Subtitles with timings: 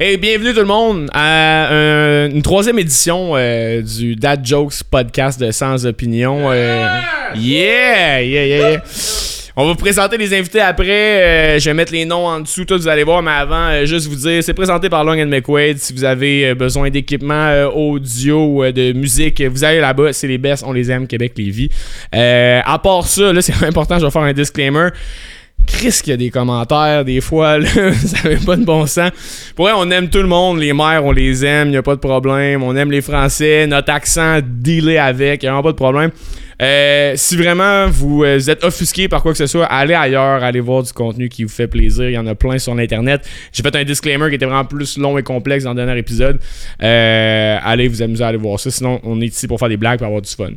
[0.00, 5.40] Hey, bienvenue tout le monde à un- une troisième édition euh, du Dad Jokes podcast
[5.40, 6.50] de Sans Opinion.
[6.52, 6.86] euh,
[7.34, 8.82] yeah, yeah, yeah, yeah.
[9.56, 10.86] On va vous présenter les invités après.
[10.88, 14.06] euh, je vais mettre les noms en dessous, tout vous allez voir, mais avant, juste
[14.06, 15.78] vous dire, c'est présenté par Long and McQuaid.
[15.78, 20.62] Si vous avez besoin d'équipement audio ou de musique, vous allez là-bas, c'est les best,
[20.64, 21.70] on les aime, Québec, Lévis.
[22.14, 24.90] Euh, à part ça, là, c'est important, je vais faire un disclaimer.
[25.68, 29.10] Chris qu'il y a des commentaires des fois, là, ça avait pas de bon sens.
[29.54, 31.94] Pour vrai, on aime tout le monde, les mères, on les aime, y a pas
[31.94, 32.62] de problème.
[32.62, 36.10] On aime les Français, notre accent, dealer avec, y a vraiment pas de problème.
[36.60, 40.42] Euh, si vraiment vous, euh, vous êtes offusqué par quoi que ce soit, allez ailleurs,
[40.42, 42.08] allez voir du contenu qui vous fait plaisir.
[42.08, 43.28] Il y en a plein sur l'internet.
[43.52, 46.40] J'ai fait un disclaimer qui était vraiment plus long et complexe dans le dernier épisode.
[46.82, 48.70] Euh, allez vous amuser à aller voir ça.
[48.70, 50.50] Sinon, on est ici pour faire des blagues pour avoir du fun.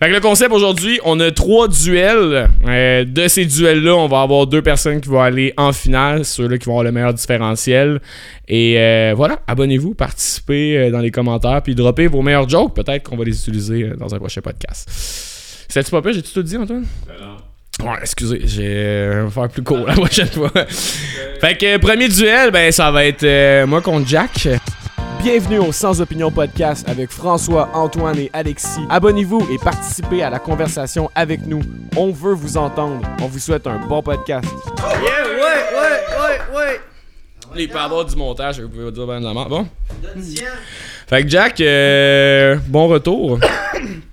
[0.00, 2.50] Fait que le concept aujourd'hui, on a trois duels.
[2.66, 6.58] Euh, de ces duels-là, on va avoir deux personnes qui vont aller en finale, ceux-là
[6.58, 8.00] qui vont avoir le meilleur différentiel.
[8.48, 12.74] Et euh, voilà, abonnez-vous, participez dans les commentaires, puis droppez vos meilleurs jokes.
[12.74, 15.37] Peut-être qu'on va les utiliser dans un prochain podcast.
[15.68, 16.14] C'est-tu pas pire?
[16.14, 16.86] J'ai-tu tout dit, Antoine?
[17.82, 20.50] Ouais, excusez, j'ai euh, vais faire plus court la prochaine fois.
[20.50, 24.48] fait que euh, premier duel, ben ça va être euh, moi contre Jack.
[25.22, 28.80] Bienvenue au Sans Opinion Podcast avec François, Antoine et Alexis.
[28.88, 31.60] Abonnez-vous et participez à la conversation avec nous.
[31.96, 33.02] On veut vous entendre.
[33.20, 34.48] On vous souhaite un bon podcast.
[34.78, 36.80] Yeah, ouais, ouais, ouais, ouais.
[37.56, 39.50] Il peut y avoir du montage, vous pouvez dire ben de la merde.
[39.50, 39.66] Bon.
[41.08, 43.38] Fait que Jack, euh, bon retour.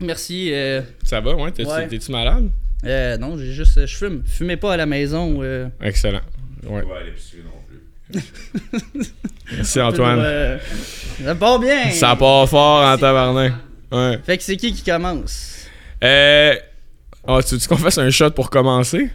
[0.00, 0.50] Merci.
[0.52, 1.50] Euh, Ça va, ouais?
[1.52, 1.86] T'es- Ouais.
[1.88, 2.48] T'es-tu malade?
[2.84, 3.76] euh, non, j'ai juste.
[3.78, 4.22] euh, Je fume.
[4.26, 5.38] Fumez pas à la maison.
[5.42, 6.20] Euh, Excellent.
[6.66, 6.82] Ouais.
[6.82, 8.20] pas à l'épicerie non plus.
[9.56, 10.18] Merci Antoine.
[10.20, 10.58] euh,
[11.24, 11.90] ça part bien.
[11.90, 13.52] Ça part fort en tabarnak.
[13.92, 14.18] Ouais.
[14.24, 15.66] Fait que c'est qui qui commence?
[16.02, 16.54] Euh.
[17.26, 19.10] Oh, tu veux qu'on fasse un shot pour commencer?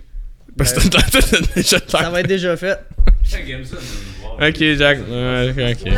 [0.57, 1.01] Parce que t'as
[1.55, 2.77] déjà de Ça va être déjà fait.
[4.39, 4.99] Ok, Jack.
[5.09, 5.91] Ouais, ok.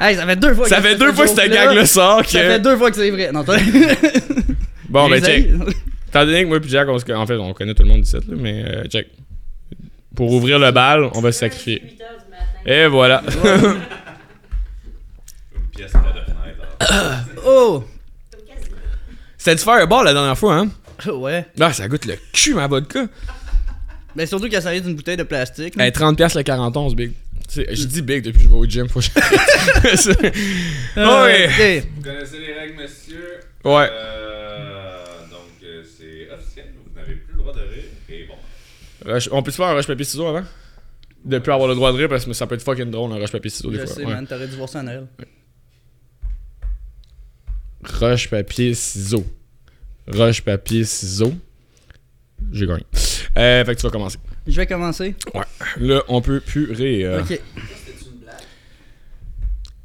[0.00, 0.68] Hey, ça fait deux fois.
[0.68, 2.28] Ça que fait je deux fois que cette gag-là sort que.
[2.30, 3.32] Ça fait deux fois que c'est vrai.
[3.32, 3.56] Non, toi.
[4.88, 5.44] Bon, ben, check.
[5.44, 5.54] aïe.
[6.08, 7.12] Étant donné que moi et Jack, on se...
[7.12, 9.08] en fait, on connaît tout le monde d'ici, là, mais euh, check.
[10.16, 11.82] Pour ouvrir le bal, on va se sacrifier.
[11.82, 12.44] 8 heures du matin.
[12.64, 13.22] Et voilà.
[15.54, 17.26] Une pièce de fenêtre.
[17.44, 17.84] Oh!
[19.36, 20.68] C'était du fireball la dernière fois, hein?
[21.06, 21.46] Ouais.
[21.60, 23.06] Ah, ça goûte le cul, ma vodka.
[24.16, 25.78] Mais surtout qu'elle s'arrête d'une bouteille de plastique.
[25.78, 27.12] Hey, 30$ le 41, big.
[27.50, 29.10] Je dis big depuis que je vais au gym, faut que je.
[30.98, 31.80] Euh.
[31.96, 33.40] Vous connaissez les règles, monsieur?
[33.64, 33.88] Ouais.
[33.90, 36.66] Euh, donc, euh, c'est officiel.
[36.86, 37.84] Vous n'avez plus le droit de rire.
[38.10, 38.34] Et bon.
[39.10, 40.44] Rush- On peut se faire un rush papier ciseaux avant?
[41.24, 43.16] De plus avoir le droit de rire parce que ça peut être fucking drôle un
[43.16, 43.94] rush papier ciseaux des Je fois.
[43.94, 44.12] sais, ouais.
[44.12, 44.26] man.
[44.26, 45.06] T'aurais dû voir ça en Noël.
[47.82, 49.26] Rush papier ciseaux.
[50.06, 51.34] Rush papier ciseaux.
[52.52, 52.84] J'ai gagné.
[53.36, 54.18] Euh, fait que tu vas commencer.
[54.48, 55.14] Je vais commencer.
[55.34, 55.44] Ouais.
[55.76, 57.22] Là, on peut plus rire.
[57.22, 57.38] Ok.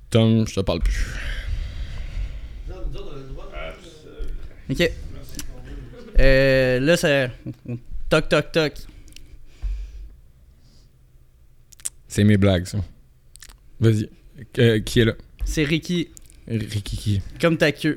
[0.10, 1.14] Tom, je te parle plus.
[4.70, 4.92] Ok.
[6.20, 7.30] Euh, là, c'est.
[8.10, 8.74] Toc, toc, toc.
[12.08, 12.78] C'est mes blagues, ça.
[13.82, 14.10] Vas-y.
[14.60, 15.14] Euh, qui est là?
[15.44, 16.10] C'est Ricky.
[16.48, 17.22] Ricky qui?
[17.42, 17.96] Comme ta queue.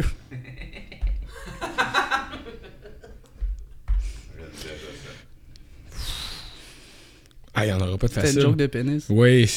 [7.59, 8.41] Ah, il y en aura pas de C'est une facile.
[8.43, 9.06] joke de pénis.
[9.09, 9.50] Oui.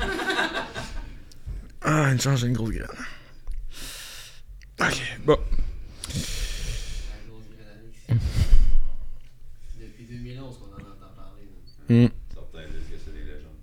[1.82, 2.88] ah, une chance, j'ai une grosse graine.
[4.80, 5.38] Ok, bon.
[9.80, 11.42] Depuis 2011 qu'on en entend parler.
[11.88, 12.08] Hmm.
[12.32, 13.58] Certains disent que c'est des légendes.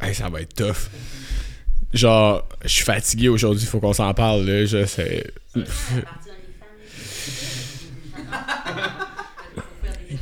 [0.02, 0.88] Hey, ça va être tough.
[1.92, 4.64] Genre, je suis fatigué aujourd'hui, faut qu'on s'en parle, là.
[4.64, 5.30] Je sais.
[5.54, 6.70] À partir des femmes.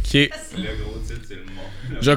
[0.08, 0.14] Ok.
[0.14, 1.42] Le gros titre, c'est le
[2.00, 2.10] Je.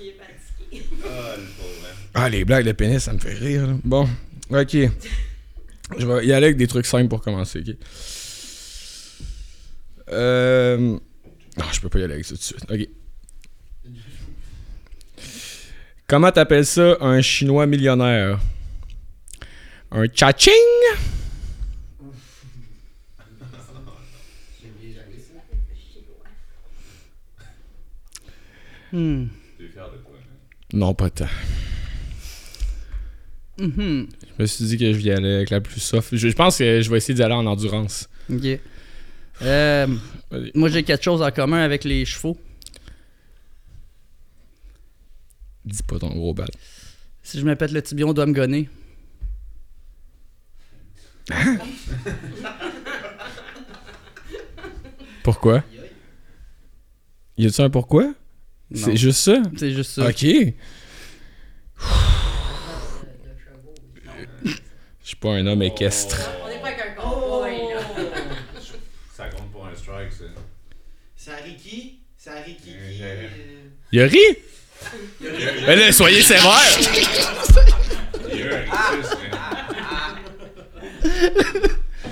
[0.00, 0.84] Il est fatigué.
[1.04, 1.86] Ah, le pauvre.
[1.86, 1.94] hein.
[2.14, 3.66] Ah, les blagues de pénis, ça me fait rire.
[3.66, 3.74] là.
[3.82, 4.08] Bon,
[4.50, 4.76] ok.
[5.98, 7.74] Je vais y aller avec des trucs simples pour commencer, ok.
[10.12, 10.76] Euh.
[10.78, 12.64] Non, je peux pas y aller avec ça tout de suite.
[12.70, 12.88] Ok.
[16.06, 18.38] Comment t'appelles ça un chinois millionnaire?
[19.92, 20.52] Un cha-ching?
[24.62, 25.34] J'ai oublié jamais ça.
[28.92, 29.26] Hmm.
[29.58, 30.12] Tu es fier de toi.
[30.16, 30.26] hein?
[30.72, 31.26] Non, pas tant.
[33.58, 34.08] Mhm.
[34.38, 36.16] Je me suis dit que je vais y aller avec la plus soft.
[36.16, 38.08] Je, je pense que je vais essayer d'y aller en endurance.
[38.32, 38.58] Ok.
[39.42, 39.86] Euh,
[40.54, 42.38] moi, j'ai quelque chose en commun avec les chevaux.
[45.64, 46.48] Dis pas ton gros bal.
[47.22, 48.68] Si je me pète le tibia, on doit me gonner.
[55.22, 55.62] Pourquoi?
[57.36, 58.12] Y a-tu un pourquoi?
[58.74, 59.36] C'est juste ça?
[59.56, 60.06] C'est juste ça.
[60.08, 60.24] Ok.
[64.42, 64.54] Je
[65.02, 66.30] suis pas un homme équestre.
[66.44, 67.80] On est pas avec un cowboy, là.
[69.16, 70.24] Ça compte pour un strike, ça.
[71.16, 71.98] C'est Ricky.
[72.16, 73.02] C'est Ricky Euh, qui.
[73.02, 73.28] euh,
[73.92, 74.18] Il a ri?
[75.66, 76.78] Mais là, soyez sévère!
[78.32, 78.64] Il a un.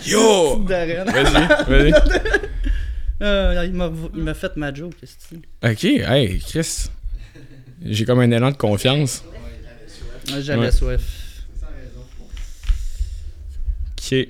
[0.04, 0.64] Yo!
[0.64, 0.96] Vas-y,
[1.69, 1.93] vas-y.
[3.20, 5.36] Euh, il m'a fait ma joke, qu'est-ce que
[5.72, 6.86] Ok, hey, Chris.
[7.84, 9.24] J'ai comme un élan de confiance.
[10.24, 10.42] c'est?
[10.42, 10.70] J'avais Ouais.
[10.72, 11.02] soif.
[11.58, 12.06] Sans raison.
[13.92, 14.28] Ok.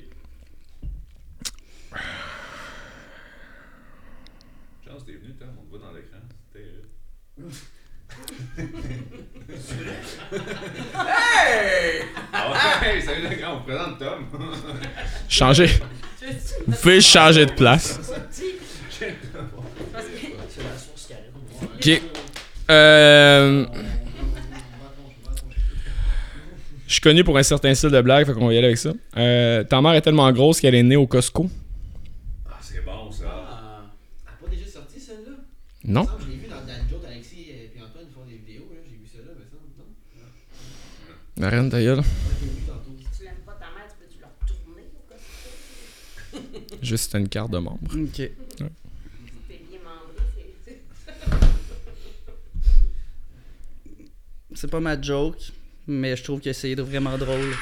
[4.87, 6.19] Chance, t'es venu, Tom, on te voit dans l'écran.
[6.53, 7.51] C'est terrible.
[10.95, 12.01] hey!
[12.33, 14.25] Ah ouais, salut les gars, on présente Tom.
[15.27, 15.69] Changez.
[16.67, 17.99] Vous pouvez changer de place.
[21.75, 22.01] Ok.
[22.69, 23.65] Euh.
[26.87, 28.77] Je suis connu pour un certain style de blague, fait qu'on va y aller avec
[28.77, 28.91] ça.
[29.15, 31.49] Euh, ta mère est tellement grosse qu'elle est née au Costco.
[32.47, 33.25] Ah, c'est bon ça.
[33.27, 33.81] Ah.
[34.25, 35.35] Elle a pas déjà sorti celle-là?
[35.83, 36.07] Non?
[36.19, 38.67] Je l'ai vu dans Dan Joe, Alexis et puis Antoine font des vidéos.
[38.71, 38.79] là.
[38.85, 39.57] J'ai vu ça là, mais ça,
[41.39, 41.45] non?
[41.47, 41.97] Arrête ta gueule.
[41.97, 42.95] Tantôt.
[42.97, 45.19] Si tu l'aimes pas ta mère, tu peux-tu leur tourner au cas
[46.81, 47.79] Juste une carte de membre.
[47.93, 48.15] Ok.
[48.15, 50.81] T'es bien membré, c'est.
[54.61, 55.37] C'est pas ma joke,
[55.87, 57.55] mais je trouve que c'est vraiment drôle.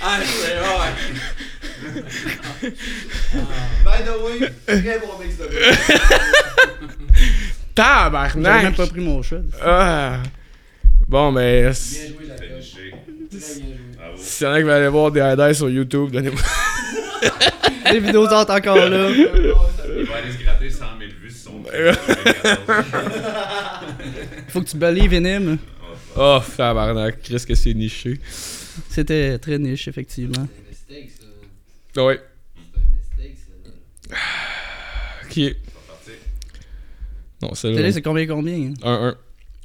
[0.00, 0.92] Ah, c'est vrai.
[3.84, 5.58] By the way, très bon mix de bruit.
[7.76, 8.76] J'avais même Tabarnak!
[8.76, 9.42] pas pris mon shot.
[9.60, 10.22] Ah.
[11.12, 12.34] Bon, mais Bien si joué, la.
[12.36, 12.94] Très bien joué.
[13.98, 14.16] Bravo.
[14.16, 16.40] s'il y en a qui veulent aller voir des highlights sur YouTube, donnez-moi.
[17.92, 19.10] Les vidéos sont encore là.
[19.14, 19.26] Il
[20.06, 21.62] va aller se gratter 100 000 vues sur son
[24.48, 25.58] Faut que tu believe in him.
[26.16, 28.18] Oh, tabarnak, Chris, que c'est niché.
[28.88, 30.48] C'était très niche, effectivement.
[30.86, 31.26] C'est un mistake, ça.
[31.98, 32.20] Ah Ouais.
[32.54, 32.84] C'est un
[33.26, 33.36] mistake,
[34.08, 34.16] ça.
[35.26, 35.36] Ok.
[37.42, 37.92] Non, Télé, celle-là.
[37.92, 38.72] c'est combien combien?
[38.82, 39.14] hein?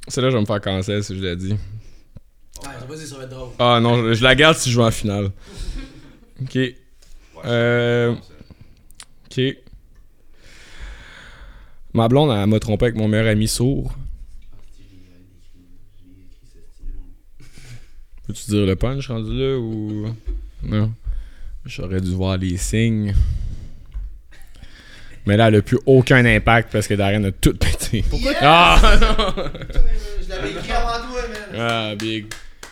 [0.08, 0.10] 1-1.
[0.10, 1.52] Celle-là, je vais me faire cancel si je l'ai dit.
[1.52, 3.50] Ouais, vas-y, ça va être drôle.
[3.58, 5.30] Ah non, je, je la garde si je joue en finale.
[6.40, 6.56] Ok.
[7.44, 8.14] Euh,
[9.30, 9.40] Ok.
[11.94, 13.92] Ma blonde, elle m'a trompé avec mon meilleur ami sourd.
[14.78, 14.84] Je.
[16.84, 16.92] Je.
[18.26, 20.06] Peux-tu dire le punch rendu là ou.
[20.62, 20.92] Non?
[21.64, 23.14] J'aurais dû voir les signes.
[25.26, 27.77] Mais là, elle a plus aucun impact parce que Darren a tout pété.
[28.10, 29.34] Pourquoi Ah non!
[30.22, 31.60] Je l'avais écrit avant toi, man.
[31.60, 32.26] Ah, big.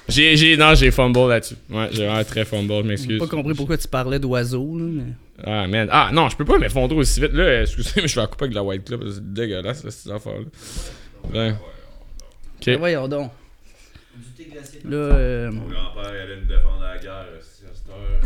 [0.08, 1.56] J'ai, j'ai, non, j'ai fumble là-dessus.
[1.70, 3.18] Ouais, j'ai vraiment très fumble, je J'ai m'excuse.
[3.18, 5.12] pas compris pourquoi tu parlais d'oiseaux, là, mais...
[5.44, 5.88] Ah, man.
[5.90, 7.32] Ah, non, je peux pas m'effondrer aussi vite.
[7.32, 9.02] Là, excusez, mais je vais la couper avec de la white club.
[9.12, 10.44] C'est dégueulasse, là, cette affaire-là.
[11.32, 11.52] Ben.
[12.58, 12.66] Ok.
[12.68, 13.32] Mais voyons donc.
[14.16, 14.80] Du thé glacé.
[14.84, 18.20] Là, euh, Mon grand-père il allait nous défendre à la guerre si à cette heure.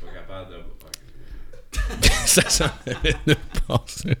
[0.00, 2.06] Pas capable de.
[2.26, 3.36] Ça s'en allait de
[3.66, 4.16] passer.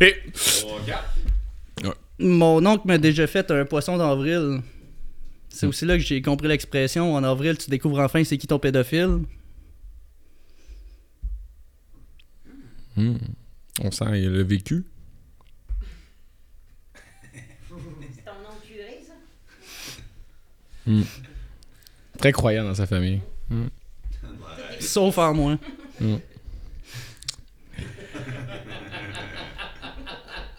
[0.00, 0.14] Et.
[0.32, 1.98] 3, 4.
[2.18, 4.60] mon oncle m'a déjà fait un poisson d'avril.
[5.48, 7.14] C'est aussi là que j'ai compris l'expression.
[7.14, 9.20] En avril, tu découvres enfin c'est qui ton pédophile.
[12.96, 13.16] Hmm.
[13.82, 14.84] On sent il a le vécu.
[17.32, 19.14] C'est ton nom curé, ça?
[22.18, 23.20] Très croyant dans sa famille.
[24.80, 25.58] Sauf en moi.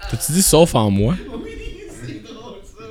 [0.09, 1.15] T'as-tu dit sauf en moi?
[2.05, 2.83] C'est drôle, ça.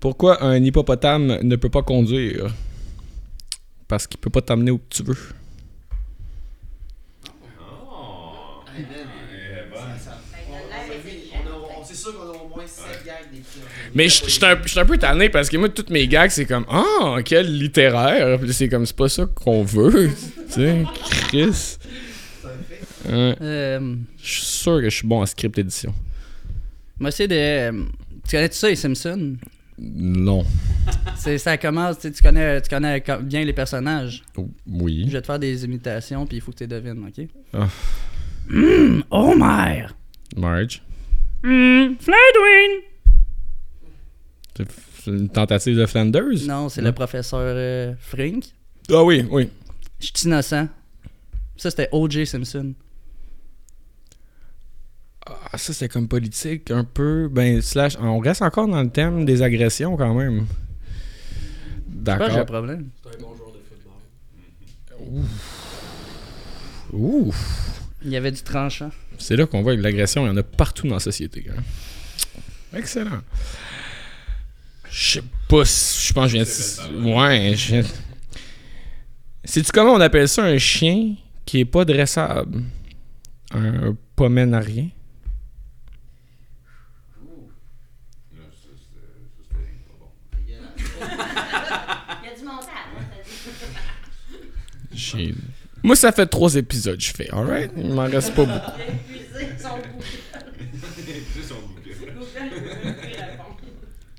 [0.00, 2.52] Pourquoi un hippopotame ne peut pas conduire?
[3.86, 5.16] Parce qu'il peut pas t'amener où tu veux.
[7.60, 8.64] Oh!
[8.76, 8.90] Hey, man.
[9.30, 9.76] Eh ben.
[9.76, 10.18] Ça- ça-
[10.50, 13.30] on- on s'est vu- on a- on- C'est sûr qu'on a au moins 7 gags
[13.32, 13.60] des petits.
[13.94, 16.46] Mais je je suis un, je peu tanné parce que moi, toutes mes gags, c'est
[16.46, 18.38] comme Ah, quel littéraire!
[18.40, 20.10] Puis c'est comme, c'est pas ça qu'on veut.
[20.48, 20.82] tu sais,
[21.28, 21.76] Chris.
[23.08, 25.92] Euh, Je suis sûr que je suis bon en script édition.
[26.98, 27.34] moi, c'est de.
[27.34, 27.72] euh,
[28.28, 29.36] Tu connais-tu ça, les Simpsons?
[29.78, 30.44] Non.
[31.16, 34.22] C'est, ça commence, tu connais, tu connais co- bien les personnages.
[34.36, 35.08] Je Oui.
[35.08, 37.26] vais te faire des imitations, puis il faut que tu devines, ok?
[37.54, 37.68] Ah.
[38.50, 39.86] Hum, Homer!
[40.36, 40.82] Marge?
[41.42, 42.82] Hum, Fladwin!
[44.56, 46.46] C'est une tentative de Flanders?
[46.46, 48.44] Non, c'est le professeur euh, Frink.
[48.90, 49.48] Ah oui, oui.
[50.00, 50.68] Je suis innocent.
[51.56, 52.26] Ça, c'était O.J.
[52.26, 52.74] Simpson.
[55.26, 57.28] Ah, ça, c'est comme politique, un peu.
[57.30, 57.96] Ben, slash.
[58.00, 60.40] On reste encore dans le thème des agressions quand même.
[60.40, 60.46] Que
[62.06, 62.46] j'ai un D'accord.
[62.46, 62.88] problème.
[63.02, 65.22] C'est un bon joueur de football.
[66.92, 67.32] Ouh.
[68.04, 68.90] Il y avait du tranchant.
[69.18, 71.46] C'est là qu'on voit que l'agression, il y en a partout dans la société.
[71.56, 71.62] hein.
[72.76, 73.20] Excellent.
[74.92, 76.08] Je sais pas si.
[76.08, 77.14] Je pense que je viens de.
[77.14, 77.82] Ouais, je viens.
[79.44, 81.14] Sais-tu comment on appelle ça un chien
[81.46, 82.62] qui est pas dressable?
[83.54, 84.88] Un poménarien?
[88.34, 89.54] Là, ça, c'était ça, c'était
[89.86, 90.10] pas bon.
[90.46, 92.68] Il y a du montage.
[92.98, 93.04] hein,
[94.92, 95.34] J'ai-
[95.82, 97.72] Moi, ça fait trois épisodes que je fais, alright?
[97.76, 98.70] Il m'en reste pas beaucoup.
[98.78, 100.02] Il a épuisé son goût.
[101.34, 101.96] C'est son bouquet.
[102.14, 102.60] Google ne
[102.92, 103.56] peut plus répondre.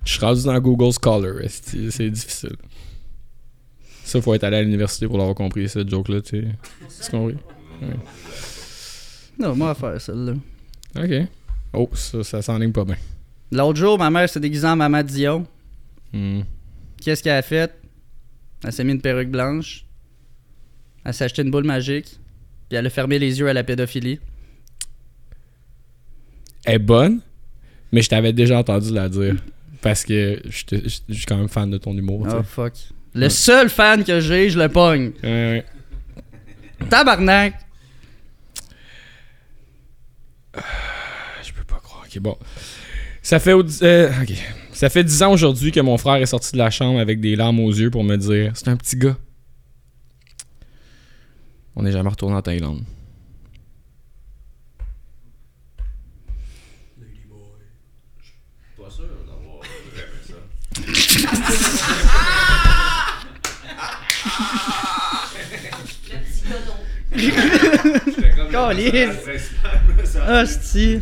[0.06, 2.56] Je suis rendu dans Google Scholar, c'est difficile?
[4.04, 6.48] Ça, faut être allé à l'université pour l'avoir compris, cette joke-là, tu sais.
[6.90, 7.38] C'est compris?
[9.40, 10.34] Non, moi, à faire celle-là.
[10.96, 11.28] Ok.
[11.74, 12.98] Oh, ça, ça s'enligne pas bien.
[13.52, 15.48] L'autre jour, ma mère s'est déguisée en Maman Dion.
[16.12, 16.42] Hmm.
[17.02, 17.74] Qu'est-ce qu'elle a fait?
[18.64, 19.86] Elle s'est mis une perruque blanche.
[21.04, 22.20] Elle s'est acheté une boule magique.
[22.70, 24.20] Puis elle a fermé les yeux à la pédophilie.
[26.66, 27.22] Elle est bonne,
[27.92, 29.36] mais je t'avais déjà entendu la dire.
[29.84, 32.26] Parce que je te- je je suis quand même fan de ton humour.
[32.28, 32.74] Oh fuck.
[33.14, 35.12] Le seul fan que j'ai, je le pogne.
[35.22, 35.64] Ouais,
[36.82, 36.88] ouais.
[36.90, 37.54] Tabarnak!
[40.56, 42.06] Je peux pas croire.
[42.08, 42.36] Ok, bon.
[43.22, 44.12] Ça fait, euh.
[44.72, 47.36] Ça fait 10 ans aujourd'hui que mon frère est sorti de la chambre avec des
[47.36, 49.18] larmes aux yeux pour me dire C'est un petit gars.
[51.76, 52.84] On n'est jamais retourné en Thaïlande.
[58.78, 59.64] Pas sûr d'avoir
[59.96, 60.34] jamais ça.
[60.76, 62.14] Le petit gars non.
[65.34, 66.42] J'étais comme le Calisse.
[66.42, 67.13] personnage principal, ça.
[70.28, 71.02] Hostie!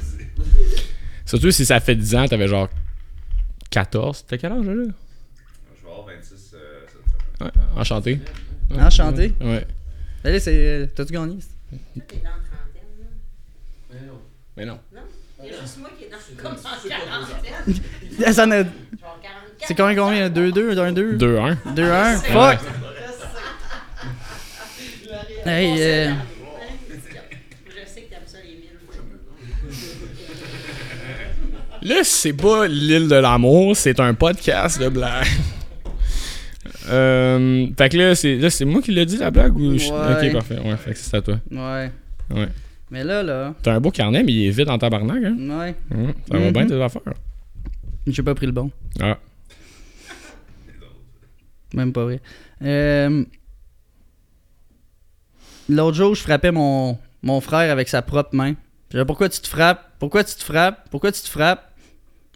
[1.25, 2.68] Surtout si ça fait 10 ans, t'avais genre
[3.70, 4.25] 14.
[4.28, 4.74] T'as quel âge là?
[4.74, 4.88] Je vais
[5.90, 6.82] avoir 26 euh.
[7.46, 8.20] Ouais, enchanté.
[8.70, 8.82] Ouais.
[8.82, 9.34] Enchanté.
[9.42, 9.66] Ouais.
[10.24, 10.90] Allez, c'est.
[10.96, 11.38] T'as-tu gagné?
[11.38, 11.46] Toi,
[12.08, 13.00] t'es dans la trentaine.
[13.00, 13.06] là.
[13.94, 14.20] Mais non.
[14.58, 14.80] Mais non.
[14.94, 15.01] Non?
[15.44, 16.56] Il y a juste moi qui est dans comme en
[16.88, 17.75] quarantaine.
[18.25, 19.68] Ah, ça en a- Genre 44.
[19.68, 19.96] C'est combien?
[19.96, 20.30] Combien?
[20.30, 20.75] 2-2?
[20.75, 21.18] 1-2?
[21.18, 21.58] 2-1.
[21.75, 22.18] 2-1?
[22.18, 22.34] C'est- Fuck!
[22.34, 23.51] On Hey, sait euh,
[24.12, 26.15] dans- Je sais que t'aimes ça les mille.
[31.83, 35.25] Là, c'est pas l'île de l'amour, c'est un podcast de blagues.
[36.89, 39.89] Euh, fait que là, c'est, là, c'est moi qui l'ai dit la blague ou je-
[39.91, 40.27] Ouais.
[40.27, 40.60] Ok, parfait.
[40.60, 41.39] Ouais, fait que c'est à toi.
[41.50, 41.91] Ouais.
[42.29, 42.48] Ouais.
[42.91, 43.55] Mais là, là.
[43.63, 45.36] T'as un beau carnet, mais il est vide en tabarnak, hein?
[45.39, 45.75] Ouais.
[46.29, 46.51] Ça va Mhm.
[46.53, 47.01] bien tes affaires.
[48.05, 48.69] J'ai pas pris le bon.
[49.00, 49.17] Ah.
[51.74, 52.19] Même pas vrai.
[52.63, 53.24] Euh,
[55.72, 58.56] L'autre jour, je frappais mon, mon frère avec sa propre main.
[58.90, 59.90] Je disais, pourquoi tu te frappes?
[60.00, 60.90] Pourquoi tu te frappes?
[60.90, 61.72] Pourquoi tu te frappes?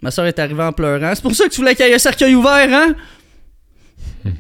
[0.02, 1.12] Ma soeur est arrivée en pleurant.
[1.14, 2.96] C'est pour ça que tu voulais qu'il y ait un cercueil ouvert, hein?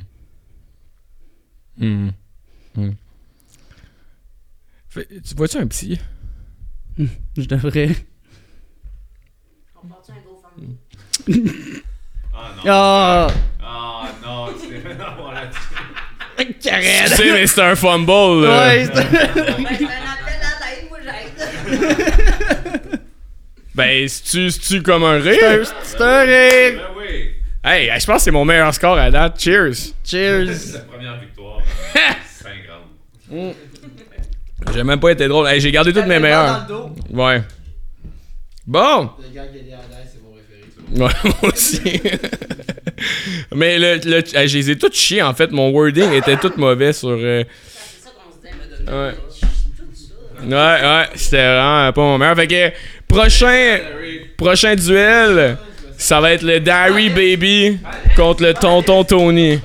[1.82, 2.14] Hum.
[2.78, 2.96] Hum.
[4.88, 6.00] Fait- tu vois-tu un petit?
[6.98, 7.90] Je devrais.
[9.84, 11.82] On part-tu un GoFundMe?
[12.34, 12.64] Ah non.
[12.68, 13.28] Ah!
[13.62, 14.68] Ah non, tu
[16.38, 17.16] là-dessus.
[17.16, 18.68] Tu sais, mais c'est un fumble, là.
[18.68, 19.10] Ouais, c'est-
[21.66, 23.00] Ben.
[23.76, 25.62] Ben, c'est-tu, c'est-tu comme un c'est rire?
[25.62, 26.80] un- c'est un rire!
[26.80, 27.30] Ben oui.
[27.64, 29.40] Hey, je pense que c'est mon meilleur score à date.
[29.42, 29.74] Cheers!
[30.04, 30.56] Cheers!
[30.56, 31.60] C'est la première victoire.
[32.42, 33.54] 5 grammes.
[34.74, 35.48] J'ai même pas été drôle.
[35.48, 36.66] Hey, j'ai gardé toutes mes meilleures.
[37.12, 37.42] Ouais.
[38.66, 39.10] Bon.
[39.22, 39.80] Le gars qui est derrière.
[40.92, 41.82] Ouais, moi aussi.
[43.56, 45.52] Mais le, le, je les ai toutes chiés en fait.
[45.52, 47.10] Mon wording était tout mauvais sur.
[47.10, 48.38] euh, C'est ça qu'on se
[48.84, 48.90] dit.
[48.90, 49.14] Ouais.
[50.44, 52.36] Ouais, ouais, c'était vraiment pas mon meilleur.
[52.36, 52.72] Fait que,
[53.08, 53.80] prochain,
[54.38, 55.58] prochain duel,
[55.98, 57.80] ça va être le Derry Baby
[58.16, 59.60] contre le Tonton Tony.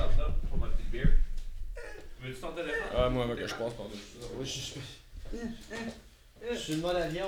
[2.97, 3.73] Ah, moi, que je passe
[6.51, 7.25] Je suis le mode avion.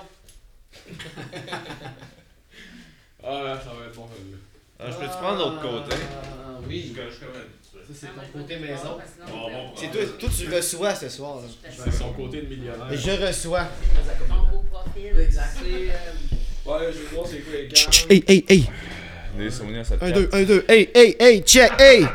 [3.25, 4.07] Ah, ça va être bon.
[4.79, 5.95] Ah, je peux-tu prendre l'autre côté?
[5.95, 6.93] Ah, oui.
[6.95, 8.97] Je je un- Ça, c'est ton côté maison.
[9.27, 11.39] Bon, bon, C'est toi, toi, tu reçois ce soir.
[11.69, 12.91] C'est son côté de millionnaire.
[12.91, 13.67] Et je reçois.
[14.27, 15.19] Ton beau profil.
[15.19, 15.57] Exact.
[15.61, 17.89] Ouais, je vais voir c'est quoi les gars.
[18.09, 18.69] Hey, hey, hey!
[19.37, 20.65] Des souvenirs, ça te 1, 2, 1, 2.
[20.69, 22.05] Hey, hey, hey, check, hey!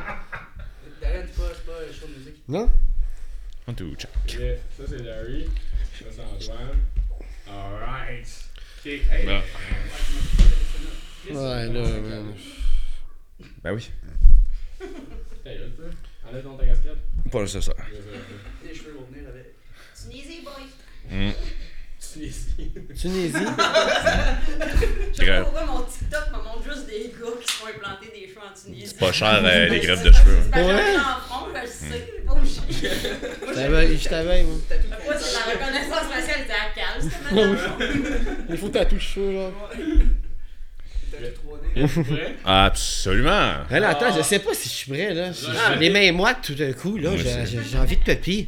[2.49, 2.71] Non?
[3.67, 4.11] Un, two, check.
[4.79, 5.47] Ça, c'est Derry.
[5.99, 6.23] Ça, c'est
[6.53, 6.79] Antoine.
[7.47, 8.27] Alright.
[8.81, 9.27] Ok, hey.
[11.31, 12.35] Ouais, là, man.
[13.63, 13.91] Ben oui.
[15.45, 15.85] Ta gueule, toi.
[16.31, 16.99] Enlève donc ta casquette.
[17.31, 17.75] Pas nécessaire.
[18.65, 19.55] Les cheveux vont venir avec.
[20.01, 20.65] Tunisie, boy.
[21.11, 21.33] Mm.
[22.01, 22.73] Tunisie.
[23.01, 23.33] Tunisie.
[25.13, 28.07] Je sais pas pourquoi mon TikTok me montre juste des gars qui se font implanter
[28.15, 28.87] des cheveux en Tunisie.
[28.87, 30.39] C'est pas cher, euh, les greffes de cheveux.
[30.45, 30.75] C'est pas Ouais.
[30.75, 30.97] ouais.
[30.97, 32.61] en front, je le sais, c'est pas obligé.
[32.71, 34.57] Je t'avais, je t'avais, moi.
[35.05, 38.47] Moi, c'est la reconnaissance faciale, c'est à calme, cette madame.
[38.51, 39.51] Il faut tatouer cheveux, là.
[41.11, 41.87] T'as 3D.
[42.03, 42.37] Vrai?
[42.45, 43.53] Absolument.
[43.71, 45.33] Hey, là, attends, je sais pas si je suis prêt, là.
[45.33, 47.11] J'ai Ah, les mains moites tout d'un coup, là.
[47.17, 48.39] J'ai, envie de que- déjà,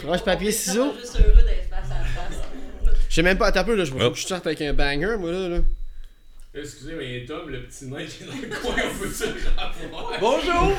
[0.00, 0.94] Franche papier, ciseaux.
[1.00, 2.40] Je suis heureux d'être face à face.
[3.08, 3.84] Je sais même pas, attends un peu, là.
[3.84, 4.12] Je Oh.
[4.14, 5.48] je sorte avec un banger, moi, là.
[5.48, 5.58] là.
[6.54, 10.12] Excusez, mais Tom, le petit nain qui est dans le coin, on peut-tu le revoir?
[10.20, 10.72] Bonjour!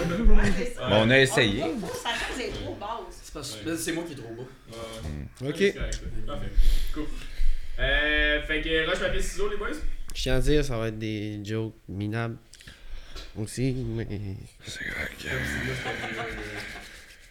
[0.89, 1.59] Mais on a essayé.
[1.61, 3.57] Sachant que c'est trop basse.
[3.77, 4.47] C'est que moi qui est trop beau.
[4.71, 5.49] Ouais.
[5.49, 5.75] Ok.
[6.25, 6.45] Parfait.
[6.93, 7.03] Cool.
[7.79, 9.69] Euh, fait que roche, papier, ciseaux, les boys?
[10.15, 12.38] Je tiens à dire, ça va être des jokes minables.
[13.36, 14.07] Aussi, mais.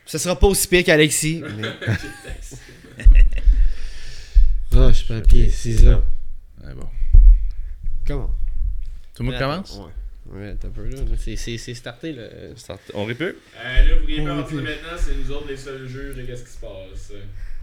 [0.04, 1.42] Ça sera pas aussi pire qu'Alexis.
[1.56, 1.74] Mais...
[4.72, 6.02] Roche, papier, ciseaux.
[6.62, 6.88] Ouais, bon.
[8.06, 8.30] Comment?
[9.14, 9.78] Tout le monde commence?
[9.78, 10.38] Ouais.
[10.38, 10.98] Ouais, t'as peu là.
[11.18, 12.24] C'est, c'est, c'est starté là.
[12.56, 12.80] Start.
[12.94, 13.36] On répète?
[13.58, 16.50] Euh, là, vous à partir maintenant, c'est nous autres les seuls juges de qu'est-ce qui
[16.50, 17.12] se passe.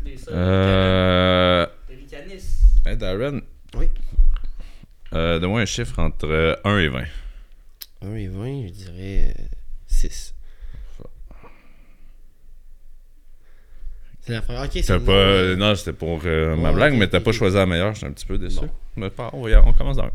[0.04, 0.34] Des seuls.
[0.36, 1.66] Euh.
[2.86, 3.42] Hey, Darren.
[3.75, 3.88] Oui.
[5.13, 7.04] Euh, Donne-moi un chiffre entre euh, 1 et 20.
[8.02, 9.36] 1 et 20, je dirais
[9.88, 10.34] 6.
[14.22, 14.63] C'est la première.
[14.63, 15.56] Ok, c'est pas.
[15.56, 17.94] Non, c'était pour euh, ma blague, mais t'as pas choisi la meilleure.
[17.94, 18.60] J'étais un petit peu déçu.
[18.62, 18.70] Bon.
[18.96, 20.10] Mais pas, on, on commence dans.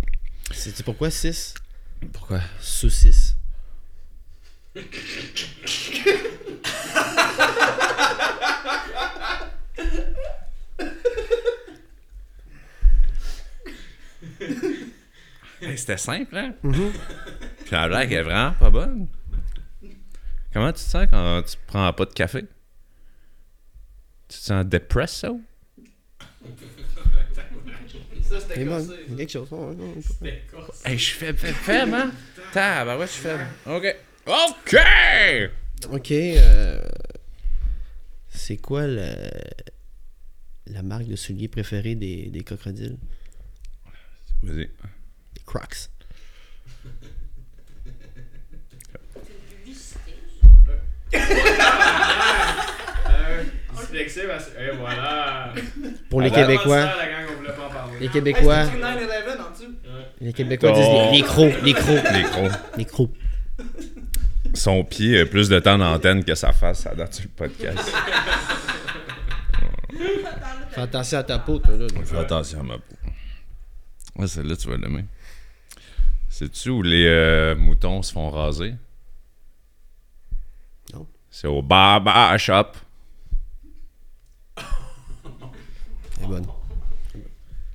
[0.51, 1.55] C'est pourquoi 6
[2.13, 2.41] Pourquoi?
[2.61, 2.91] Sous
[15.89, 16.55] c'était simple, hein?
[16.63, 16.93] Mhm.
[17.65, 19.09] Puis la blague est vraiment pas bonne.
[20.53, 22.43] Comment tu te sens quand tu prends pas de café?
[24.29, 25.41] Tu te sens depresso?
[28.23, 28.77] Ça, c'était C'est bon.
[28.77, 28.93] cassé.
[29.09, 29.49] Il y a quelque chose.
[29.51, 30.03] ouais, ouais, ouais.
[30.03, 30.43] C'était.
[30.85, 32.11] Hey, je suis faible, faible, faible, hein?
[32.53, 33.47] Tabarouette, je suis faible.
[33.67, 33.97] OK.
[34.27, 34.77] OK!
[35.93, 36.11] Ok.
[36.11, 36.83] euh,
[38.29, 39.15] C'est quoi la...
[40.67, 42.99] la marque de souliers préférée des, des crocodiles?
[44.43, 44.69] Vas-y.
[45.47, 45.89] Crocs.
[54.59, 55.53] Et voilà.
[56.11, 56.89] Pour les Ah, Québécois.
[58.01, 58.65] Les Québécois.
[58.65, 59.75] Hey, c'était 9-11 en dessous.
[60.21, 61.63] Les Québécois disent les, les crocs.
[61.63, 62.05] Les crocs.
[62.13, 62.49] Les gros.
[62.77, 63.11] Les crocs.
[64.55, 67.93] Son pied a plus de temps d'antenne que sa face, ça date sur le podcast.
[70.71, 71.87] Fais attention à ta peau, toi, là.
[72.05, 72.97] Fais attention à ma peau.
[74.17, 75.05] Ouais, celle-là, tu vas l'aimer.
[76.39, 78.77] Sais-tu où les euh, moutons se font raser?
[80.95, 81.05] Non.
[81.29, 82.75] C'est au Baba Shop.
[84.57, 84.63] Elle
[86.23, 86.47] est bonne.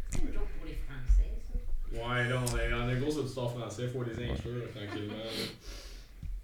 [0.09, 1.29] C'est une joke pour les Français,
[1.91, 2.07] ça.
[2.07, 5.13] Ouais, là, on est en a gros auditoire français, faut les inclure tranquillement.
[5.13, 5.29] là.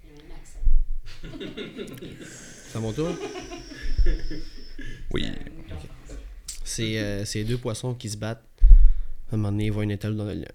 [0.03, 0.59] Il y a un accent.
[2.67, 3.11] C'est à mon tour?
[5.11, 5.31] Oui.
[6.65, 8.43] C'est euh, c'est deux poissons qui se battent.
[9.31, 10.47] À un moment donné, ils voient une étoile dans le lien.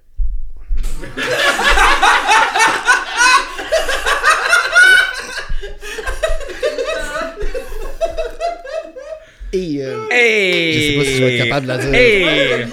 [9.53, 10.73] Et euh, Hey!
[10.73, 11.95] je sais pas si je vais être capable de la dire.
[11.95, 12.67] Hey!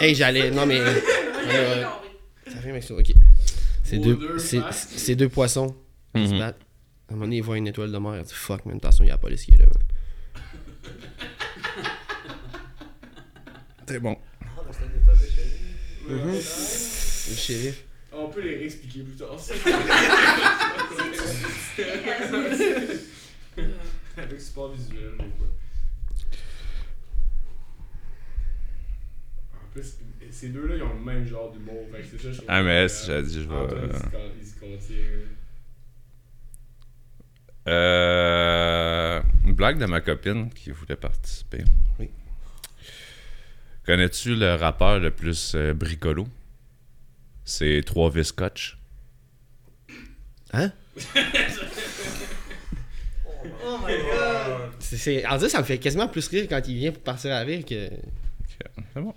[0.00, 0.50] Hey, j'allais.
[0.50, 0.78] Non, mais.
[0.78, 1.84] euh,
[2.50, 2.94] ça fait.
[2.94, 3.12] Ok.
[3.84, 5.74] C'est Aux deux, deux c'est, c'est poissons
[6.14, 6.38] qui se Mhm.
[6.38, 6.60] battent.
[7.08, 8.16] À un moment donné, ils voient une étoile de mer.
[8.16, 9.66] Ils disent Fuck, man, attention, il y a la police qui est là.
[9.66, 9.82] man.
[13.86, 14.16] Très bon.
[16.10, 16.14] Ah,
[17.28, 17.84] Le shérif.
[18.12, 19.36] On peut les réexpliquer plus tard.
[24.16, 25.12] Avec support visuel.
[29.52, 29.96] En plus,
[30.30, 31.86] ces deux-là, ils ont le même genre d'humour.
[31.92, 32.46] Fait que c'est ça, je trouve.
[32.48, 34.96] Ah, mais j'ai dit, je vais, euh, se con- il se contient.
[37.68, 41.64] Euh, une blague de ma copine qui voulait participer.
[41.98, 42.08] Oui.
[43.84, 46.26] Connais-tu le rappeur le plus euh, bricolo?
[47.48, 48.76] C'est trois vis scotch.
[50.52, 50.70] Hein?
[53.64, 54.72] Oh my god!
[54.80, 57.32] C'est, c'est, en dire, ça me fait quasiment plus rire quand il vient pour partir
[57.32, 57.88] à rire que.
[58.92, 59.14] C'est bon.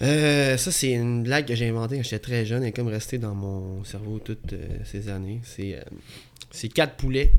[0.00, 2.64] Euh, ça, c'est une blague que j'ai inventée quand j'étais très jeune.
[2.64, 5.42] Est comme restée dans mon cerveau toutes euh, ces années.
[5.44, 5.82] C'est, euh,
[6.50, 7.34] c'est quatre poulets.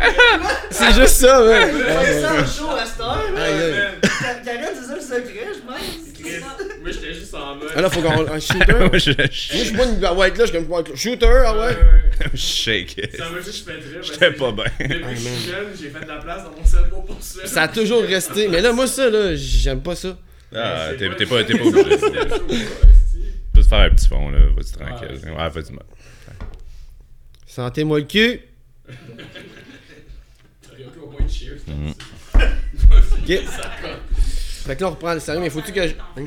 [0.71, 1.71] C'est juste ça, ouais.
[2.03, 3.23] C'est ça, chaud à cette heure.
[4.43, 5.81] Karen, c'est ça le secret, je pense.
[6.81, 7.69] Moi, j'étais juste en mode.
[7.75, 8.27] Ah là, faut qu'on.
[8.27, 8.73] Un shooter?
[8.79, 10.03] Moi, Moi, je je suis pas une.
[10.05, 10.95] Ah ouais, là, je suis comme.
[10.95, 11.77] Shooter, ah ouais.
[12.33, 13.09] je shake.
[13.17, 13.83] Ça m'a juste fait rire.
[13.95, 14.63] parce J'étais que pas bien.
[14.79, 17.45] Depuis que je suis jeune, j'ai fait de la place dans mon cerveau pour ça.
[17.47, 18.47] Ça a toujours resté.
[18.47, 20.17] Mais là, moi, ça, là, j'aime pas ça.
[20.55, 21.45] Ah, t'es pas- obligé.
[21.47, 21.57] Tu
[23.53, 24.39] peux te faire un petit fond, là.
[24.55, 25.19] Vas-y tranquille.
[25.29, 25.49] Ouais.
[25.49, 25.83] Vas-y, moi.
[27.47, 28.39] Sentez-moi le cul.
[30.61, 31.61] T'aurais pu au moins cheers.
[31.67, 31.93] Mhm.
[32.91, 33.27] Ok.
[34.65, 35.93] Fait que là, on reprend le sérieux, mais faut-tu que je.
[35.93, 36.25] Hein.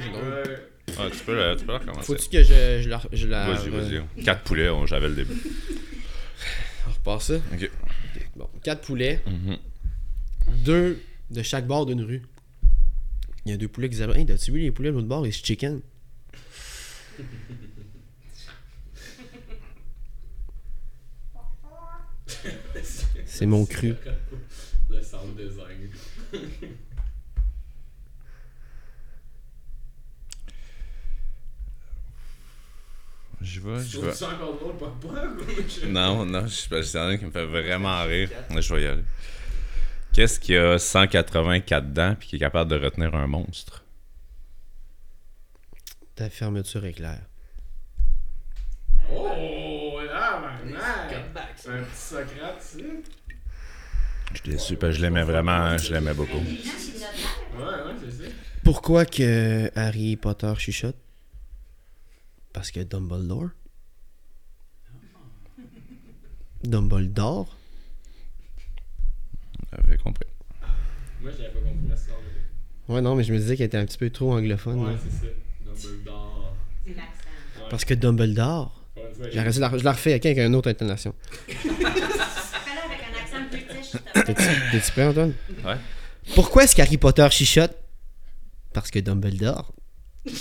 [0.98, 2.06] Ah, tu peux, la- tu peux la recommencer.
[2.06, 3.00] Faut-tu que je, je la.
[3.12, 4.24] Je la Vas-y, vas-y.
[4.24, 5.34] Quatre poulets, on- j'avais le début.
[6.88, 7.34] On repart ça.
[7.52, 7.70] Ok.
[8.36, 9.56] Bon, 4 poulets, Mhm.
[10.64, 12.22] deux de chaque bord d'une rue.
[13.46, 15.22] Il y a deux poulets qui disent Hey, t'as-tu vu les poulets de l'autre bord,
[15.22, 15.80] les chicken?
[23.26, 23.94] C'est mon cru.
[25.24, 25.90] Sound design.
[33.40, 34.22] Je vais, je vais.
[34.24, 34.90] encore drôle, pas?
[35.86, 38.30] Non, non, je c'est un qui me fait vraiment rire.
[38.58, 39.04] Je vais y aller.
[40.14, 43.84] Qu'est-ce qui a 184 dents puis qui est capable de retenir un monstre?
[46.14, 47.20] Ta fermeture éclair.
[49.12, 50.80] Oh, là, maintenant!
[51.56, 51.72] Ça.
[51.72, 53.02] Un petit Socrate, tu sais?
[54.34, 56.42] Je suis déçu parce que je l'aimais vraiment, je l'aimais beaucoup.
[58.62, 60.96] Pourquoi que Harry Potter chuchote?
[62.52, 63.50] Parce que Dumbledore?
[66.62, 67.56] Dumbledore?
[69.72, 70.26] J'avais compris.
[71.20, 72.18] Moi, j'avais pas compris histoire.
[72.88, 74.84] Ouais, non, mais je me disais qu'elle était un petit peu trop anglophone.
[74.86, 75.32] Ouais, c'est ça.
[75.64, 76.56] Dumbledore.
[76.86, 77.68] C'est l'accent.
[77.70, 78.80] Parce que Dumbledore?
[78.96, 81.14] De la- je la refais avec une autre intonation.
[81.46, 84.13] Fais-le avec un accent british, s'il te plaît.
[84.26, 85.34] T'es-tu prêt, Antoine
[85.64, 85.76] Ouais.
[86.34, 87.76] Pourquoi est-ce qu'Harry Potter chuchote?
[88.72, 89.72] Parce que Dumbledore.
[90.26, 90.32] C'est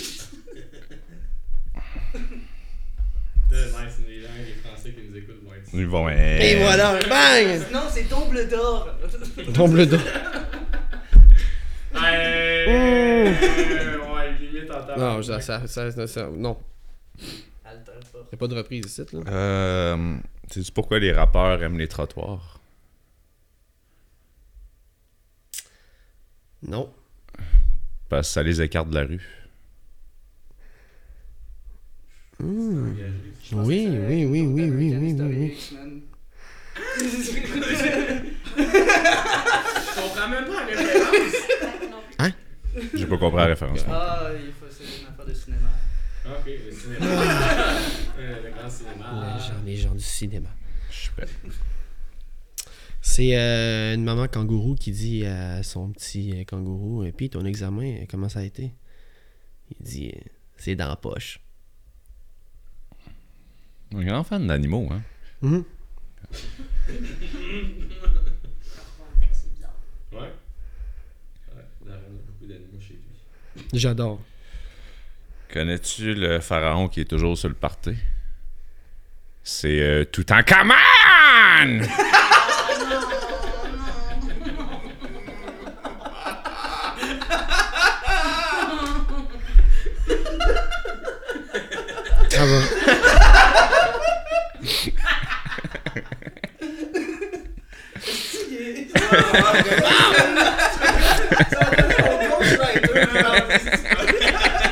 [3.66, 6.08] nice, les gens, les Français qui nous écoutent vont être Ils vont.
[6.08, 8.88] Et voilà, bang Non, c'est Dumbledore.
[9.48, 10.00] Dumbledore.
[11.94, 14.98] Ouais, ouais, limite en temps.
[14.98, 16.56] Non, ça, ça, ça, ça- non.
[17.20, 19.20] Y'a pas de reprise ici, là.
[19.28, 20.16] Euh.
[20.50, 22.60] Sais-tu pourquoi les rappeurs aiment les trottoirs?
[26.66, 26.90] Non.
[28.08, 29.20] Parce que ça les écarte de la rue.
[32.40, 33.06] Oui,
[33.52, 35.56] oui, oui, oui, oui, oui, oui, oui.
[36.98, 37.04] Je
[40.00, 41.34] comprends même pas la référence.
[42.94, 43.84] J'ai pas compris la référence.
[43.88, 45.68] Ah, il faut c'est une affaire de cinéma.
[46.26, 47.06] ok, le cinéma.
[48.16, 49.34] Euh, le grand cinéma.
[49.34, 50.48] Les gens, les gens du cinéma.
[50.88, 51.26] Je suis prêt.
[53.06, 58.30] C'est euh, une maman kangourou qui dit à son petit kangourou Puis ton examen, comment
[58.30, 58.72] ça a été
[59.70, 60.14] Il dit
[60.56, 61.38] C'est dans la poche.
[63.94, 65.02] Un grand fan d'animaux, hein.
[65.42, 65.52] Mhm.
[65.52, 66.26] Leur
[68.96, 69.76] contexte, c'est bizarre.
[70.10, 70.32] Ouais.
[71.54, 73.64] Ouais, Darren a beaucoup d'animaux chez lui.
[73.74, 74.20] J'adore.
[75.52, 77.94] Connais-tu le pharaon qui est toujours sur le party?
[79.42, 81.86] C'est euh, tout en commande!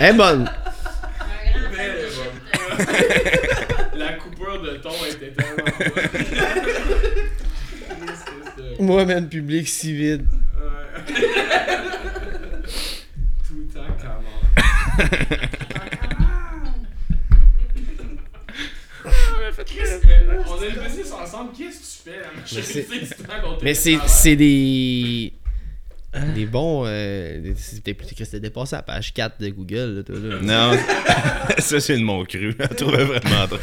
[0.01, 0.51] Elle est bonne.
[3.95, 5.65] La coupure de ton était tellement
[8.81, 10.27] Moi, même public si vide.
[13.47, 14.43] Tout le temps comment.
[20.69, 22.23] Une business ensemble, qu'est-ce que tu fais?
[22.47, 23.29] Je Mais sais c'est- c'est
[23.63, 24.07] Mais avant.
[24.07, 25.33] c'est des.
[26.35, 26.85] Des bons.
[26.87, 29.97] Euh, des- C'était c'était dépassé à la page 4 de Google.
[29.97, 30.37] Là, toi, là.
[30.43, 30.79] Non,
[31.59, 32.53] ça c'est de mon cru.
[32.53, 33.61] Je la trouvais vraiment drôle.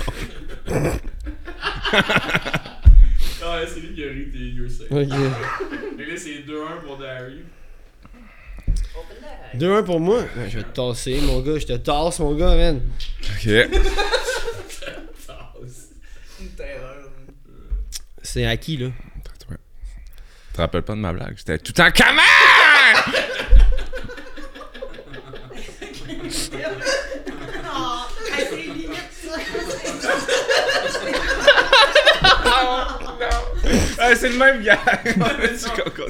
[3.41, 4.87] Ah ouais, c'est lui qui a ri tes yeux secs.
[4.91, 5.07] Ok.
[5.09, 7.43] Que là, c'est 2-1 pour Darry.
[9.55, 10.19] 2-1 pour moi?
[10.19, 11.57] Ouais, je vais te tasser, mon gars.
[11.59, 12.81] Je te tasse, mon gars, man.
[13.35, 13.45] Ok.
[16.41, 16.88] Une terreur.
[18.31, 18.89] C'est à qui, là
[19.25, 21.33] Tu te rappelles pas de ma blague?
[21.35, 21.97] C'était tout en c'est
[26.35, 26.57] ça.
[33.99, 34.77] Ah, c'est le même gars.
[35.57, 36.05] Ça compte pas.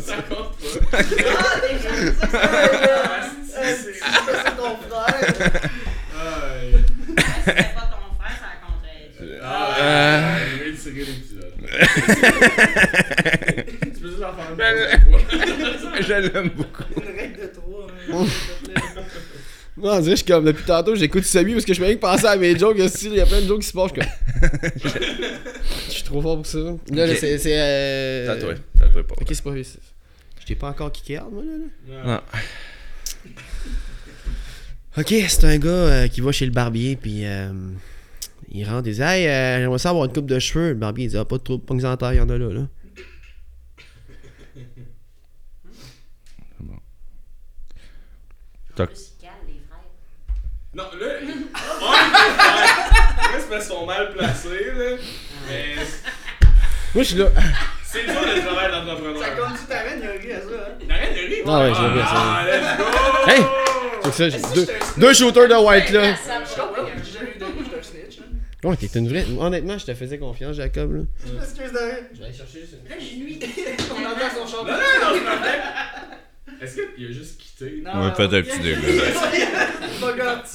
[0.92, 1.04] Ah,
[1.62, 1.90] déjà,
[3.48, 5.70] c'est ça, ça, c'est ton frère.
[7.46, 9.40] C'était pas ton frère, ça compterait.
[9.42, 11.49] Ah, vais tirer l'épisode.
[13.94, 15.22] Tu peux juste en faire une pause
[16.08, 16.84] Je l'aime beaucoup.
[16.98, 17.88] Une règle de trois.
[18.14, 18.26] hein.
[19.78, 21.86] Non, on dirait que je suis comme, depuis tantôt, j'écoute Samy parce que je fais
[21.86, 22.80] rien que penser à mes jokes.
[22.80, 23.92] aussi, Il y a plein de jokes qui se passent.
[23.96, 25.02] Je suis comme.
[25.88, 26.58] Je suis trop fort pour ça.
[26.92, 27.38] Là, c'est.
[27.38, 28.34] c'est, euh...
[28.34, 28.54] À toi,
[29.04, 29.16] pas.
[29.22, 29.52] Ok, c'est pas.
[29.64, 29.80] c'est-
[30.42, 32.04] Je t'ai pas encore kické moi, là.
[32.04, 32.04] là.
[32.06, 32.22] Non.
[34.98, 37.52] Ok, c'est un gars euh, qui va chez le barbier, puis euh,
[38.52, 40.70] il rentre, il dit Hey, euh, j'aimerais ça avoir une coupe de cheveux.
[40.70, 42.38] Le barbier, il dit Ah, pas de trouble, pas en taille, il y en a
[42.38, 42.54] là.
[42.54, 42.62] là.
[48.68, 48.90] Les frères.
[50.74, 51.08] Non, là.
[51.20, 51.34] Là,
[53.40, 54.96] c'est parce qu'ils sont mal placés, là.
[55.50, 55.76] Mais
[56.94, 57.26] Moi, je suis là.
[57.84, 59.36] c'est dur le travail Ça d'entrepreneur.
[59.38, 60.48] conduit ta reine, il a ri à ça.
[60.48, 60.88] Hein?
[60.90, 61.44] Arrête de rire.
[61.48, 62.06] Ah ouais, j'ai Ah,
[62.46, 62.48] ça.
[62.52, 62.84] let's go!
[63.32, 63.42] Hey!
[64.04, 66.16] C'est ça, j'ai deux, deux shooters de white là.
[68.64, 69.26] Ouais, t'es une vraie.
[69.40, 71.00] Honnêtement, je te faisais confiance, Jacob, là.
[71.02, 71.06] De.
[71.26, 72.90] Je vais aller chercher juste une.
[72.90, 73.40] Là, je nuis.
[73.92, 74.66] On entend son chant.
[74.66, 75.62] Non, non, non, je m'appelle.
[76.62, 77.82] Est-ce qu'il a juste quitté?
[77.86, 78.42] Non, On va non, faire un non.
[78.44, 78.80] petit dégât.
[80.02, 80.46] Pas grave.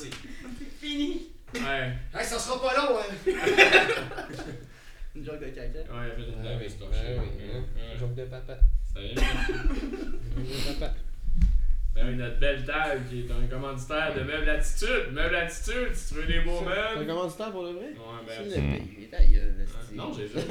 [0.80, 1.28] Fini.
[1.54, 1.92] Ouais.
[2.14, 3.32] Hey, ça sera pas long, hein.
[5.16, 5.78] Une joke de caca.
[5.78, 6.88] Ouais, il a fait une.
[6.90, 7.98] Ouais.
[7.98, 8.58] Joke de papa.
[8.92, 9.14] Ça y est.
[9.14, 9.24] Joke
[10.36, 10.94] de papa.
[11.94, 15.12] Ben oui, notre belle table qui est un commanditaire de Meubles Attitude.
[15.12, 17.06] Meubles Attitude, si tu veux des beaux meubles.
[17.06, 17.84] du temps pour le vrai?
[17.84, 18.50] Ouais, C'est ben.
[18.50, 18.72] le Hmm.
[18.78, 19.08] pays.
[19.12, 19.54] Ta gueule.
[19.94, 20.40] Non, j'ai ça.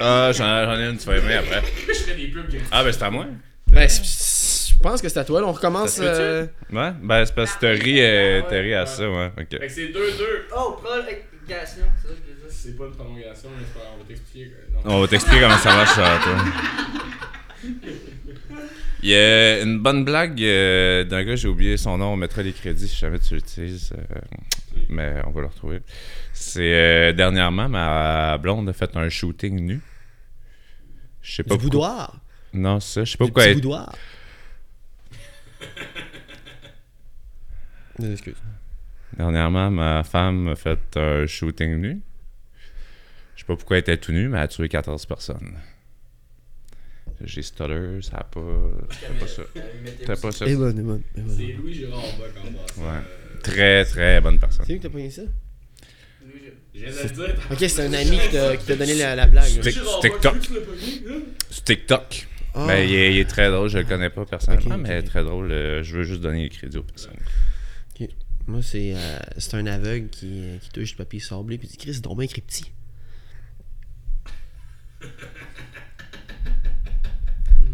[0.00, 1.62] Ah, j'en ai une, tu vas aimer après.
[1.88, 2.44] Je ferais des pubs.
[2.70, 3.26] Ah, ben c'est à moi.
[3.68, 5.46] Ben, c'est- c'est- je pense que c'est à toi, là.
[5.46, 5.90] On recommence.
[5.90, 6.20] Ça se peut-tu?
[6.20, 6.92] euh, Ouais?
[7.02, 8.42] Ben, c'est parce que t'as ri, euh,
[8.82, 9.30] à ça, ouais.
[9.38, 9.48] Ok.
[9.50, 10.46] Fait que c'est 2-2.
[10.56, 12.31] Oh, prolongation, c'est ça que je veux dire.
[12.62, 14.50] C'est pas une prolongation, mais c'est pas- on va t'expliquer.
[14.50, 14.94] que- non.
[14.96, 16.38] On va t'expliquer comment ça marche, ça, toi.
[19.02, 22.42] Il y a une bonne blague euh, d'un gars, j'ai oublié son nom, on mettra
[22.42, 24.20] les crédits si jamais tu l'utilises, euh,
[24.88, 25.80] mais on va le retrouver.
[26.32, 29.80] C'est euh, dernièrement, ma blonde a fait un shooting nu.
[31.20, 31.88] Je sais pas Du pourquoi.
[31.88, 32.16] boudoir?
[32.54, 33.42] Non, ça, je sais pas Du pourquoi.
[33.44, 33.92] petit elle- boudoir?
[38.02, 38.36] Excuse.
[39.16, 42.00] Dernièrement, ma femme a fait un shooting nu.
[43.34, 45.54] Je sais pas pourquoi elle était tout nue, mais elle a tué 14 personnes.
[47.24, 48.40] J'ai stutter, ça a pas.
[48.90, 49.42] C'était pas ça.
[50.00, 50.44] C'était pas ça.
[50.46, 51.02] Bonne, bonne, bonne.
[51.28, 52.50] C'est Louis Gérard Bock en
[52.82, 52.92] bas.
[52.94, 53.00] Ouais.
[53.42, 54.64] Très, très bonne personne.
[54.66, 55.22] C'est lui qui t'a pogné ça?
[56.74, 57.52] Le.
[57.52, 58.30] Ok, c'est un ami qui
[58.66, 59.60] t'a donné la, la blague.
[59.60, 60.22] TikTok.
[60.22, 61.20] Bock, tu l'as pogné, hein?
[61.50, 62.28] Sur TikTok.
[62.54, 62.66] Ah.
[62.66, 65.50] Ben, il est, il est très drôle, je le connais pas personnellement, mais très drôle.
[65.52, 67.16] euh, je veux juste donner les crédits aux personnes.
[68.48, 71.94] Moi, c'est euh, c'est un aveugle qui, qui touche du papier sablé puis dit Chris,
[71.94, 72.72] c'est bien écrit petit.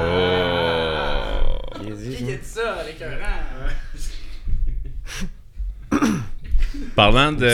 [0.06, 1.58] Oh.
[1.82, 2.30] Il a dit, Qui ça.
[2.30, 3.42] a dit ça avec un rang?
[6.96, 7.46] Parlant de.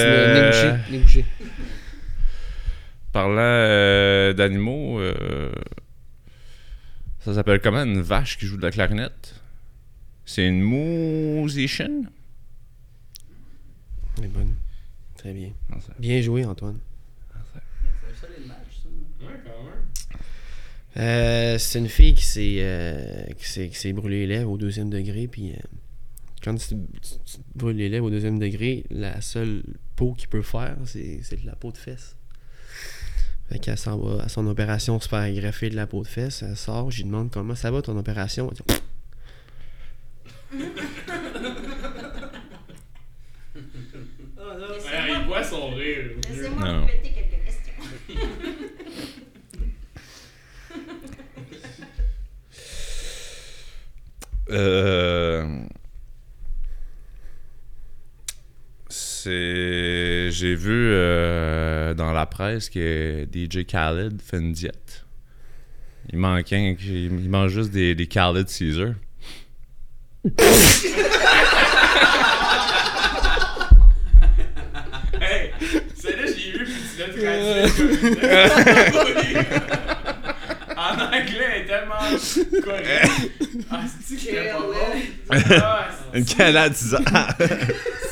[3.12, 5.50] Parlant euh, d'animaux, euh,
[7.20, 7.82] ça s'appelle comment?
[7.84, 9.34] Une vache qui joue de la clarinette?
[10.24, 12.02] C'est une musician
[14.18, 14.54] Elle est bonne.
[15.16, 15.50] Très bien.
[15.80, 16.78] Ça- Bien joué, Antoine.
[19.20, 19.36] Même.
[20.96, 24.58] Euh, c'est une fille qui s'est euh, qui s'est qui s'est brûlé les lèvres au
[24.58, 25.56] deuxième degré puis euh,
[26.42, 29.62] quand tu, tu- brûles les lèvres au deuxième degré la seule
[29.94, 32.16] peau qu'il peut faire c'est c'est de la peau de fesse
[33.50, 36.42] fait qu'elle s'en va à son opération se faire greffer de la peau de fesse
[36.42, 38.58] elle sort je lui demande comment ça va ton opération Elle
[40.58, 40.64] dit,
[44.92, 46.10] Ah, il boit son rire.
[46.28, 46.80] Laissez-moi Non.
[46.80, 47.74] vous péter quelques questions.
[54.52, 55.60] Euh,
[58.88, 59.99] C'est.
[60.30, 65.04] J'ai vu euh, dans la presse que DJ Khaled fait une diète.
[66.12, 68.94] Il manque un, il mange juste des, des Khaled Caesar.
[75.22, 75.50] Hey,
[75.94, 79.36] celle-là, j'ai vu, puis tu l'as traduit.
[80.76, 83.10] en anglais, elle est tellement correcte.
[83.70, 84.72] Ah, c'est que c'était pas bon?
[85.62, 87.00] Ah, Une Khaled Caesar.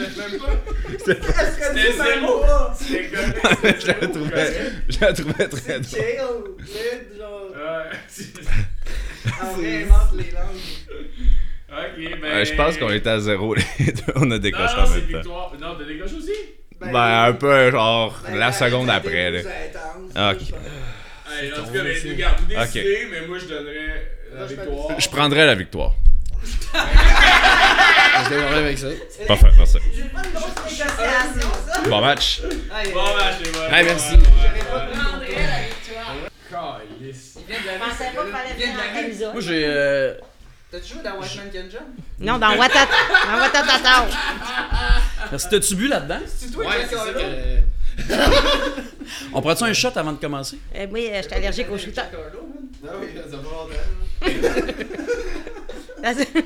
[0.00, 0.56] Même pas.
[0.98, 2.42] C'était zéro.
[2.74, 3.80] C'était correct.
[3.80, 4.50] je la trouvais,
[4.88, 6.56] je la trouvais très C'est drôle.
[7.18, 7.50] genre.
[7.52, 7.90] Ouais.
[9.62, 9.84] les
[10.30, 10.56] langues.
[11.70, 12.44] Ok, ben.
[12.44, 14.02] Je pense qu'on était à zéro, les deux.
[14.16, 15.16] On a décoché en c'est même temps.
[15.18, 15.52] victoire.
[15.60, 16.32] Non, t'as décoché aussi?
[16.80, 19.40] Ben, un peu, genre, ben, la ben, seconde ben, après, là.
[19.42, 20.46] c'est intense, ok.
[20.46, 20.60] je pense.
[21.42, 22.60] Hey, en tout cas, ben, regarde, vous Ok.
[22.72, 25.00] décidez, mais moi je donnerais la victoire.
[25.00, 25.94] Je prendrais la victoire.
[26.42, 28.86] Je vais avec ça.
[29.26, 29.78] Parfait, merci.
[29.94, 31.80] J'ai pas une grosse négociation, ça.
[31.88, 32.40] Bon match.
[32.72, 33.74] Hey, Bon, ben, c'est bon.
[33.74, 34.14] Hey, merci.
[34.16, 36.80] J'aurais pas Prendrais la victoire.
[36.98, 37.34] Calice.
[37.38, 38.54] Il vient de Je la pensais pas qu'il fallait
[39.12, 39.32] venir.
[39.32, 39.64] Moi, j'ai.
[39.66, 40.14] euh,
[40.70, 41.78] T'as-tu joué dans Watchman Kenja?
[42.20, 42.86] Non, dans Watat.
[43.26, 44.06] Dans Watatata.
[45.30, 45.48] Merci.
[45.50, 46.20] T'as-tu bu là-dedans?
[46.26, 48.16] C'est toi Ouais, qui c'est as.
[49.32, 50.58] On prend-tu un shot avant de commencer?
[50.76, 52.02] Euh, oui, euh, j'étais allergique au shooter.
[52.82, 53.68] Non, oui, ça va longtemps.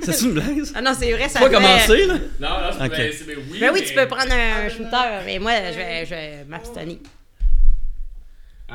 [0.02, 0.64] C'est une blague?
[0.64, 0.72] ça?
[0.76, 2.14] Ah non, c'est vrai, ça Pas fait- commencer, là?
[2.40, 2.90] Non, non, c'est Ok.
[2.90, 3.58] ben, c'est- oui.
[3.60, 6.98] Ben oui, mais tu peux prendre un shooter, mais moi, je vais, je vais m'abstenir.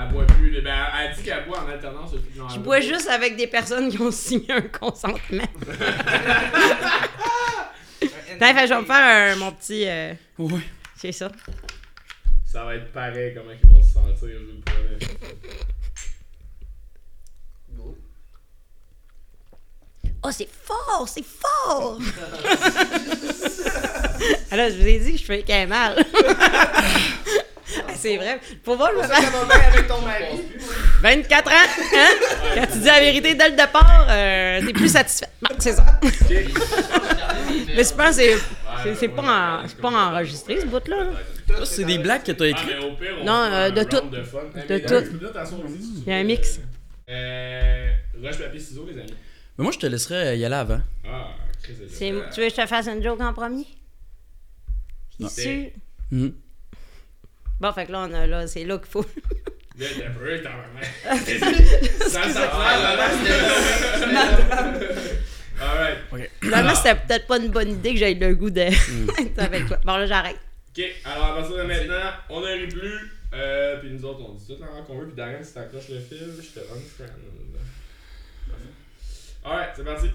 [0.01, 0.61] Elle boit plus.
[0.61, 2.39] Ben, elle dit qu'elle boit en alternance depuis.
[2.53, 5.43] Je bois juste avec des personnes qui ont signé un consentement.
[8.39, 9.83] T'as fait, je vais me faire un- mon petit.
[9.87, 10.61] euh, Oui.
[10.95, 11.29] c'est ça.
[12.45, 14.97] Ça va être pareil, comment ils vont se sentir, je vous le promets.
[20.23, 21.97] Oh, c'est fort, c'est fort!
[24.51, 25.95] Alors, je vous ai dit que je fais qu'un mal.
[26.27, 26.83] Ah,
[27.95, 28.37] c'est vrai.
[28.63, 30.41] Pour voir, bien avec ton mari.
[31.01, 32.09] 24 ans, hein?
[32.55, 35.27] Quand tu dis la vérité dès le départ, euh, t'es plus satisfait.
[35.41, 35.85] Bon, c'est ça.
[36.01, 38.37] Mais je pense que c'est,
[38.83, 39.21] c'est, c'est pas,
[39.63, 40.97] en- c'est pas enregistré, ce bout-là.
[41.47, 42.75] Ça, c'est des blagues que t'as Ah, écrites.
[43.21, 44.01] on Non, euh, de tout.
[44.01, 45.01] De, tout.
[45.01, 45.11] tu
[46.05, 46.59] Il y a un mix.
[47.09, 47.91] Euh.
[48.21, 49.13] Roche, papier, ciseaux, les amis.
[49.59, 50.79] Mais moi, je te laisserais y aller avant.
[51.05, 53.67] Ah, tu veux que je te fasse une joke en premier?
[55.19, 55.27] Non.
[55.27, 55.71] Sûr?
[56.11, 56.33] Mhm.
[57.59, 59.05] Bon, fait que là, on a, là c'est là qu'il faut.
[59.77, 60.13] Là, t'as
[62.09, 62.21] ça
[65.61, 65.97] Alright.
[66.41, 68.61] Finalement, c'était peut-être pas une bonne idée que j'aille le goût de.
[68.61, 69.77] d'être avec toi.
[69.83, 70.39] Bon, là, j'arrête.
[70.69, 73.11] Ok, alors à partir de maintenant, on rit plus.
[73.33, 75.07] Euh, puis nous autres, on dit tout là qu'on veut.
[75.07, 77.09] Puis Darian, si t'accroches le fil, je te unfriend.
[79.45, 80.07] Alright, c'est parti.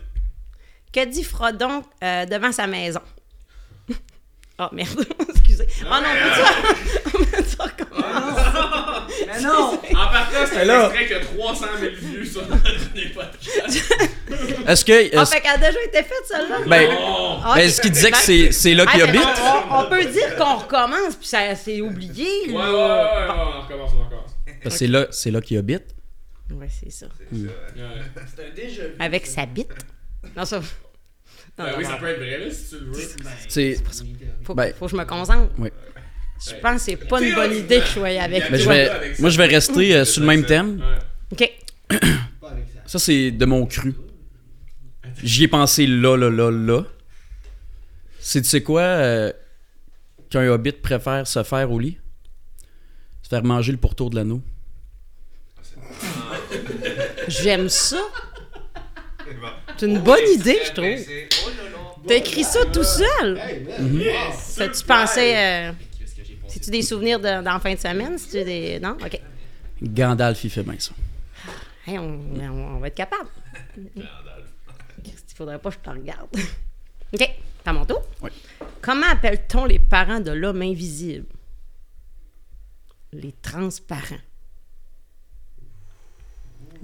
[0.93, 3.01] Que dit Frodon euh, devant sa maison?
[4.59, 5.67] Oh merde, excusez.
[5.83, 9.25] Oh non, on peut-tu- on peut-tu recommencer?
[9.27, 9.75] Mais non!
[9.75, 13.09] En partant, c'est Mais un là- extrait qui a 300 000 vues sur notre dernier
[13.09, 13.93] podcast.
[14.69, 15.17] Est-ce que.
[15.17, 16.59] Ah, est-ce- fait qu'elle a déjà été faite, celle-là?
[16.69, 17.39] Ben, Oh!
[17.45, 19.23] Ah, ben, est-ce qu'il disait que Ben, c'est, c'est là ah, qu'il c'est habite?
[19.71, 22.29] on, on peut dire qu'on recommence, puis ça c'est oublié.
[22.49, 23.27] Ouais, ouais, ouais, là.
[23.27, 24.31] ouais, on recommence, on recommence.
[24.63, 25.85] Parce que c'est là, c'est là qu'il habite.
[26.51, 27.07] Ouais, c'est ça.
[27.33, 27.49] Ouais.
[28.37, 28.95] C'est un déjà vu.
[28.99, 29.71] Avec sa bite.
[30.37, 30.59] Non, ça.
[30.61, 30.65] Non,
[31.59, 31.91] Ben non, oui, non.
[31.91, 33.03] ça peut être vrai, là, si tu le veux.
[33.49, 33.77] C'est.
[34.43, 35.53] Faut, ben- faut que je me concentre.
[35.59, 35.71] Oui.
[36.47, 38.73] Je pense que c'est pas une bonne idée que je sois avec Ben, je toi.
[38.75, 40.81] vais, moi, je vais rester euh, sur le même thème.
[40.81, 40.99] Ouais.
[41.33, 41.53] Ok.
[41.91, 41.99] Ça.
[42.87, 43.95] Ça, c'est de mon cru.
[45.23, 46.83] J'y ai pensé là, là, là, là.
[48.21, 49.33] C'est, tu sais quoi, euh,
[50.29, 51.99] qu'un hobbit préfère se faire au lit?
[53.23, 54.43] Se faire manger le pourtour de l'anneau.
[57.29, 58.01] J'aime ça.
[59.77, 62.07] C'est une bonne idée, je trouve.
[62.07, 63.41] T'as écrit ça tout seul?
[64.39, 65.69] Ça, tu pensais.
[65.69, 65.73] euh,
[66.49, 68.19] C'est-tu des souvenirs de- dans la fin de semaine?
[68.19, 68.79] C'est-tu des.
[68.81, 68.97] Non?
[69.05, 69.21] Ok.
[69.83, 70.93] Gandalf, il fait bien ça.
[71.87, 73.29] Hey, on, on- on va être capable.
[73.77, 76.29] Il faudrait pas que je te regarde?
[77.13, 78.03] OK, c'est à mon tour?
[78.23, 78.31] Oui.
[78.81, 81.27] Comment appelle-t-on les parents de l'homme invisible?
[83.13, 84.21] Les transparents.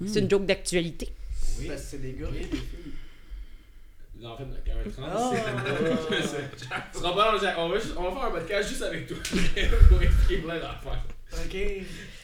[0.07, 1.13] C'est une joke d'actualité.
[1.67, 2.29] Parce que c'est des gars.
[4.23, 6.57] En fait, un trans, c'est.
[6.93, 9.07] Tu seras pas dans le- on, va juste- on va faire un podcast juste avec
[9.07, 9.17] toi.
[9.89, 11.05] pour expliquer plein d'affaires.
[11.33, 11.57] Ok.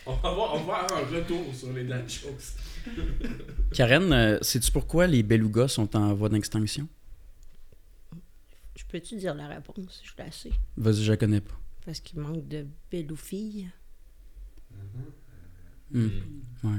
[0.07, 0.35] On va, on
[0.65, 2.55] va avoir un retour sur les dad jokes.
[3.73, 6.87] Karen, euh, sais-tu pourquoi les belugas sont en voie d'extinction?
[8.77, 10.03] Je peux-tu dire la réponse?
[10.05, 10.53] Je la sais.
[10.77, 11.59] Vas-y, je la connais pas.
[11.85, 13.71] Parce qu'il manque de belles ou filles.
[15.93, 16.09] Hmm.
[16.65, 16.79] Ouais.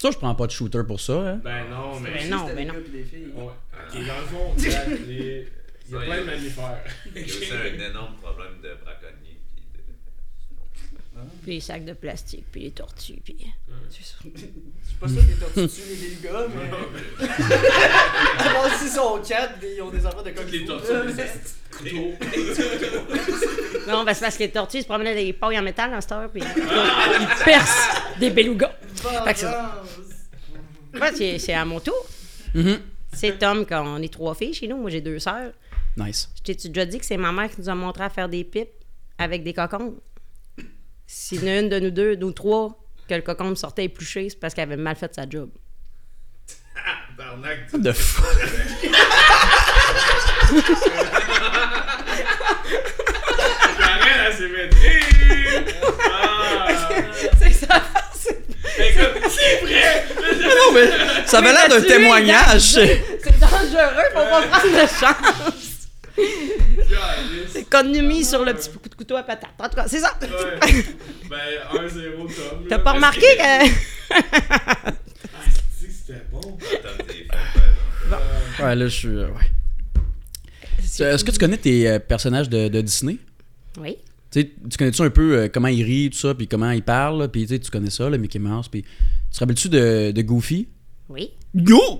[0.00, 1.40] Ça, je prends pas de shooter pour ça, hein?
[1.44, 2.10] Ben non, mais.
[2.10, 2.74] Ben non, ben des non.
[2.90, 3.32] des filles.
[3.34, 3.42] Ouais.
[3.44, 5.48] Ok, dans le fond, il y a, les-
[5.88, 6.84] il y a plein de mammifères.
[7.14, 9.38] Il y a aussi un énorme problème de braconnier.
[9.54, 11.20] Puis de...
[11.42, 13.36] Puis les sacs de plastique, puis les tortues, puis...
[13.90, 14.14] C'est ça.
[14.22, 15.82] C'est pas ça que les tortues tuent
[16.22, 16.70] les gars, mais.
[18.38, 20.92] Bon, s'ils sont quatre, ils ont des enfants de Toutes les tortues,
[21.70, 22.14] couteaux.
[23.88, 26.12] Non, ben c'est parce que les tortues se promenaient des pailles en métal dans cette
[26.12, 27.88] heure, puis ils percent
[28.18, 28.72] des belugas.
[28.94, 29.46] C'est.
[31.48, 32.06] Ouais, à mon tour.
[32.54, 32.78] Mhm.
[33.12, 34.76] C'est Tom, quand on est trois filles chez nous.
[34.76, 35.52] Moi, j'ai deux sœurs.
[35.96, 36.28] Nice.
[36.36, 38.44] Je t'ai-tu déjà dit que c'est ma mère qui nous a montré à faire des
[38.44, 38.68] pipes
[39.18, 39.96] avec des cocons?
[41.06, 42.78] S'il y en a une de nous deux, nous trois,
[43.08, 45.50] que le cocon me sortait épluché, c'est parce qu'elle avait mal fait sa job.
[47.16, 48.22] Barnac, De fou.
[53.78, 55.04] J'arrête la symétrie!
[56.10, 56.68] Ah!
[59.30, 60.04] C'est vrai!
[60.40, 60.90] Non, mais
[61.26, 62.60] ça avait l'air d'un témoignage.
[62.60, 65.88] C'est dangereux, faut pas prendre de chance.
[67.52, 69.50] C'est économie sur le petit coup de couteau à patate.
[69.58, 70.16] En tout cas, c'est ça.
[70.22, 70.84] Ouais.
[71.30, 71.38] Ben,
[71.72, 72.66] 1-0 Tom.
[72.68, 73.70] T'as pas remarqué que-.
[74.10, 74.90] Ah,
[75.78, 76.58] c'était bon?
[78.60, 79.08] Ouais, là, je suis.
[79.08, 81.06] euh, ouais.
[81.06, 83.16] Est-ce que tu connais tes euh, personnages de, de Disney?
[83.78, 83.96] Oui.
[84.30, 84.46] Tu
[84.78, 87.42] connais-tu un peu euh, comment ils rient, tout ça, puis comment ils parlent, là, puis
[87.42, 88.88] tu sais, tu connais ça, le Mickey Mouse, puis tu
[89.32, 90.68] te rappelles-tu de, de Goofy?
[91.08, 91.30] Oui.
[91.54, 91.98] Go!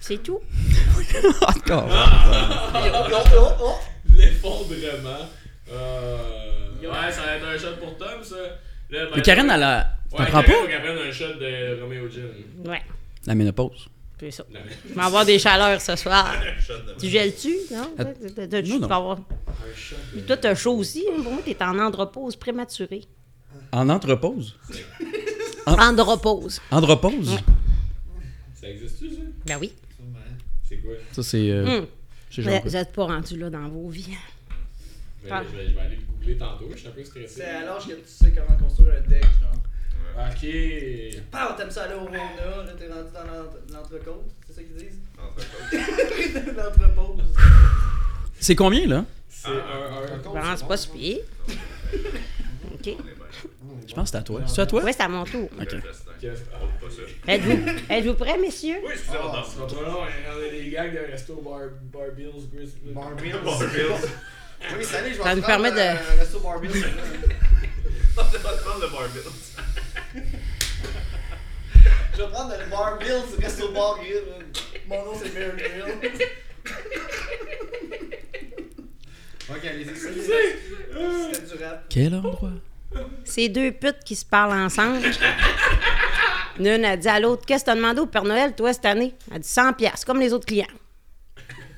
[0.00, 0.40] C'est tout.
[1.42, 1.86] Encore.
[1.90, 3.74] Oh, oh, oh.
[4.16, 5.28] L'effondrement.
[5.70, 6.18] Euh...
[6.80, 8.36] Ouais, ça va être un shot pour Tom, ça.
[8.90, 9.98] Là, ben, Mais Karen, elle a.
[10.12, 10.66] Ouais, T'en prends Karen, pas?
[10.66, 12.70] qu'elle prenne un shot de Romeo Gin.
[12.70, 12.80] Ouais.
[13.26, 13.88] La ménopause.
[14.20, 14.44] C'est ça.
[14.50, 14.58] Non,
[14.88, 16.34] Je vais avoir des chaleurs ce soir.
[16.98, 17.54] Tu gèles-tu?
[17.70, 17.94] Non?
[17.96, 18.86] T'as- non, tu non.
[18.88, 19.20] vas avoir-.
[20.12, 21.04] Puis Toi, t'as chaud aussi.
[21.08, 21.22] hein?
[21.22, 23.04] Pour moi, t'es en andropause prématurée.
[23.72, 24.56] En entrepause?
[25.66, 25.88] Ah.
[25.88, 26.60] Andropause.
[26.70, 27.38] Andropause?
[28.60, 29.20] Ça existe-tu, ça?
[29.46, 29.72] Ben oui.
[30.68, 30.92] C'est quoi?
[31.12, 31.50] Ça, c'est.
[31.50, 31.82] euh,
[32.30, 34.16] chez Vous Jean vous êtes pas rendu là dans vos vies.
[35.24, 35.42] Ben, Ah.
[35.50, 37.26] je, vais, je vais aller le googler tantôt, je suis un peu stressé.
[37.28, 39.52] C'est à l'âge que tu sais comment construire un deck, genre.
[40.18, 41.22] Ok.
[41.30, 44.76] Pau, t'aimes ça aller au Rona, là, t'es rendu dans l'ent- l'entrecôte, c'est ça qu'ils
[44.76, 44.98] disent?
[45.16, 46.56] Entre autres.
[46.56, 47.24] L'entrepose.
[48.40, 49.04] C'est combien, là?
[49.28, 50.32] C'est un, un...
[50.34, 51.18] Ben, c'est pas si pire.
[52.74, 52.96] OK.
[53.86, 54.40] Je pense que c'est à toi.
[54.46, 54.82] C'est à toi?
[54.82, 55.48] Ouais, c'est à mon tour.
[55.60, 55.68] Ok.
[55.72, 55.78] Ah,
[56.20, 57.32] Pas ça.
[57.32, 57.58] Êtes-vous
[57.88, 58.78] êtes-vous prêts, messieurs?
[58.84, 58.92] Oui.
[59.10, 61.60] Ah, c'est pas trop long, on a des gags de resto Bar,
[61.92, 62.70] bar Bills, Gris...
[62.92, 63.36] Barbills.
[63.44, 64.08] Barbills.
[64.76, 66.80] Oui, salut, je vais Ça nous permet de- Un resto Barbills.
[66.80, 66.88] là.
[68.16, 69.22] On va prendre le Barbills.
[72.18, 74.24] Je vais prendre le Barbills resto bar grill.
[74.88, 75.94] Mon nom c'est Bear Grill.
[79.50, 81.84] Ok, allez-y, c'est du rap.
[81.88, 82.50] Quel endroit?
[83.24, 84.98] C'est deux putes qui se parlent ensemble.
[86.58, 89.14] L'une a dit à l'autre Qu'est-ce que t'as demandé au Père Noël, toi, cette année?
[89.30, 90.66] Elle a dit 100$, piastres, comme les autres clients.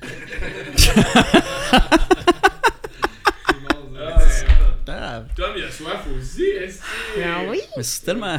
[4.93, 7.19] Ah, Tom, il a soif aussi, est-ce que...
[7.21, 7.61] Ben oui.
[7.77, 8.37] mais c'est tellement.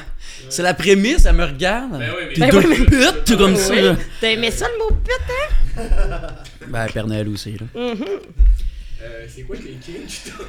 [0.50, 1.98] C'est la prémisse, elle me regarde.
[1.98, 3.74] Ben oui, mais- Ben oui, putes, tout comme ça.
[3.74, 3.96] Là.
[4.20, 6.28] T'as aimé ça, le mot pute, hein?
[6.66, 7.66] Ben, Père Noël aussi, là.
[7.74, 10.46] Euh, c'est quoi tes kinks, Tom?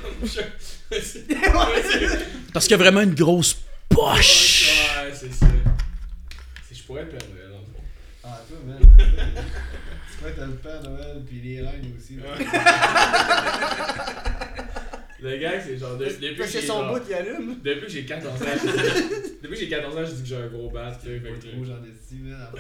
[2.54, 3.58] Parce qu'il y a vraiment une grosse
[3.89, 4.70] poche.
[5.06, 5.45] Ouais, c'est ça.
[6.70, 7.84] Si je pourrais être Père Noël, dans le fond.
[8.26, 8.78] Ah, toi, man.
[8.97, 12.18] tu que t'as le Père Noël puis les reines aussi.
[12.18, 12.24] là.
[15.24, 15.97] Le gag, c'est genre...
[15.97, 17.55] de- depuis que Parce que j'ai son genre- bout, il allume.
[17.63, 20.28] Depuis que j'ai 14 ans, je dis- depuis que j'ai 14 ans, je dis que
[20.28, 22.51] j'ai un gros bat, tu sais, fait que- trop, j'en ai dit, man, à.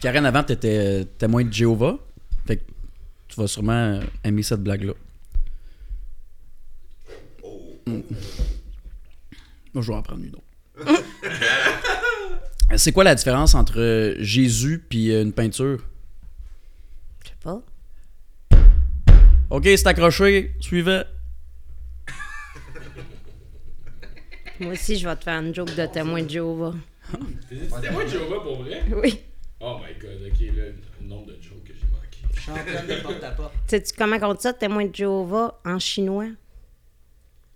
[0.00, 1.98] Karen, avant, t'étais témoin de Jéhovah.
[2.46, 2.62] Fait que
[3.28, 4.94] tu vas sûrement aimer cette blague-là.
[7.42, 7.76] Oh.
[7.86, 8.02] Moi,
[9.82, 10.44] je vais en prendre une autre.
[12.76, 15.78] C'est quoi la différence entre Jésus puis une peinture?
[17.40, 17.62] Pas.
[19.50, 20.54] Ok, c'est accroché.
[20.60, 21.02] Suivez.
[24.60, 26.74] Moi aussi, je vais te faire une joke de témoin de Jéhovah.
[27.48, 28.82] C'était moi Jéhovah pour vrai?
[28.92, 29.20] Oui.
[29.60, 30.64] Oh my god, ok, là,
[31.00, 32.40] le nombre de jokes que j'ai manqué.
[32.40, 33.54] Championne de porte-à-porte.
[33.66, 36.30] Sais-tu comment on dit ça, témoin de Jéhovah, en chinois?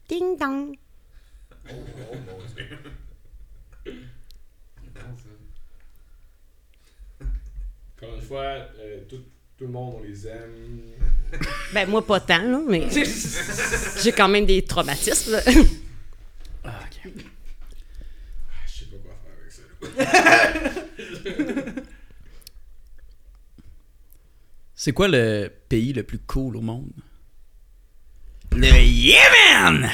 [0.09, 0.77] Ding dong.
[7.97, 8.43] Encore une fois,
[8.79, 9.23] euh, tout,
[9.63, 10.81] tout le monde, on les aime.
[11.73, 12.89] Ben, moi, pas tant, là, mais
[14.03, 15.33] j'ai quand même des traumatismes.
[15.33, 15.41] là.
[16.65, 17.11] Ah, ok.
[17.11, 19.53] Ah, je sais pas quoi faire avec
[21.75, 21.83] ça.
[24.75, 26.93] C'est quoi le pays le plus cool au monde?
[28.53, 29.91] Le Yémen!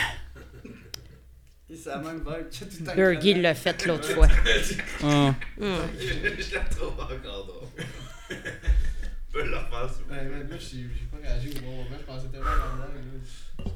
[1.71, 2.95] C'est la même vibe que tout le temps.
[2.97, 4.29] Bergie l'a fait l'autre fois.
[5.05, 5.35] Ah.
[5.61, 5.77] Hum.
[5.99, 7.69] Je la trouve encore drôle.
[9.33, 10.19] Peux le refaire, s'il vous plaît.
[10.19, 11.97] Ouais, man, moi, j'ai j'ai pas réagi au bon moment.
[11.99, 13.05] Je pensais tellement à la blague.
[13.59, 13.73] là.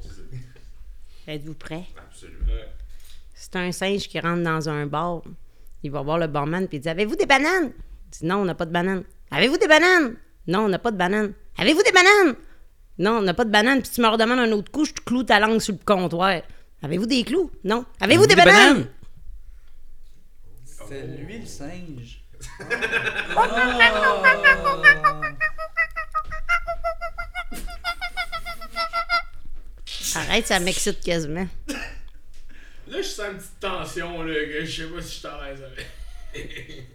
[1.33, 1.87] Êtes-vous prêts?
[1.97, 2.53] Absolument.
[3.35, 5.23] C'est un singe qui rentre dans un bar.
[5.83, 7.73] Il va voir le barman puis il dit Avez-vous des bananes?
[7.75, 9.05] Il dit Non, on n'a pas de bananes.
[9.31, 10.17] Avez-vous des bananes?
[10.47, 11.33] Non, on n'a pas de bananes.
[11.59, 12.37] Avez-vous des bananes?
[12.99, 13.83] Non, on n'a pas de bananes.
[13.83, 16.43] Puis tu me redemandes un autre coup, je te cloue ta langue sur le comptoir.
[16.83, 17.51] Avez-vous des clous?
[17.65, 17.85] Non.
[18.01, 18.87] Avez-vous des, bananes,
[20.65, 22.22] C'était lui le singe.
[30.15, 31.49] Arrête, ça m'excite quasiment.
[32.89, 35.41] Là, je sens une petite tension, là, que je sais pas si je suis à
[35.51, 36.87] l'aise avec.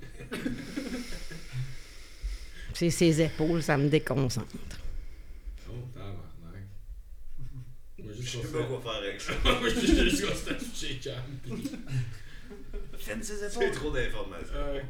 [2.73, 4.45] C'est ses épaules, ça me déconcentre.
[5.67, 6.67] Oh, tabarnak.
[7.97, 9.33] Moi, Je sais pas quoi faire avec ça.
[9.43, 11.39] Moi, je suis juste constant touché calme.
[12.99, 13.71] Fais ses C'est épaules.
[13.71, 14.81] trop d'informations.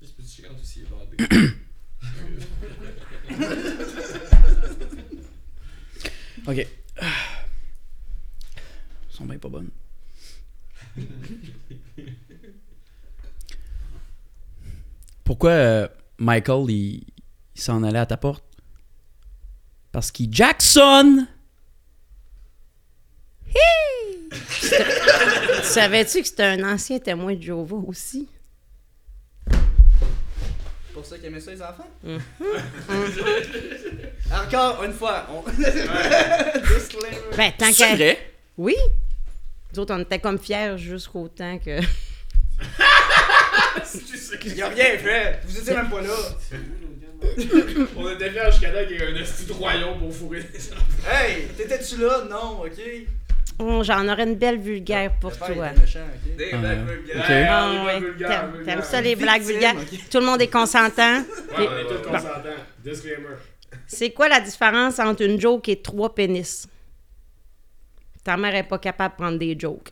[0.00, 0.84] Juste petit quand aussi.
[6.46, 6.56] Ok.
[9.10, 9.70] Ils sont bien pas bonnes.
[15.24, 15.88] Pourquoi euh,
[16.18, 17.04] Michael, il,
[17.54, 18.44] il s'en allait à ta porte?
[19.92, 21.26] Parce qu'il Jackson!
[25.62, 28.28] Savais-tu que c'était un ancien témoin de Jéhovah aussi?
[30.98, 31.88] Pour ça qu'il aimait ça, les enfants?
[32.02, 32.20] Mhm.
[34.46, 35.42] Encore une fois, on...
[37.36, 37.94] Ben, tant C'est qu'à.
[37.94, 38.18] vrai?
[38.56, 38.74] Oui.
[39.72, 41.78] Nous autres, on était comme fiers jusqu'au temps que.
[44.44, 45.40] Il a rien fait.
[45.44, 46.14] Vous étiez même pas là.
[47.96, 51.10] On était fiers jusqu'à là qu'il y ait un de royaume pour fourrer des enfants.
[51.10, 52.24] Hey, t'étais-tu là?
[52.28, 52.80] Non, ok.
[53.60, 55.48] Oh, J'en aurais une belle vulgaire pour toi.
[55.48, 57.48] Des Ah, blagues vulgaires.
[57.50, 58.00] Ah, on est pas ouais.
[58.00, 59.74] vulgaire, T'aimes- ça, les blagues vulgaires?
[60.10, 61.18] Tout le monde est consentant?
[61.58, 62.48] Ouais, on est tous consentants.
[62.84, 63.36] Disclaimer.
[63.86, 66.68] C'est quoi la différence entre une joke et trois pénis?
[68.22, 69.90] Ta mère est pas capable de prendre des jokes.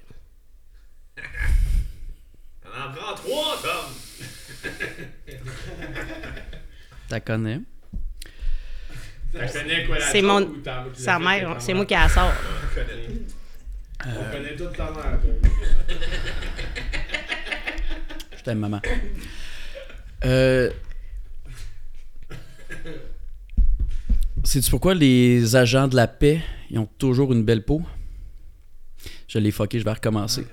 [2.64, 4.70] On en prend trois, Tom.
[7.08, 7.60] T'as connais.
[9.32, 10.52] T'as connais quoi la C'est mon-
[10.94, 12.32] Sa mère, c'est moi qui la sors.
[14.06, 14.28] On connaît.
[14.28, 15.30] On connaît toute ta mère, toi.
[18.36, 18.80] Je t'aime, maman.
[20.24, 20.70] Euh...
[24.44, 27.82] Sais-tu pourquoi les agents de la paix, ils ont toujours une belle peau?
[29.26, 30.46] Je l'ai fucké, je vais recommencer.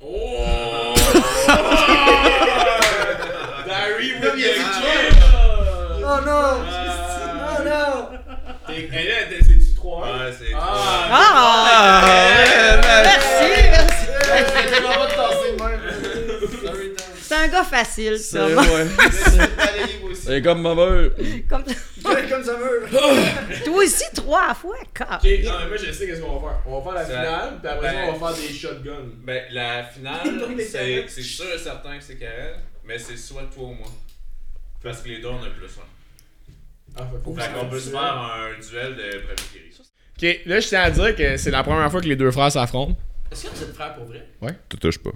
[0.00, 0.94] Oh!
[3.66, 4.62] Barry with the
[6.04, 6.64] Oh non!
[7.48, 8.08] Oh non!
[9.84, 10.52] Hey, là, t'es- c'est-tu 3 Ouais, c'est.
[10.54, 11.08] Ah!
[11.10, 12.80] Ah!
[13.02, 14.06] Merci, merci.
[17.20, 18.46] C'est un gars facile, ça.
[18.46, 18.58] Vous
[20.10, 20.22] aussi.
[20.24, 21.10] C'est comme ma mère.
[21.48, 21.64] Comme...
[22.04, 22.90] Ouais, Comme ça meurt.
[23.64, 25.20] Toi aussi, trois fois, car.
[25.22, 26.58] Ok, non, mais moi je sais qu'est-ce qu'on va faire.
[26.66, 29.10] On va faire la Ça- finale, puis après ça, Ben- on va faire des shotguns.
[29.24, 33.64] Ben, la finale, c'est c'est sûr et certain que c'est Karel, mais c'est soit toi
[33.64, 33.88] ou moi.
[34.82, 35.86] Parce que les deux, on a plus un.
[36.96, 39.62] Ah, fait, qu'on peut se faire un duel de premier
[40.18, 42.52] Ok, là, je tiens à dire que c'est la première fois que les deux frères
[42.52, 42.96] s'affrontent.
[43.30, 44.26] Est-ce que vous êtes frères pour vrai?
[44.68, 45.10] Te touche pas.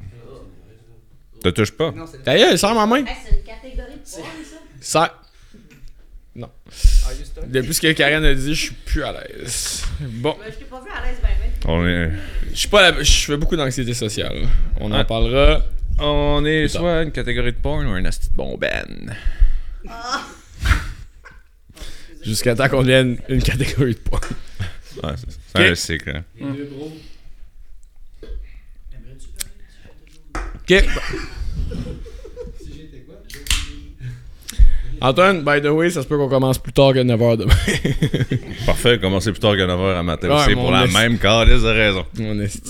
[1.42, 1.92] Te touche pas.
[1.92, 3.04] Non, c'est D'ailleurs, sors ma main.
[3.24, 4.56] c'est une catégorie de points, ça?
[4.80, 5.22] Sors.
[6.34, 6.50] Non.
[6.70, 7.48] Stuck?
[7.50, 9.84] Depuis ce que Karen a dit, je suis plus à l'aise.
[10.00, 10.36] Bon.
[10.44, 11.70] Mais je t'ai pas vu à l'aise, ben, ben.
[11.70, 12.10] On est,
[12.52, 14.46] Je suis pas la- Je fais beaucoup d'anxiété sociale.
[14.80, 15.04] On en Ah.
[15.04, 15.62] parlera.
[15.98, 19.14] on est soit une catégorie de porn ou un asti de bon ben.
[22.26, 24.20] Jusqu'à temps qu'on devienne une catégorie de points.
[25.02, 25.70] Ouais, c'est c'est Ok.
[25.70, 26.10] un cycle.
[26.16, 26.24] hein.
[26.40, 26.92] Les deux bros.
[30.34, 30.84] Ok.
[32.60, 33.16] Si j'étais quoi?
[35.00, 37.54] Antoine, by the way, ça se peut qu'on commence plus tard que 9h demain.
[38.66, 41.62] Parfait, commencer plus tard que 9h à matin Ouais, aussi mon pour la même calice
[41.62, 42.04] de raison.
[42.18, 42.62] Mon esti.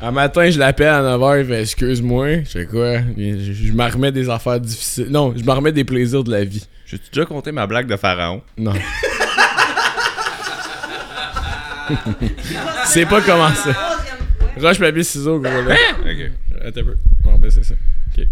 [0.00, 2.40] Un matin, je l'appelle à 9h, il fait excuse-moi.
[2.40, 2.98] Je fais quoi?
[3.16, 5.08] Je, je me remets des affaires difficiles.
[5.10, 6.66] Non, je me remets des plaisirs de la vie.
[6.90, 8.42] J'ai déjà compté ma blague de pharaon?
[8.56, 8.72] Non.
[12.86, 13.70] C'est pas commencé.
[14.58, 15.76] Roche, papier, ciseaux, gros là.
[16.00, 16.30] Ok.
[16.64, 16.96] Attends un peu.
[17.22, 17.74] Bon, ben c'est ça.
[18.16, 18.26] Ok.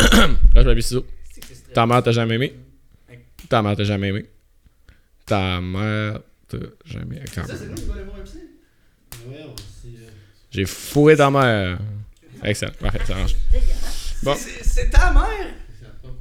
[0.54, 1.06] Roche, papier, ciseaux.
[1.72, 2.54] Ta mère t'a jamais aimé?
[3.48, 4.26] Ta mère t'a jamais aimé?
[5.26, 7.46] Ta mère t'a jamais Attends.
[7.46, 8.38] Ça, c'est nous qui voir un psy.
[9.26, 9.94] Ouais, on sait.
[9.98, 10.08] euh,
[10.50, 11.78] J'ai fourré ta mère.
[12.42, 12.72] Excellent.
[12.80, 13.36] Parfait, ça marche.
[14.22, 14.34] Bon.
[14.62, 15.54] C'est ta mère!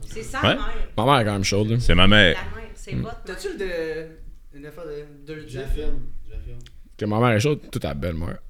[0.10, 0.56] C'est la sa Ouais.
[0.56, 0.70] mère.
[0.98, 1.78] Ma mère est quand même chaude, là.
[1.80, 2.36] C'est ma mère.
[2.36, 3.22] La mère, c'est mère.
[3.26, 4.58] T'as-tu le de.
[4.60, 5.34] Une affaire de.
[5.34, 6.00] de Je l'affirme.
[6.28, 6.58] Je l'affirme.
[6.98, 8.40] Que ma mère est chaude, toute ta belle-mère.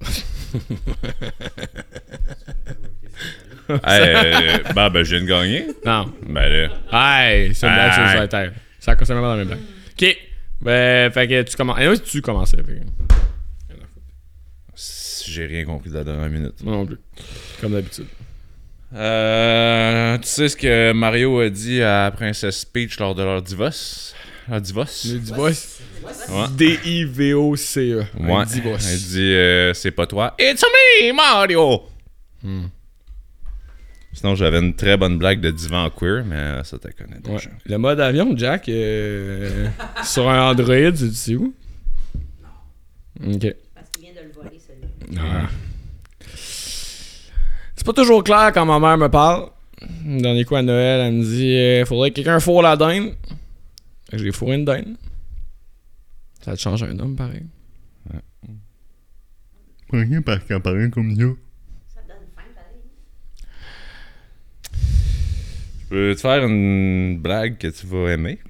[3.84, 5.66] Hey, euh, bah, ben, je viens de gagner.
[5.86, 6.12] non.
[6.28, 6.48] Ben
[6.92, 7.30] là.
[7.30, 8.52] Hey, c'est une blague sur la terre.
[8.80, 9.60] Ça concerne vraiment dans mes blagues.
[9.92, 10.16] Ok.
[10.60, 11.78] Ben, fait que tu commences.
[11.80, 12.56] Et oui, tu commençais.
[12.56, 12.80] Fait que-
[15.26, 16.64] J'ai rien compris de la dernière minute.
[16.64, 16.98] Moi non plus.
[17.60, 18.06] Comme d'habitude.
[18.92, 24.14] Euh, tu sais ce que Mario a dit à Princesse Peach lors de leur divorce?
[24.50, 25.04] Ah, Divos.
[25.12, 25.80] Le divorce.
[26.28, 26.46] Ouais.
[26.56, 28.04] D-I-V-O-C-E.
[28.18, 28.32] Ouais.
[28.32, 28.88] Un divorce.
[28.90, 30.34] Elle dit euh, c'est pas toi.
[30.40, 31.82] It's me, Mario!
[32.42, 32.66] Hmm.
[34.12, 37.36] Sinon, j'avais une très bonne blague de divan queer, mais ça, connais Ouais.
[37.36, 37.50] déjà.
[37.64, 39.68] Le mode avion, Jack, euh,
[40.04, 41.54] sur un Android, tu sais où?
[43.24, 43.54] Ok.
[43.74, 45.22] Parce qu'il vient de le voler, celui-là.
[45.22, 45.48] Ah.
[47.80, 49.48] C'est pas toujours clair quand ma mère me parle.
[50.04, 53.14] Le dernier coup à Noël, elle me dit euh, Faudrait que quelqu'un fourre la dinde.
[54.10, 54.98] Fait que J'ai fourré une dinde.
[56.42, 57.46] Ça te change un homme, pareil.
[59.90, 61.38] Rien par qu'un parent comme nous.
[61.88, 62.80] Ça donne faim, pareil.
[65.80, 68.40] Je peux te faire une blague que tu vas aimer?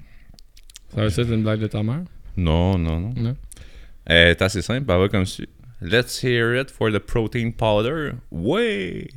[0.93, 2.03] Ça que c'est une blague de ta mère?
[2.35, 3.13] Non, non, non.
[3.15, 3.37] Non.
[4.05, 5.47] Elle est assez simple, elle va comme suit.
[5.81, 8.13] Let's hear it for the protein powder.
[8.31, 9.07] Ouais!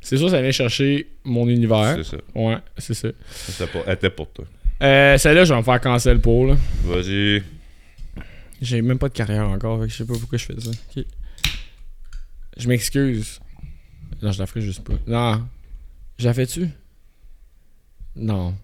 [0.00, 1.94] C'est sûr, ça vient chercher mon univers.
[1.96, 2.22] C'est ça.
[2.34, 3.08] Ouais, c'est ça.
[3.30, 4.44] C'était pour- Elle était pour toi.
[4.82, 6.56] Euh, celle-là, je vais me faire cancel pour, là.
[6.84, 7.42] Vas-y.
[8.60, 10.70] J'ai même pas de carrière encore, fait que je sais pas pourquoi je fais ça.
[10.70, 11.04] Ok.
[12.58, 13.40] Je m'excuse.
[14.22, 14.94] Non, je la ferai juste pas.
[15.06, 15.46] Non.
[16.18, 16.68] Je la fais-tu?
[18.16, 18.54] Non.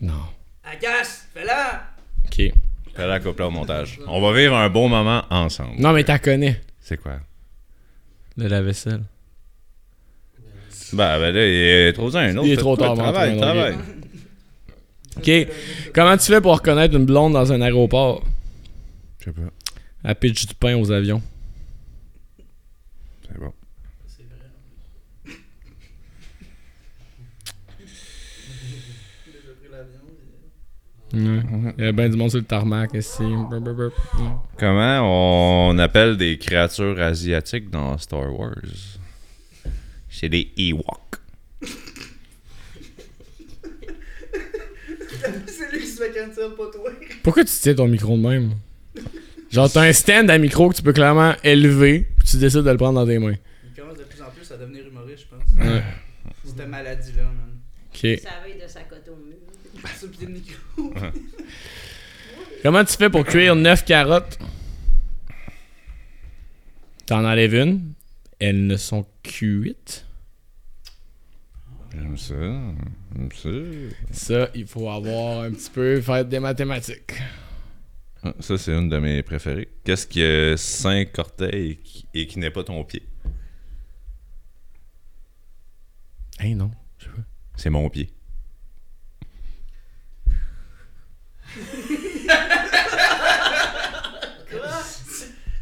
[0.00, 0.22] Non.
[0.64, 1.86] Agace, fais-la!
[2.26, 2.52] Ok.
[2.96, 4.00] Fais la couple au montage.
[4.06, 5.78] On va vivre un bon moment ensemble.
[5.78, 6.62] Non, mais t'as connais.
[6.80, 7.20] C'est quoi?
[8.36, 9.02] Le lave-vaisselle.
[10.92, 12.46] Ben, ben là, il est trop tard, un autre.
[12.46, 13.76] Il est trop tard, Travaille, mon travaille.
[15.16, 15.30] Ok.
[15.94, 18.24] Comment tu fais pour reconnaître une blonde dans un aéroport?
[19.18, 19.40] Je sais pas.
[20.04, 21.20] Elle pitch du pain aux avions.
[23.28, 23.52] C'est bon.
[31.16, 31.74] Ouais.
[31.78, 33.22] Il y a bien du monde sur le tarmac ici.
[33.22, 33.84] Brr, brr, brr.
[33.84, 33.90] Ouais.
[34.58, 38.54] Comment on appelle des créatures asiatiques dans Star Wars?
[40.10, 41.16] C'est des Ewoks.
[45.46, 46.90] C'est lui qui se fait cancel, pas toi.
[47.22, 48.52] Pourquoi tu tiens ton micro de même?
[49.50, 52.70] Genre, t'as un stand à micro que tu peux clairement élever, puis tu décides de
[52.70, 53.34] le prendre dans tes mains.
[53.64, 55.66] Il commence de plus en plus à devenir humoriste, je pense.
[55.66, 55.82] Ouais.
[56.44, 57.58] Cette maladie-là, man.
[57.88, 58.20] Ok.
[58.20, 58.80] Ça de sa
[62.62, 64.38] Comment tu fais pour cuire 9 carottes?
[67.06, 67.92] T'en enlèves une.
[68.38, 70.06] Elles ne sont cuites.
[71.94, 72.34] J'aime ça.
[72.34, 73.48] J'aime ça.
[74.10, 77.14] Ça, il faut avoir un petit peu faire des mathématiques.
[78.22, 79.68] Ah, Ça, c'est une de mes préférées.
[79.84, 83.02] Qu'est-ce qui a cinq orteils et qui, et qui n'est pas ton pied?
[86.38, 86.70] Hey non.
[87.56, 88.10] C'est mon pied.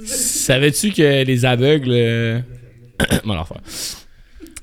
[0.06, 1.90] Savais-tu que les aveugles.
[1.92, 2.40] euh.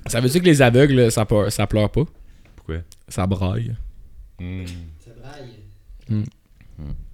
[0.07, 2.05] Savais-tu que les aveugles, ça, pleure- ça pleure pas?
[2.55, 2.77] Pourquoi?
[3.09, 3.75] Ça braille.
[4.39, 4.65] Hmm.
[5.03, 5.59] Ça braille.
[6.09, 6.23] Hmm.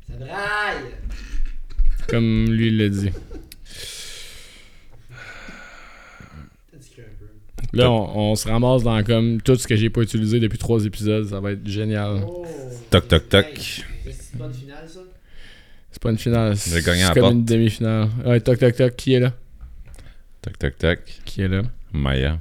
[0.08, 0.94] Ça braille.
[2.08, 3.10] Comme lui il l'a dit.
[6.72, 7.63] T'as dit un peu.
[7.74, 10.86] Là, on, on se ramasse dans comme tout ce que j'ai pas utilisé depuis trois
[10.86, 11.28] épisodes.
[11.28, 12.22] Ça va être génial.
[12.26, 12.46] Oh.
[12.92, 13.46] Toc, toc, toc.
[13.46, 15.00] Hey, C'est une bonne finale, ça?
[15.92, 16.58] C'est pas une finale.
[16.58, 18.10] C'est comme une demi-finale.
[18.26, 18.96] Ouais, toc, toc, toc.
[18.96, 19.34] Qui est là?
[20.42, 21.00] Toc, toc, toc.
[21.26, 21.62] Qui est là?
[21.92, 22.40] Maya.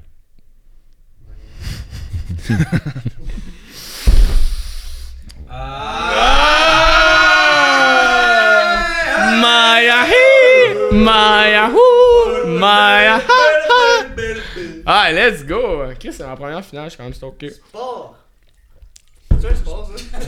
[9.42, 10.24] Maya hi,
[10.92, 13.41] Maya hu, Maya ha.
[14.84, 15.84] Ah, let's go!
[15.98, 17.52] Chris, c'est ma première finale, je suis quand même stoked.
[17.52, 18.16] Sport!
[19.40, 20.20] C'est un sport, ça?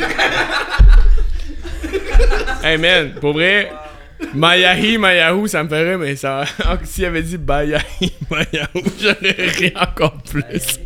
[2.63, 3.71] Hey man, pour vrai,
[4.33, 6.45] Mayahi, Mayahu, ça me ferait, mais ça.
[6.85, 10.79] S'il avait dit Bayahi, Mayahu, j'aurais ri encore plus.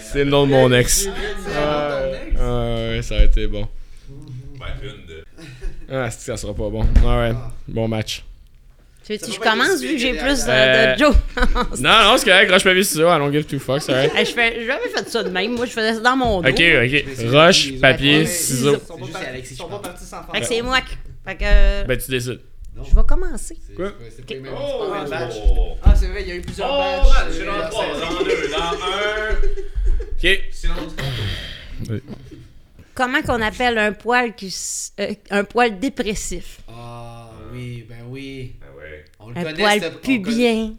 [0.00, 1.06] C'est le nom de mon ex.
[1.06, 3.68] Ouais, ouais, ça aurait été bon.
[5.90, 6.86] Ah, c'est que ça sera pas bon.
[7.04, 7.32] Ouais,
[7.68, 8.24] bon match.
[9.04, 11.14] Tu veux-tu que je commence vu que j'ai plus de, Euh, de Joe?
[11.80, 14.14] Non, non, c'est correct, roche papier ciseaux, I don't give two fucks, c'est alright.
[14.14, 15.52] Hey, je fais, j'ai jamais fait ça de même.
[15.54, 16.48] Moi, je faisais ça dans mon dos.
[16.48, 17.30] Ok, ok.
[17.32, 18.76] Roche, papier, ciseaux.
[18.76, 19.92] Ils sont pas C'est juste partis- Alexis ils sont qui pas parle.
[19.94, 20.34] partis sans faire.
[20.34, 20.96] Fait que c'est moi qui.
[21.26, 21.42] Fait que.
[21.44, 22.40] euh, Ben, tu décides.
[22.76, 23.56] je vais commencer.
[23.66, 23.92] C'est- Quoi?
[24.30, 25.34] Mêmes Oh, mêmes batchs.
[25.82, 27.84] Ah, c'est vrai, il y a eu plusieurs Oh, man, c'est Euh, dans la 3,
[27.94, 28.06] saison.
[28.06, 30.32] dans 2, dans 1.
[30.32, 30.40] Ok.
[30.52, 30.92] Silence.
[32.94, 34.48] Comment qu'on appelle un poil qui.
[34.48, 36.58] s- euh, un poil dépressif?
[36.68, 38.54] Ah, oui, ben oui.
[38.60, 38.71] Ouais.
[39.18, 40.74] On le Un connaît, poil pubien.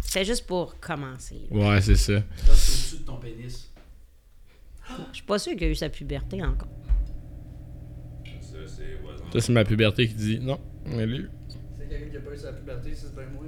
[0.00, 1.40] C'est juste pour commencer.
[1.50, 1.70] là.
[1.70, 2.22] Ouais, c'est ça.
[2.36, 3.70] C'est au-dessus de ton pénis.
[5.10, 6.68] Je suis pas sûr qu'il a eu sa puberté encore.
[8.40, 9.24] Ça, c'est voisin.
[9.32, 10.60] Ça, c'est ma puberté qui dit non.
[10.86, 11.26] Mais lui.
[11.78, 13.44] C'est quelqu'un qui a pas eu sa puberté, c'est bien moi.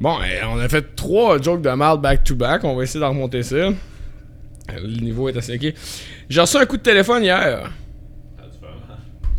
[0.00, 2.64] Bon, eh, on a fait trois jokes de mal back-to-back.
[2.64, 3.70] On va essayer d'en remonter ça.
[4.68, 5.74] Le niveau est assez ok.
[6.28, 7.72] J'ai reçu un coup de téléphone hier.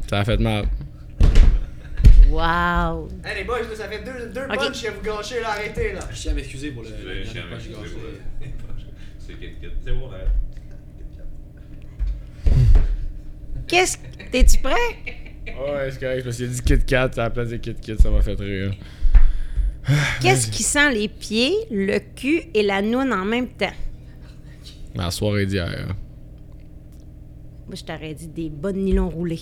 [0.09, 0.65] Ça a fait mal.
[2.29, 3.07] Wow.
[3.23, 4.55] Hey les boys, ça fait deux, deux Ok.
[4.57, 6.01] punchs que vous gâchez là, arrêtez là.
[6.11, 6.89] Je tiens à m'excuser pour le.
[6.89, 7.89] Je chier à m'excuser gâché.
[7.93, 8.47] pour le-
[9.19, 9.67] C'est Kit Kit.
[9.83, 10.27] C'est bon, arrête.
[13.67, 14.03] Qu'est-ce que.
[14.31, 14.73] T'es-tu prêt?
[15.47, 16.23] Ouais, c'est correct.
[16.23, 17.95] Parce qu'il a dit Kit Kat à la place de Kit Kit.
[17.99, 18.73] Ça m'a fait rire.
[20.21, 23.73] Qu'est-ce qui sent les pieds, le cul et la noune en même temps?
[24.95, 25.95] La soirée d'hier.
[27.67, 29.41] Moi, je t'aurais dit des bonnes nylons roulés.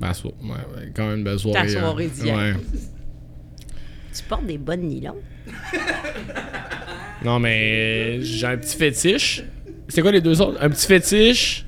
[0.00, 0.36] Ma soirée.
[0.42, 1.66] Ouais, ouais, quand même une belle soirée.
[1.66, 2.36] Ta soirée d'hier.
[2.36, 2.54] Ouais.
[4.12, 5.20] Tu portes des bonnes nylons?
[7.24, 9.42] Non, mais euh, j'ai un petit fétiche.
[9.88, 10.58] C'est quoi les deux autres?
[10.60, 11.64] Un petit fétiche.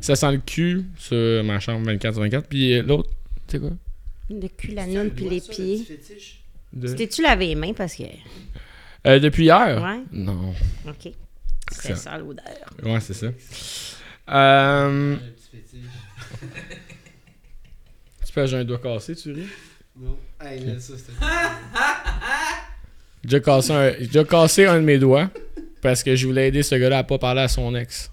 [0.00, 2.46] Ça sent le cul sur ma chambre 24 sur 24.
[2.46, 3.10] Puis euh, l'autre,
[3.48, 3.70] c'est quoi?
[4.30, 5.84] Le cul, la noune puis les pieds.
[6.72, 8.04] De- T'es-tu lavé les mains parce que.
[9.06, 9.82] Euh, depuis hier?
[9.82, 10.02] Ouais.
[10.12, 10.54] Non.
[10.86, 11.12] Ok.
[11.72, 12.44] C'est Ça- ça l'odeur.
[12.84, 13.26] Ouais, c'est ça.
[14.30, 15.80] Euh, Un petit fétiche.
[18.46, 19.46] j'ai un doigt cassé, tu ris?
[20.00, 20.16] Non.
[20.40, 21.12] Hey, là, ça, c'était.
[23.22, 25.30] J'ai déjà cassé un, j'ai déjà cassé un de mes doigts
[25.80, 28.10] parce que je voulais aider ce gars-là à pas parler à son ex.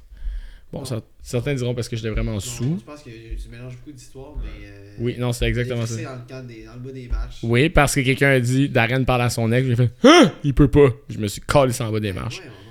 [0.72, 2.78] Bon, ça- certains diront parce que j'étais vraiment sous.
[2.80, 4.68] Je pense que tu mélanges beaucoup d'histoires, mais.
[4.68, 5.96] euh, Oui, non, c'est exactement ça.
[5.98, 7.40] C'est dans le, cadre des, dans le bas des marches.
[7.44, 9.68] Oui, parce que quelqu'un a dit Darren parle à son ex.
[9.68, 10.32] J'ai fait Hein?
[10.46, 10.88] Il peut pas.
[11.10, 12.40] Je me suis collé en bas des marches.
[12.40, 12.71] Ouais, ça, c'est.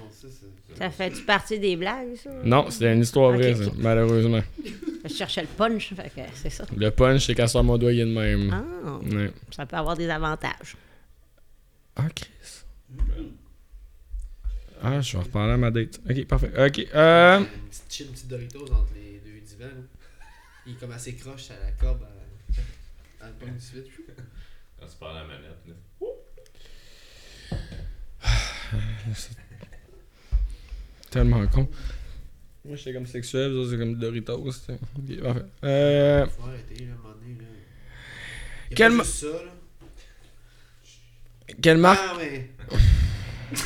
[0.81, 2.31] Ça fait-tu partie des blagues, ça?
[2.43, 4.41] Non, c'était une histoire vraie, malheureusement.
[5.05, 6.64] Je cherchais le punch, fait que c'est ça.
[6.74, 8.51] Le punch, c'est qu'à soir mon doigt, il est de même.
[8.51, 9.31] Ah, Ouais.
[9.51, 10.76] ça peut avoir des avantages.
[11.97, 12.31] Ah, Chris.
[14.83, 16.01] Ah, je vais reparler à ma date.
[16.09, 16.51] Ok, parfait.
[16.59, 17.39] Ok, euh.
[17.41, 19.64] Une petite chill, une petite Doritos entre les deux divans.
[19.66, 19.83] Là.
[20.66, 22.03] Il est comme assez croche à la corde
[23.20, 23.85] à- le point de suite.
[24.78, 25.74] Quand tu parles à la manette, là.
[31.11, 31.69] Tellement con.
[32.65, 34.51] Moi, j'étais comme sexuel, autres, c'est comme Doritos.
[34.53, 34.75] t'sais.
[34.97, 35.45] Ok, parfait.
[35.65, 36.27] Euh.
[36.27, 37.35] Faut arrêter, là, à un moment donné.
[37.41, 37.45] Là.
[38.71, 39.53] Y a Quel pas ma- juste ça, là.
[41.61, 42.01] Quelle marque?
[42.03, 42.51] Ah, mais.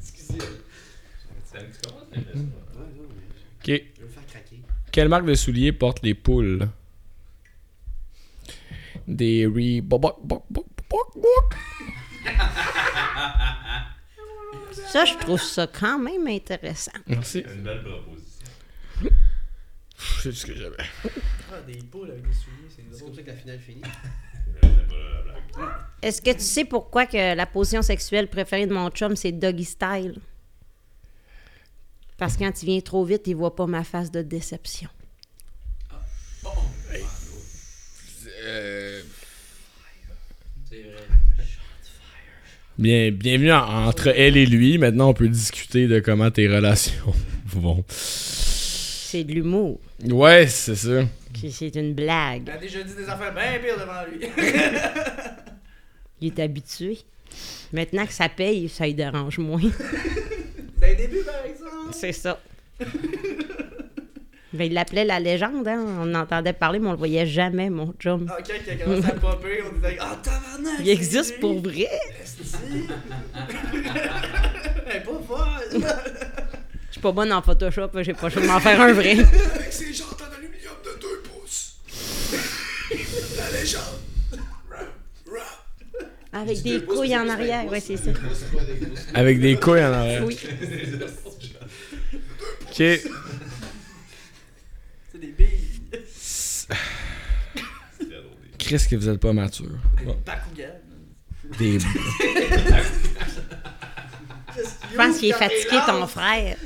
[0.00, 0.38] Excusez.
[3.60, 3.66] Ok.
[3.66, 4.60] je vais me faire craquer.
[4.90, 6.68] Quelle marque de souliers portent les poules?
[9.06, 10.16] Des Reebok.
[14.72, 16.92] Ça, je trouve ça quand même intéressant.
[17.06, 17.44] Merci.
[17.46, 18.46] C'est une belle proposition.
[20.22, 20.76] C'est ce que j'avais.
[21.52, 23.82] Ah, des poules avec des souliers, c'est comme ça que la finale finit.
[26.02, 29.64] Est-ce que tu sais pourquoi que la position sexuelle préférée de mon chum, c'est doggy
[29.64, 30.20] style?
[32.16, 34.88] Parce que quand il vient trop vite, il voit pas ma face de déception.
[38.40, 39.02] Euh,
[40.68, 41.06] C'est vrai.
[42.78, 44.78] Bien, bienvenue en- entre elle et lui.
[44.78, 47.12] Maintenant, on peut discuter de comment tes relations
[47.46, 47.84] vont.
[47.88, 49.80] C'est de l'humour.
[50.04, 51.02] Ouais, c'est ça.
[51.50, 52.42] C'est- une blague.
[52.46, 54.26] Il a déjà dit des affaires bien pires devant lui.
[56.20, 56.98] Il est habitué.
[57.72, 59.60] Maintenant que ça paye, ça lui dérange moins.
[60.80, 61.92] Le début, par exemple.
[61.92, 62.40] C'est ça.
[64.54, 65.84] Ben, il l'appelait la légende, hein.
[66.00, 68.26] On entendait parler, mais on le voyait jamais, mon chum.
[68.30, 70.80] Ah, quand il a commencé à popper, on disait Ah, tabarnak!
[70.80, 71.40] Il existe lui.
[71.40, 71.86] pour vrai?
[74.90, 75.86] Elle pas folle!
[76.88, 79.18] Je suis pas bonne en Photoshop, j'ai pas le choix de m'en faire un vrai.
[79.54, 81.76] Avec ses jantes en aluminium de 2 pouces.
[83.36, 83.82] La légende.
[86.32, 88.10] Avec des couilles en arrière, ouais, c'est ça.
[89.14, 90.24] Avec des couilles en arrière.
[90.24, 90.38] Oui.
[92.70, 92.84] Ok.
[95.18, 95.80] C'est des billes.
[98.58, 99.66] Chris, que vous êtes pas mature.
[100.04, 100.16] Bon.
[100.24, 100.74] Bakugan.
[101.58, 101.78] Des.
[104.90, 106.56] Je pense qu'il est fatigué, ton frère?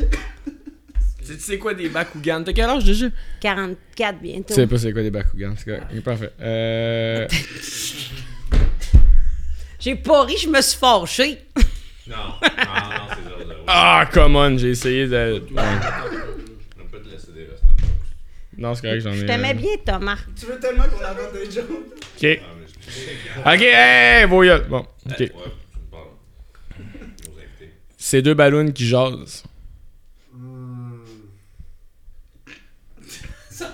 [1.24, 2.42] Tu sais quoi des Bakugan?
[2.42, 3.06] T'as quel âge déjà?
[3.40, 4.48] 44 bientôt.
[4.48, 6.00] Tu sais pas c'est quoi des Bakugan, c'est correct.
[6.02, 6.32] Parfait.
[6.40, 7.28] Euh.
[9.78, 11.38] J'ai pas ri, je me suis fâché.
[12.06, 13.16] Non, non, non, c'est.
[13.66, 15.42] Ah, come on, j'ai essayé de.
[15.50, 15.62] Ouais.
[16.80, 17.62] On peut te laisser des restes.
[18.58, 19.16] Non, c'est correct, j'en ai.
[19.16, 20.18] Je t'aimais euh, bien, Thomas.
[20.38, 21.70] Tu veux tellement qu'on entende des jokes?
[21.70, 22.40] Ok.
[23.46, 24.66] Ok, hey, vos gueules.
[24.68, 25.32] Bon, ok.
[27.96, 29.44] C'est deux ballons qui jasent.
[30.32, 30.98] Hmm.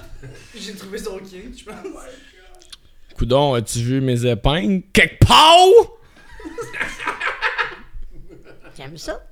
[0.55, 1.76] J'ai trouvé son king, je pense.
[3.16, 4.83] Coudon, as-tu vu mes épingles?
[4.93, 5.57] Quelque part?
[8.76, 9.26] J'aime ça.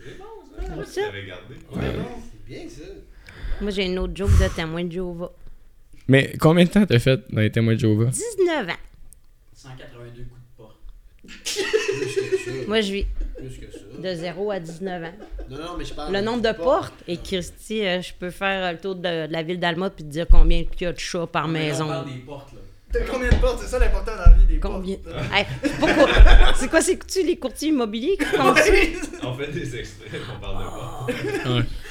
[0.00, 1.00] J'aime Tu ça.
[1.02, 1.56] l'avais gardé.
[1.70, 2.84] C'est bien ça.
[3.60, 5.32] Moi, j'ai une autre joke de témoin de Jéhovah.
[6.08, 8.10] Mais combien de temps t'as fait dans les témoins de Jéhovah?
[8.10, 8.72] 19 ans.
[9.54, 10.74] 182 coups de pas.
[12.68, 13.78] Moi, je vis Plus que ça.
[13.98, 15.12] de 0 à 19 ans.
[15.50, 16.12] Non, non, mais je parle.
[16.12, 16.94] Le nombre de portes.
[17.08, 20.04] Et Christy, euh, je peux faire euh, le tour de, de la ville d'Alma puis
[20.04, 21.86] te dire combien il y a de chats par maison.
[21.86, 22.60] On parle des portes, là.
[22.98, 23.60] T'as combien de portes?
[23.62, 24.96] C'est ça l'important dans la vie des Combien?
[24.96, 25.16] portes.
[25.34, 25.46] Hey,
[25.78, 26.06] pourquoi?
[26.58, 28.62] C'est quoi, c'est-tu les courtiers immobiliers qui font ça?
[29.22, 31.06] On fait des extraits, on parle de pas.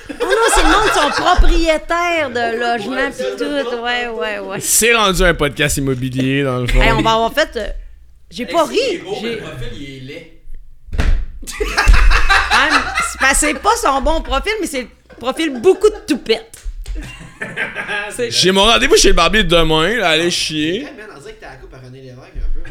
[0.09, 3.83] Oh non, c'est le monde qui sont propriétaires de logements pis tout.
[3.83, 4.59] Ouais, ouais, ouais.
[4.59, 6.81] C'est rendu un podcast immobilier, dans le fond.
[6.81, 7.49] Hey, on va avoir fait.
[7.55, 7.67] euh,
[8.29, 8.77] J'ai pas ri.
[8.79, 10.31] est beau, mais J'ai- Le profil, il est laid.
[12.51, 12.77] Ah, mais
[13.11, 14.87] c'est pas- c'est pas son bon profil, mais c'est le
[15.19, 16.64] profil beaucoup de toupettes.
[18.29, 20.77] J'ai mon rendez-vous chez le barbier demain, là, allez chier.
[20.77, 22.61] Hey, man, on dirait que t'as la coupe à René Lévesque un peu.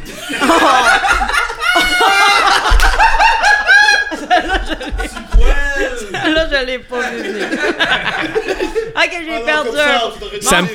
[6.13, 7.47] Là, je l'ai pas vu venir.
[8.97, 10.41] ok, j'ai perdu un.
[10.41, 10.69] Ça me-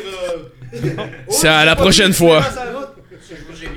[1.29, 2.45] C'est à la prochaine fois.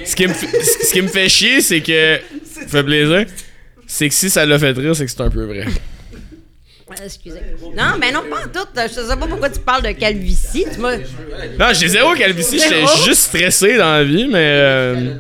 [0.04, 2.18] Ce qui me fait, ce qui me fait chier, c'est que.
[2.54, 3.24] Ça fait plaisir.
[3.86, 5.64] C'est que si ça l'a fait rire, c'est que c'est un peu vrai.
[7.05, 7.40] Excusez.
[7.76, 8.68] Non, mais non, pas en tout.
[8.76, 10.64] Je sais pas pourquoi tu parles de calvitie.
[10.72, 10.97] Tu m'as.
[10.97, 13.05] Non, j'ai zéro calvitie, j'étais Zéro?
[13.05, 14.38] juste stressé dans la vie, mais.
[14.38, 15.14] euh,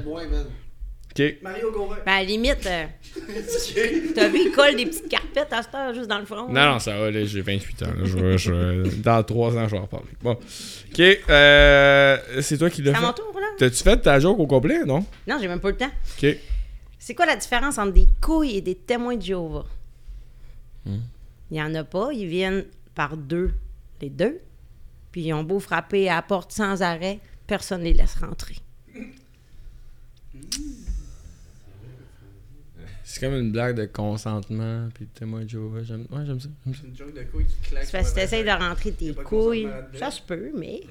[1.10, 1.34] ok.
[1.42, 1.96] Mario Gauvin.
[2.06, 2.84] Ben, à la limite, euh,
[4.14, 6.48] t'as vu, il colle des petites carpettes à cette heure juste dans le front.
[6.48, 7.86] Non, non, ça va, là, j'ai 28 ans.
[7.86, 10.06] Là, je, vais- je vais- dans 3 ans, je vais en reparler.
[10.22, 10.32] Bon.
[10.32, 13.14] Ok, euh, c'est toi qui l'as C'est à mon fait.
[13.14, 13.46] tour, là?
[13.58, 15.04] T'as-tu fait ta joke au complet, non?
[15.26, 15.90] Non, j'ai même pas le temps.
[16.22, 16.36] Ok.
[16.98, 19.64] C'est quoi la différence entre des couilles et des témoins de Jéhovah?
[21.52, 23.52] Il y en a pas, ils viennent par deux,
[24.00, 24.40] les deux.
[25.12, 28.56] Puis ils ont beau frapper à la porte sans arrêt, personne les laisse rentrer.
[33.04, 35.82] C'est comme une blague de consentement, puis de témoin de Jéhovah.
[35.82, 36.48] J'aime ouais, j'aime ça.
[36.64, 36.80] j'aime ça.
[36.80, 37.84] C'est une joke de couille qui claque.
[37.84, 40.80] C'est parce que si t'essayes de rentrer tes couilles, ça se peut, mais...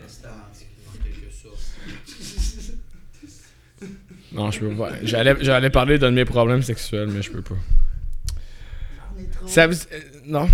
[4.32, 4.92] Non, je peux pas.
[5.02, 7.58] J'allais, j'allais parler d'un de mes problèmes sexuels, mais je peux pas.
[9.48, 9.76] Ça vous.
[10.26, 10.48] Non.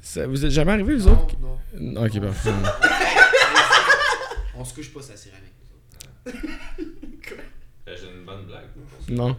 [0.00, 1.36] Ça vous est jamais arrivé, vous Non, autres?
[1.78, 2.04] non.
[2.06, 2.50] Ok, parfait.
[4.56, 5.52] On se couche pas la céramique.
[7.88, 8.64] Euh, J'ai une bonne blague.
[9.08, 9.36] Non.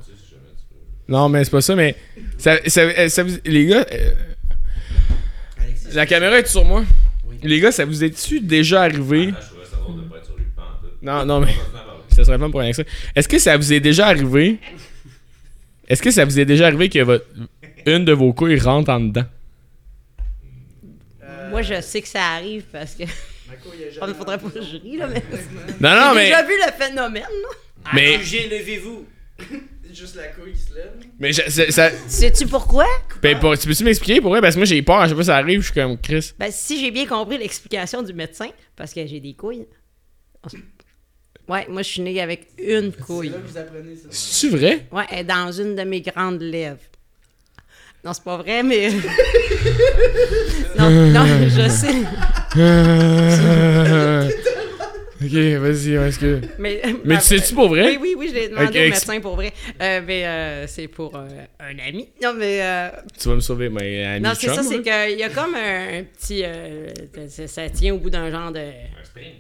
[1.08, 1.96] Non, mais c'est pas ça, mais.
[2.38, 4.12] Ça, ça, euh, ça vous- les gars, euh,
[5.60, 6.84] Alexis, la caméra est sur moi.
[7.26, 7.38] Oui.
[7.44, 9.34] Les gars, ça vous est-tu déjà arrivé?
[9.36, 10.80] Ah, je ça de pas être sur lui pas.
[11.02, 11.54] Non, non, mais.
[12.16, 12.84] Ça serait pas pour rien que ça.
[13.16, 14.60] Est-ce que ça vous est déjà arrivé?
[15.88, 17.26] Est-ce que ça vous est déjà arrivé que votre,
[17.86, 19.26] une de vos couilles rentre en dedans?
[21.50, 23.04] Moi, je sais que ça arrive parce que...
[23.04, 25.24] Ma couille est Il jamais faudrait pas que je rie, là, mais...
[25.80, 26.26] Non, non, J'ai mais.
[26.26, 27.90] déjà vu le phénomène, là.
[27.94, 29.06] Mais, Accusé, levez-vous.
[29.92, 30.92] Juste la couille qui se lève.
[31.18, 32.86] mais je- ça, ça- Sais-tu pourquoi?
[33.24, 34.40] ben, pour- tu peux-tu m'expliquer pourquoi?
[34.40, 36.32] Parce que moi j'ai peur, à chaque fois que ça arrive, je suis comme Chris.
[36.38, 39.66] Ben, si j'ai bien compris l'explication du médecin, parce que j'ai des couilles.
[41.48, 43.30] Ouais, moi, je suis née avec une couille.
[43.30, 44.08] C'est là que vous apprenez ça.
[44.12, 44.86] C'est-tu vrai?
[44.92, 46.78] Ouais, elle est dans une de mes grandes lèvres.
[48.04, 48.90] Non, c'est pas vrai, mais.
[50.78, 51.96] non, non, je sais.
[55.22, 56.40] ok, vas-y, est-ce que.
[56.58, 57.88] Mais, Mais tu sais-tu pour vrai?
[57.88, 59.52] Oui, oui, oui, je l'ai demandé au médecin pour vrai.
[59.82, 61.28] Euh, mais euh, c'est pour euh,
[61.60, 62.08] un ami.
[62.24, 62.60] Non, mais.
[62.62, 62.90] euh,
[63.20, 65.08] Tu vas me sauver, mais ami non, c'est ça, c'est là?
[65.10, 66.44] qu'il y a comme un, un petit.
[66.46, 66.88] euh,
[67.28, 68.60] ça, ça tient au bout d'un genre de.
[68.60, 69.34] Un spring.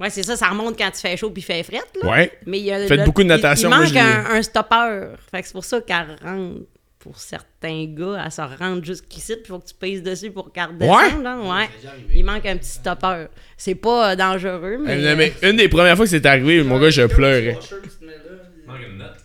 [0.00, 2.08] Ouais, c'est ça, ça remonte quand tu fais chaud puis fait fret, là.
[2.08, 2.30] Ouais.
[2.46, 4.42] Mais il y a Faites le- beaucoup de il- natation, Il, moi, manque un, un
[4.42, 5.08] stopper.
[5.30, 6.60] Fait que c'est pour ça qu'elle rentre.
[7.00, 10.52] Pour certains gars, elle se rentre jusqu'ici, puis il faut que tu pèses dessus pour
[10.52, 11.22] qu'elle redescende.
[11.22, 11.68] là, Ouais.
[11.76, 12.12] Déjà arrivé.
[12.16, 13.26] Il manque un petit stopper.
[13.56, 15.04] C'est pas euh, dangereux, mais.
[15.04, 17.56] Euh, mais une des premières fois que c'est arrivé, mon gars, je pleurais.
[18.66, 19.16] Manque une note.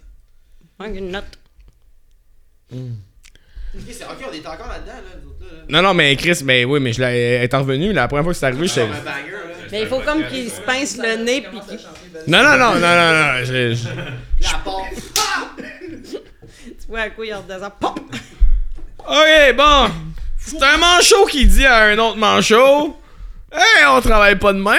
[0.80, 1.24] manque une note.
[3.76, 5.02] Ok, c'est- ok, on est encore là-dedans, là.
[5.24, 5.64] nous autres, là, là.
[5.82, 7.92] Non, non, mais Chris, mais oui, mais je l'ai elle est revenue.
[7.92, 8.86] La première fois que c'est arrivé, j'étais.
[8.86, 9.40] Banger, là.
[9.72, 11.80] Mais il faut comme qu'il se pince le nez, puis qu'il-
[12.28, 13.44] Non, non, non, non, non, non.
[13.44, 13.88] je- je-
[14.44, 14.94] La porte.
[17.02, 17.72] À quoi il redescend.
[17.80, 18.00] Pop!
[19.00, 19.92] Ok, bon.
[20.38, 22.98] C'est un manchot qui dit à un autre manchot
[23.52, 24.78] Hey, on travaille pas demain.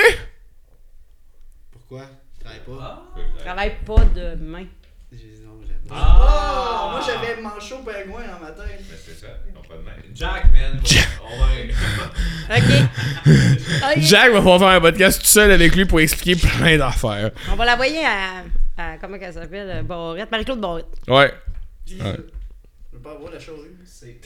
[1.72, 2.02] Pourquoi?
[2.38, 3.04] Je travaille pas?
[3.44, 4.64] Travaille pas de main.
[5.12, 5.94] J'ai- non, j'aime pas.
[5.96, 6.88] Ah!
[6.92, 8.62] Moi j'avais manchot pingouin en matin.
[8.66, 9.26] Mais c'est ça.
[9.48, 9.92] Ils ont pas de main.
[10.14, 10.80] Jack, man.
[11.22, 11.46] On va.
[12.56, 12.62] Ok.
[13.96, 13.98] Ok.
[14.02, 17.30] Jack va pouvoir faire un podcast tout seul avec lui pour expliquer plein d'affaires.
[17.50, 18.42] On va l'envoyer à,
[18.76, 18.96] à.
[19.00, 19.82] Comment qu'elle s'appelle?
[19.84, 20.30] Barrette.
[20.30, 20.86] Marie-Claude Barrette.
[21.08, 21.32] Ouais.
[21.87, 22.16] Puis, Ouais.
[22.93, 23.66] Je veux pas avoir la chose.
[23.85, 24.20] C'est.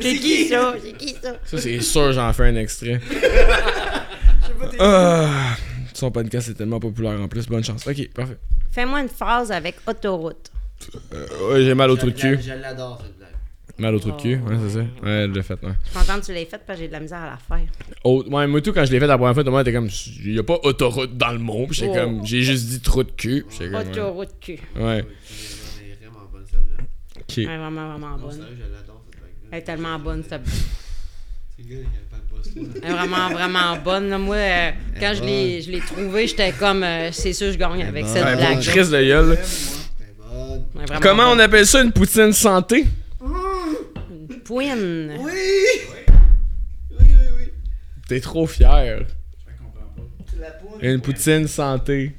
[0.00, 0.74] C'est qui ça?
[0.82, 1.36] C'est qui ça?
[1.44, 3.00] Ça, c'est sûr, j'en fais un extrait.
[3.10, 4.76] Je sais pas, t'es.
[4.80, 5.56] Ah,
[5.92, 7.46] son podcast est tellement populaire en plus.
[7.46, 7.86] Bonne chance.
[7.86, 8.36] Ok, parfait.
[8.72, 10.50] Fais-moi une phrase avec autoroute.
[11.12, 12.42] Euh, ouais, j'ai mal au trou de Je l'a- cul.
[12.42, 13.23] Je l'adore, cette blague.
[13.76, 14.78] Mal au trou de cul, ouais, c'est ça.
[15.02, 15.72] Ouais, elle l'a fait, ouais.
[15.84, 17.36] Je suis contente que tu l'aies faite parce que j'ai de la misère à la
[17.58, 17.66] faire.
[18.04, 19.72] Oh, ouais, moi tout, quand je l'ai fait la première fois, tout le monde était
[19.76, 19.88] comme,
[20.24, 21.66] il y a pas autoroute dans le mot.
[21.66, 22.04] Puis j'étais Oh.
[22.04, 23.44] comme, j'ai juste dit trou de cul.
[23.48, 23.74] Puis comme.
[23.74, 24.58] Autoroute de cul.
[24.76, 26.84] Ouais, Elle est vraiment bonne celle-là.
[27.18, 27.38] ok.
[27.38, 28.30] Elle est vraiment, vraiment bonne.
[28.32, 29.48] sérieux, je l'adore cette blague-là.
[29.50, 32.80] Elle est tellement bonne, cette C'est le gars, il avait pas de boss, toi.
[32.80, 34.08] Elle est vraiment, vraiment bonne.
[34.10, 34.18] là.
[34.18, 34.70] Moi, euh,
[35.00, 38.24] quand je l'ai, je l'ai trouvée, j'étais comme, euh, c'est sûr, je gagne avec cette
[38.24, 38.54] Ouais, blague.
[38.56, 39.38] bon, crise de gueule.
[41.00, 42.84] Comment on appelle ça une poutine santé?
[44.56, 44.70] Oui!
[45.18, 45.90] Oui,
[47.00, 47.06] oui,
[47.38, 47.52] oui.
[48.06, 49.04] T'es trop fier.
[50.30, 50.78] C'est la poudre.
[50.80, 52.14] Une poutine santé.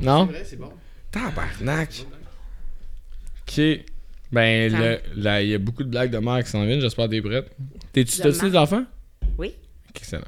[0.00, 0.26] Non?
[0.26, 0.72] C'est vrai, c'est bon.
[1.10, 2.06] Tabarnak.
[3.42, 3.60] Ok.
[4.32, 6.80] Ben, là, il y a beaucoup de blagues de mère qui s'en viennent.
[6.80, 7.54] J'espère que t'es prête.
[7.92, 8.84] T'es-tu De t'as-tu des enfants?
[9.36, 9.54] Oui.
[9.94, 10.24] Excellent.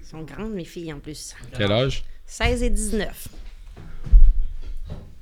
[0.00, 1.36] Elles sont grandes, mes filles, en plus.
[1.56, 2.02] Quel âge?
[2.26, 3.28] 16 et 19.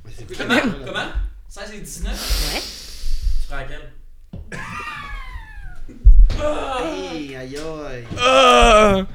[0.06, 0.60] Mais c'est Comment?
[0.86, 1.08] Comment?
[1.48, 2.52] 16 et 19?
[2.54, 2.60] Ouais.
[2.60, 3.80] Tu feras laquelle?
[3.80, 3.95] Hey,
[6.40, 8.04] aïe, aïe.
[8.18, 9.06] Ah!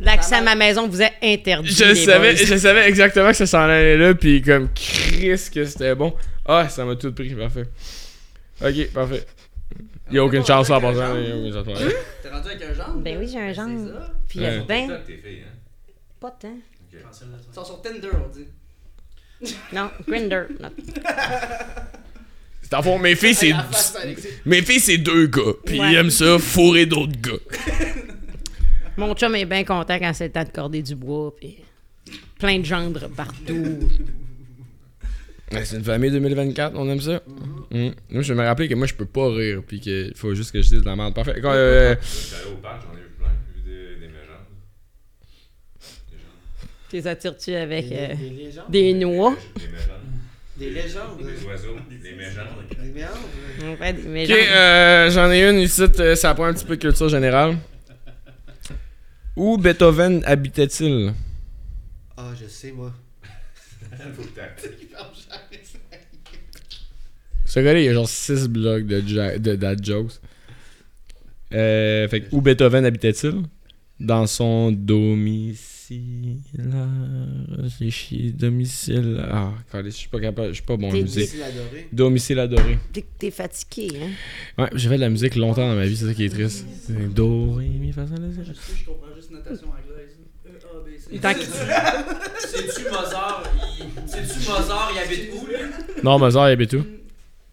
[0.00, 1.70] L'accès à ma maison vous est interdit.
[1.70, 2.44] Je les savais, boys.
[2.46, 6.14] je savais exactement que ça s'en allait là, puis comme Chris que c'était bon.
[6.46, 7.66] Ah, ça m'a tout pris, parfait.
[8.64, 9.26] Ok, parfait.
[10.10, 11.14] Il y a aucune chance à passant.
[11.14, 12.94] T'es rendu avec un genre?
[12.96, 13.68] Ben oui, j'ai un genre.
[13.68, 14.12] C'est ça.
[14.28, 14.64] Puis Ouais.
[14.66, 15.52] ben tes filles, hein?
[16.18, 16.56] pas tant.
[16.92, 16.98] Ils
[17.54, 18.48] sont sur Tinder, on dit.
[19.72, 20.44] Non, Grinder.
[22.72, 23.52] en fond, mes filles, c'est.
[24.46, 25.42] Mes filles, c'est deux gars.
[25.64, 25.92] Puis Ouais.
[25.92, 27.38] ils aiment ça, fourrer d'autres gars.
[28.96, 31.34] Mon chum est bien content quand c'est le temps de corder du bois.
[31.36, 31.56] Puis
[32.38, 33.78] plein de gendres partout.
[35.52, 37.20] Ouais, C'est une famille 2024, on aime ça?
[37.72, 37.88] Mm.
[38.10, 40.52] Moi, je vais me rappeler que moi, je peux pas rire, puis qu'il faut juste
[40.52, 41.12] que je dise de la merde.
[41.14, 41.40] Parfait.
[41.42, 41.94] Quand, euh,
[42.52, 43.28] au parc, j'en ai vu plein.
[43.56, 44.46] J'ai vu des, des mégenres.
[46.88, 48.64] Tu les attires-tu avec Des, euh, des légendes?
[48.70, 49.34] des noix?
[49.56, 49.99] Des mégenres.
[50.60, 51.18] Des légendes.
[51.18, 51.76] Des oiseaux.
[51.90, 52.62] Des mégenres.
[52.82, 53.28] Des méandres.
[53.64, 56.76] On fait des Ok, euh, j'en ai une ici, euh, ça prend un petit peu
[56.76, 57.56] de culture générale.
[59.36, 61.14] Où Beethoven habitait-il?
[62.16, 62.92] Ah, je sais, moi.
[67.46, 70.20] Ce gars-là, il y a genre 6 blogs de, ja- de dad jokes.
[71.52, 73.42] Euh, fait que, où Beethoven habitait-il?
[73.98, 75.69] Dans son domicile.
[77.68, 79.26] C'est chier, domicile.
[79.30, 81.24] Ah, je suis pas capable, je suis pas bon en musique.
[81.24, 81.88] Ici, adoré.
[81.92, 82.78] Domicile adoré.
[82.92, 84.62] T'es, t'es fatigué, hein?
[84.62, 86.64] Ouais, j'ai fait de la musique longtemps dans ma vie, c'est ça qui est triste.
[86.86, 88.38] C'est Do, Ré, Mi, Fa, Sol, La, Si.
[88.50, 90.16] Je sais, je comprends juste notation anglaise.
[90.46, 91.18] E, A, B, C.
[91.18, 91.32] Tant
[92.38, 93.42] C'est-tu Mozart?
[93.80, 94.92] il- C'est-tu Mozart?
[94.94, 95.56] Il habite où, lui?
[96.04, 96.84] Non, Mozart, il habite où?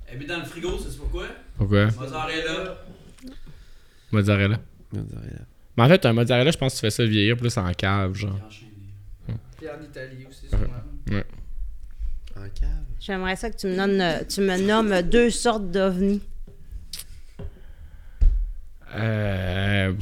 [0.09, 1.25] Il habite dans le frigo, c'est pourquoi?
[1.57, 1.87] Pourquoi?
[1.87, 2.77] Mozart est là.
[4.11, 4.59] Mozzarella.
[5.77, 8.13] Mais en fait, un mozzarella, je pense que tu fais ça vieillir plus en cave,
[8.15, 8.39] genre.
[9.57, 10.65] Puis en Italie aussi, sûrement.
[12.35, 12.69] En cave?
[12.99, 16.21] J'aimerais ça que tu me, nommes, tu me nommes deux sortes d'ovnis.
[18.95, 19.93] Euh.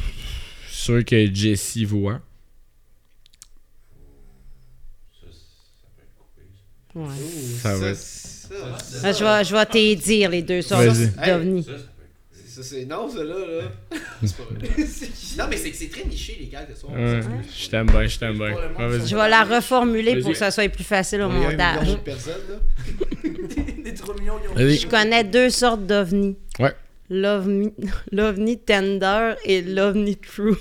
[0.69, 2.21] Sûr que Jesse voit.
[6.93, 7.05] Ouais.
[7.61, 11.27] Ça va être- Ça, Ben, je vais, je vais te dire les deux sortes Vas-y.
[11.27, 11.63] d'ovnis.
[11.63, 11.71] Ça,
[12.55, 13.35] ça c'est non, ça, là.
[13.35, 13.97] là.
[14.23, 14.69] C'est pas vrai.
[15.37, 16.93] non, mais c'est que c'est très niché, les gars, de soir.
[16.93, 17.19] Ouais,
[17.53, 18.55] je t'aime bien, je t'aime bien.
[19.05, 21.89] Je vais la reformuler pour que ça soit plus facile au montage.
[21.89, 23.29] de personnes, là.
[23.83, 24.77] Des 3 millions qui ont Vas-y.
[24.77, 26.37] Je connais deux sortes d'ovnis.
[26.59, 26.73] Ouais.
[27.09, 27.73] L'ovni,
[28.13, 30.55] l'ovni tender et l'ovni true.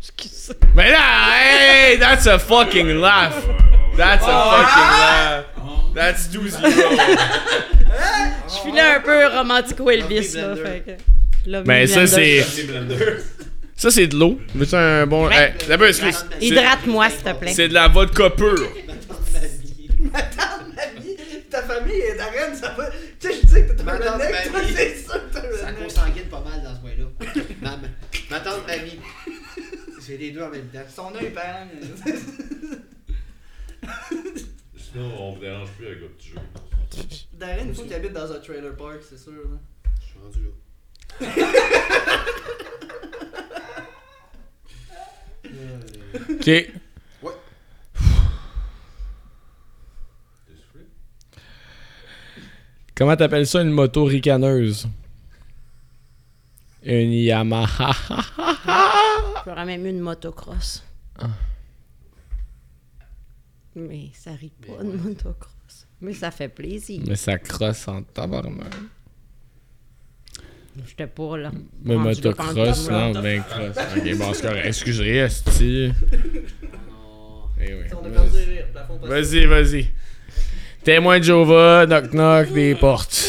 [0.00, 0.54] Excusez.
[0.74, 0.98] Mais là,
[1.38, 3.46] hey, that's a fucking laugh.
[3.96, 5.49] That's a fucking laugh.
[5.94, 6.68] That's too zero.
[8.48, 10.54] Je suis là un peu romantico Elvis là.
[10.56, 12.42] Fait que, Ben, ça, blender.
[12.44, 13.24] c'est.
[13.76, 14.38] Ça, c'est de l'eau.
[14.54, 15.26] Veux-tu un bon.
[15.28, 15.34] Ouais.
[15.58, 16.24] Hey, d'abord, excuse.
[16.38, 17.52] C'est- Hydrate-moi, s'il te plaît.
[17.54, 18.68] C'est de la vodka pure.
[20.12, 21.16] Ma tante, mamie,
[21.50, 22.90] ta famille est d'arène, ça va.
[23.18, 25.82] Tu sais, je dis que t'as Ma un redneck, toi, c'est Ça redneck.
[25.82, 27.06] consanguine pas mal dans ce coin-là.
[27.62, 27.76] ma, ma,
[28.30, 28.98] ma tante, mamie.
[30.00, 30.80] C'est les deux en même temps.
[30.94, 31.66] Son œil parent.
[34.92, 36.34] Sinon, on vous dérange plus avec votre jeu.
[37.34, 39.32] Darren, il faut qu'il habite dans un trailer park, c'est sûr.
[39.32, 39.58] Là.
[40.00, 40.50] Je suis rendu là.
[46.30, 46.48] Ok.
[50.48, 50.84] Soufflé?
[52.96, 54.88] Comment t'appelles ça une moto ricaneuse?
[56.82, 57.92] Une Yamaha.
[59.46, 60.82] J'aurais même eu une motocross.
[63.88, 65.86] Mais ça rit pas une motocross.
[66.00, 67.02] Mais ça fait plaisir.
[67.06, 68.74] Mais ça crosse en tabarnak.
[70.86, 71.50] J'étais pas là.
[71.82, 73.76] Mais rendu là motocross, non, ben cross.
[73.96, 74.66] Ok, bon, c'est correct.
[74.66, 75.92] Excusez, esti.
[77.60, 77.84] Eh oui.
[77.92, 79.06] On.
[79.06, 79.86] Vas-y, vas-y.
[80.82, 83.24] Témoin de Jova, knock knock, des portes.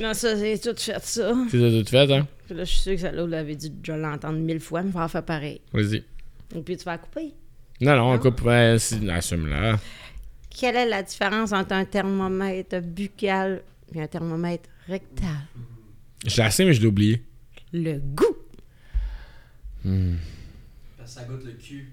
[0.00, 1.34] Non, ça, c'est tout fait ça.
[1.50, 2.26] C'est ça tout fait, hein?
[2.46, 4.88] Puis là, je suis sûr que celle-là, vous l'avez dû déjà l'entendre mille fois, mais
[4.88, 5.60] il va en faire pareil.
[5.72, 6.02] Vas-y.
[6.54, 7.34] Et puis tu vas la couper?
[7.80, 8.42] Non, non, on coupe.
[8.42, 9.78] Ouais, c'est- assume-la.
[10.50, 13.62] Quelle est la différence entre un thermomètre buccal
[13.94, 15.46] et un thermomètre rectal?
[16.26, 17.22] Je assez, mais je l'ai oublié.
[17.72, 18.36] Le goût.
[19.82, 19.94] Parce
[21.14, 21.92] que ça goûte le cul.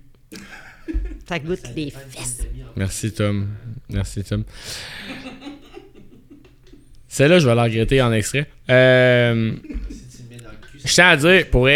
[1.27, 2.41] Ça goûte les fesses.
[2.75, 3.47] Merci, Tom.
[3.89, 4.43] Merci, Tom.
[7.07, 8.49] Celle-là, je vais la regretter en extrait.
[8.69, 9.55] Euh,
[9.89, 11.67] Si tu le mets dans le cul, je tiens à dire, pour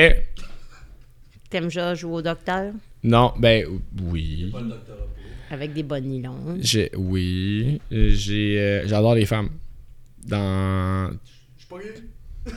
[1.49, 2.73] T'aimes déjà jouer au docteur?
[3.03, 3.65] Non, ben
[4.03, 4.49] oui.
[4.51, 5.53] Pas le doctorat pour.
[5.53, 6.57] avec des bonnes nylons?
[6.59, 7.81] J'ai, oui.
[7.91, 9.49] J'ai, euh, j'adore les femmes.
[10.25, 11.11] Dans.
[11.57, 11.93] Je suis pas gay.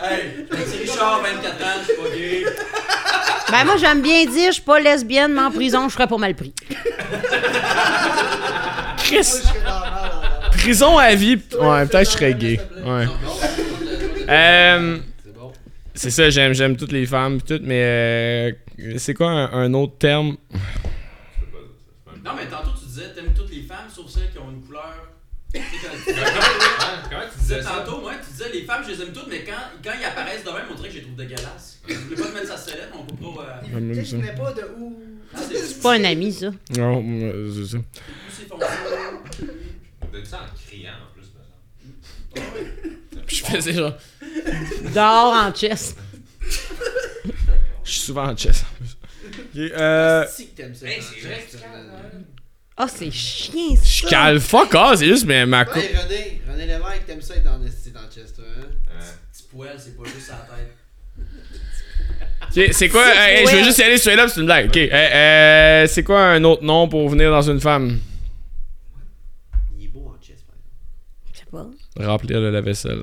[0.00, 2.44] Hey, c'est Richard, 24 ans, je suis pas gay.
[3.50, 6.18] Ben moi, j'aime bien dire, je suis pas lesbienne, mais en prison, je serais pas
[6.18, 6.52] mal pris.
[8.98, 9.42] Chris!
[10.52, 11.38] Prison à vie.
[11.60, 12.60] Ouais, peut-être que je serais gay.
[12.84, 13.06] Ouais.
[14.28, 15.52] Euh, C'est bon.
[15.94, 18.52] c'est ça, j'aime, j'aime toutes les femmes pis tout, mais euh,
[18.98, 20.36] c'est quoi un, un autre terme?
[22.24, 25.08] Non, mais tantôt, tu disais, t'aimes toutes les femmes, sauf celles qui ont une couleur.
[25.54, 26.12] Tu sais, quand-?
[27.10, 29.52] Comment tu disais tantôt, moi, tu disais les femmes, je les aime toutes, mais quand,
[29.82, 31.80] quand ils apparaissent de même, on dirait que je les trouve dégueulasses.
[31.88, 33.60] Je voulais pas te mettre sa sellette, mais on peut pas.
[33.74, 33.94] Euh...
[33.94, 35.02] Tu sais, je pas de où.
[35.34, 36.50] Ah, c'est pas un ami, ça.
[36.76, 37.02] Non,
[37.54, 37.78] c'est ça.
[40.12, 42.46] c'est ça en criant en plus, semble.
[43.28, 43.94] Je faisais genre.
[44.94, 45.96] Dehors en chest.
[47.84, 48.64] Je suis souvent en chess.
[49.30, 50.86] Ok, euh, Si que t'aimes ça.
[50.86, 52.20] Hey, hein, c'est vrai que tu euh,
[52.76, 53.82] Ah, c'est chiant, ça.
[53.84, 55.76] je cale fuck off, c'est juste mais ma coupe.
[55.76, 58.66] Ouais, René, René Lévesque, t'aimes ça être en esti dans le chest, toi, hein?
[58.90, 59.04] Hein?
[59.32, 60.74] Petit poil, c'est pas juste sa tête.
[62.72, 63.02] C'est quoi?
[63.04, 64.66] euh, hey, je veux juste y aller straight up, c'est une blague.
[64.68, 68.00] Ok, euh, euh, c'est quoi un autre nom pour venir dans une femme?
[69.78, 71.32] Il est beau en chest, par exemple.
[71.32, 71.66] Je sais pas.
[72.10, 73.02] Remplir le lave-vaisselle.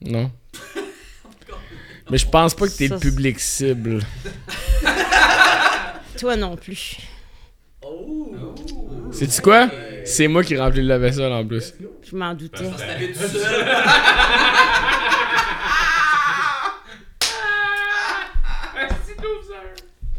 [0.00, 0.30] Non?
[2.10, 4.00] Mais je pense pas que t'es Ça, public cible.
[6.18, 6.96] Toi non plus.
[9.12, 9.68] C'est-tu quoi?
[10.04, 11.74] C'est moi qui remplis le lave-vaisselle en plus.
[12.02, 12.70] Je m'en doutais.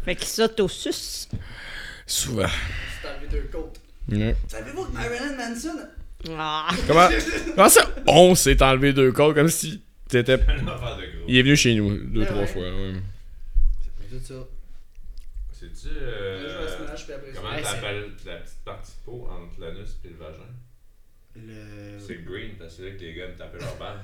[0.04, 1.28] Fait qu'il s'auto-suce.
[2.06, 2.46] Souvent.
[3.02, 3.80] C'est enlevé deux côtes.
[4.10, 4.36] Ouais.
[4.48, 5.78] Savez-vous que Marilyn Manson.
[6.28, 6.68] Ah.
[6.86, 7.08] Comment,
[7.56, 10.38] comment ça, on s'est enlevé deux côtes comme si t'étais.
[11.26, 12.46] Il est venu chez nous deux, Ouais, trois ouais.
[12.46, 12.62] fois.
[12.62, 12.94] ouais.
[14.10, 14.34] C'est tout ça.
[15.52, 15.88] C'est-tu.
[15.94, 16.66] Euh,
[17.34, 20.50] comment t'appelles la petite partie de peau entre l'anus et le vagin?
[21.36, 21.98] Le.
[22.06, 24.00] C'est green parce que c'est là que les gars me tapaient leur balle.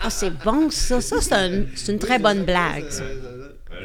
[0.00, 1.00] Ah, c'est bon, ça.
[1.00, 3.04] Ça, c'est un- c'est une très bonne blague, ça.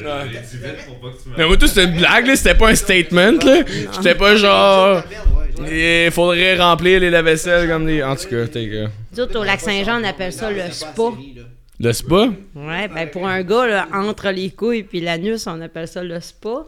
[0.02, 1.38] Euh, Je l'ai dit vite pour pas que tu me.
[1.38, 2.36] Mais moi, tout c'était une blague, là.
[2.36, 3.64] C'était pas un statement, là.
[3.94, 5.04] C'était pas genre.
[5.72, 8.02] Il faudrait remplir les lave-vaisselles comme des.
[8.04, 8.90] En tout cas, t'es gars.
[9.12, 11.12] Nous autres, au lac Saint-Jean, on appelle ça le spa.
[11.80, 12.30] Le spa?
[12.56, 16.20] Ouais, ben pour un gars, là, entre les couilles puis l'anus, on appelle ça le
[16.20, 16.66] spa.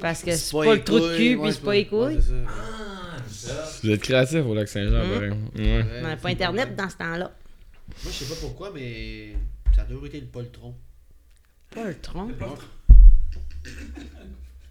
[0.00, 2.18] Parce que c'est pas le trou de cul puis c'est pas les couilles.
[3.82, 5.30] Vous êtes créatif au lac Saint-Jean, pareil.
[5.56, 5.84] Ouais.
[6.00, 7.30] On n'avait pas Internet dans ce temps-là.
[8.02, 9.34] Moi, je sais pas pourquoi, mais
[9.74, 10.74] ça a toujours été le poltron.
[11.70, 12.30] Pas le tronc.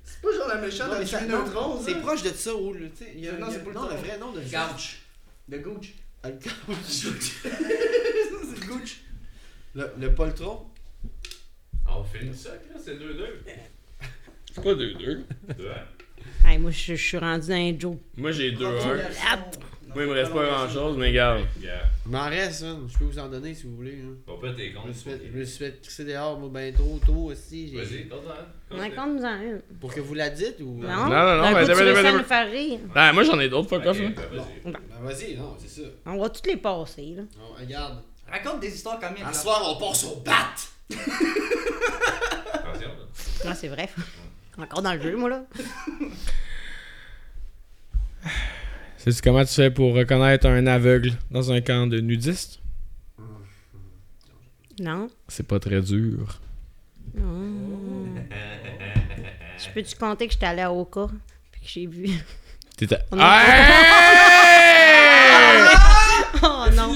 [0.03, 2.89] C'est pas genre la méchante un non, neutron, C'est proche de ça, où le.
[2.91, 3.95] tu sais, il y a- Non, il y a- c'est pas le Non, tronc.
[3.95, 4.99] le vrai nom de Couch.
[5.49, 5.93] Le gooch.
[6.23, 6.75] Ah, le couch.
[6.87, 7.09] C'est
[8.61, 9.01] le gooch.
[9.75, 10.65] Le, le poltron.
[11.87, 12.49] On finit ça,
[12.83, 13.25] c'est 2-2.
[14.53, 15.23] C'est pas 2-2.
[15.59, 15.65] Ouais.
[16.45, 17.99] Hey, moi, je je suis rendu dans un joke.
[18.17, 18.81] Moi, j'ai 2-1.
[18.97, 19.59] plate.
[19.95, 21.37] Moi, il me reste pas grand-chose, mais gars.
[21.59, 22.79] Gars, Il m'en reste, hein.
[22.87, 23.97] Je peux vous en donner si vous voulez.
[24.03, 24.13] hein.
[24.27, 24.87] Bon, pas tes Je comptes.
[24.87, 27.69] me suis fait, je me suis fait crisser dehors, moi, ben trop tôt aussi.
[27.71, 28.19] j'ai- Vas-y, compte
[28.71, 29.61] On a compte nous en une.
[29.79, 30.79] Pour que vous la dites ou?
[30.81, 32.79] Non, non, non, mais coup, tu d'abord, d'abord, faire rire.
[32.93, 34.09] Ah, moi, j'en ai d'autres, fuck off, là.
[34.09, 34.71] vas-y.
[34.71, 35.87] Ben vas-y, non, c'est ça.
[36.05, 37.23] On va toutes les passer, là.
[37.39, 38.01] Non, regarde.
[38.29, 39.21] Raconte des histoires comiques.
[39.23, 39.33] À là.
[39.33, 40.53] soir, on passe au bat!
[42.53, 43.05] Attention, là.
[43.45, 43.87] Ah, c'est vrai.
[44.57, 45.43] Encore dans le jeu, moi, là.
[49.05, 52.59] Sais-tu comment tu fais pour reconnaître un aveugle dans un camp de nudistes?
[54.79, 55.07] Non.
[55.27, 56.39] C'est pas très dur.
[57.15, 58.15] Non.
[59.57, 61.07] Je peux-tu compter que j'étais allé à Oka?
[61.51, 62.09] Puis que j'ai vu?
[62.75, 62.97] T'étais.
[63.11, 63.61] On a- Hey!
[66.43, 66.93] Oh non.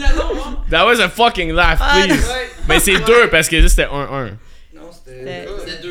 [0.69, 2.25] That was a fucking laugh, Ah, please.
[2.67, 4.31] Mais c'est deux parce que là, c'était 1-1.
[4.75, 5.47] Non, c'était.
[5.65, 5.81] C'était-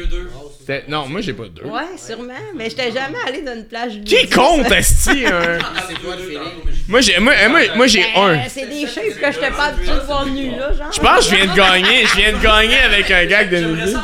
[0.69, 0.83] C'était 2-2.
[0.83, 1.63] C'était- Non, moi j'ai pas deux.
[1.65, 2.33] Ouais, sûrement.
[2.55, 5.11] Mais j'étais jamais allé dans une plage Qui compte, Esti?
[5.27, 5.59] un-
[5.89, 6.41] C'est toi le feeling.
[6.89, 8.49] Moi j'ai moi, moi, moi, j'ai Ben, un.
[8.49, 10.93] C'est des shapes que j'étais pas habitué de voir nu là, genre.
[10.93, 12.07] Je pense que je viens de gagner.
[12.07, 13.97] Je viens de gagner avec un gag de nudiste.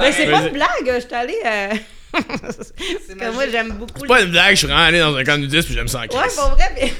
[0.00, 0.68] mais c'est pas une blague,
[1.00, 1.36] j'étais allé.
[1.46, 1.68] Euh...
[2.12, 2.58] Parce
[3.18, 4.00] que moi j'aime beaucoup.
[4.02, 5.98] C'est pas une blague, je suis vraiment allé dans un camp nudiste puis j'aime ça
[5.98, 6.34] en Ouais, crise.
[6.34, 6.92] pour vrai, mais.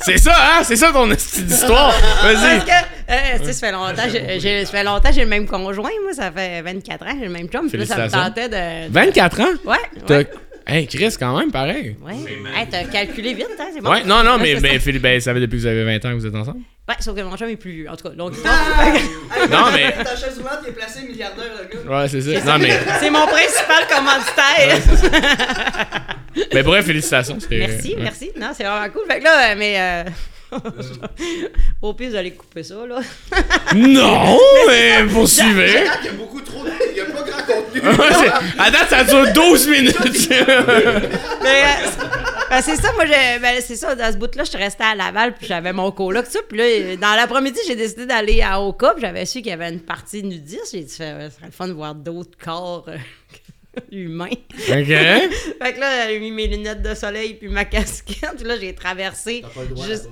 [0.00, 0.62] C'est ça, hein?
[0.64, 1.92] C'est ça ton esti d'histoire.
[2.22, 2.58] Vas-y.
[2.58, 5.22] Parce que, euh, tu sais, ça fait longtemps, j'ai- j'ai- ça fait longtemps que j'ai
[5.22, 7.94] le même conjoint, moi, ça fait 24 ans, j'ai le même chum, puis là, ça
[7.96, 8.28] me Félicitations.
[8.34, 8.92] tentait de.
[8.92, 9.44] 24 ans?
[9.64, 9.76] Ouais,
[10.06, 10.28] T'as- ouais.
[10.66, 11.96] Hey, Chris, quand même, pareil.
[12.04, 12.12] Ouais.
[12.54, 13.90] Hey, t'as calculé vite, hein, c'est bon.
[13.90, 14.80] Ouais, non, non, mais c'est ben, ça.
[14.80, 16.58] Philippe, ben, ça fait depuis que vous avez 20 ans que vous êtes ensemble.
[16.86, 18.84] Ouais, sauf que mon chum est plus vieux, en tout cas, longue Ah!
[18.84, 19.48] histoire.
[19.50, 22.00] Non, mais- Ta chaise il est placé milliardaire, le gars.
[22.02, 22.40] Ouais, c'est ça.
[22.52, 25.38] Non, mais, c'est mon principal commanditaire.
[26.54, 27.38] mais bref, félicitations.
[27.50, 28.02] merci, ouais.
[28.02, 28.30] merci.
[28.36, 29.02] Non, c'est vraiment cool.
[29.10, 29.74] Fait que là, euh, mais.
[29.78, 30.04] Euh...
[31.82, 33.00] Au pire, vous allez couper ça, là.
[33.74, 35.84] Non, mais poursuivez.
[36.00, 36.70] Il y a beaucoup trop de.
[36.90, 37.80] Il y a pas grand contenu.
[38.58, 39.96] À date, ça dure 12 minutes.
[40.30, 42.08] Mais euh, c'est-
[42.50, 44.94] ben, c'est ça, moi, j'ai- ben, c'est ça, dans ce bout-là, je suis restée à
[44.94, 46.38] Laval, puis j'avais mon coloc, tout ça.
[46.48, 49.68] Puis là, dans l'après-midi, j'ai décidé d'aller à Oka, puis j'avais su qu'il y avait
[49.68, 50.70] une partie nudiste.
[50.72, 52.86] J'ai dit, ça serait le fun de voir d'autres corps
[53.92, 54.28] humains.
[54.28, 54.66] ok.
[54.68, 58.74] Fait que là, j'ai mis mes lunettes de soleil, puis ma casquette, puis là, j'ai
[58.74, 59.42] traversé.
[59.42, 60.08] T'as pas le droit Juste-.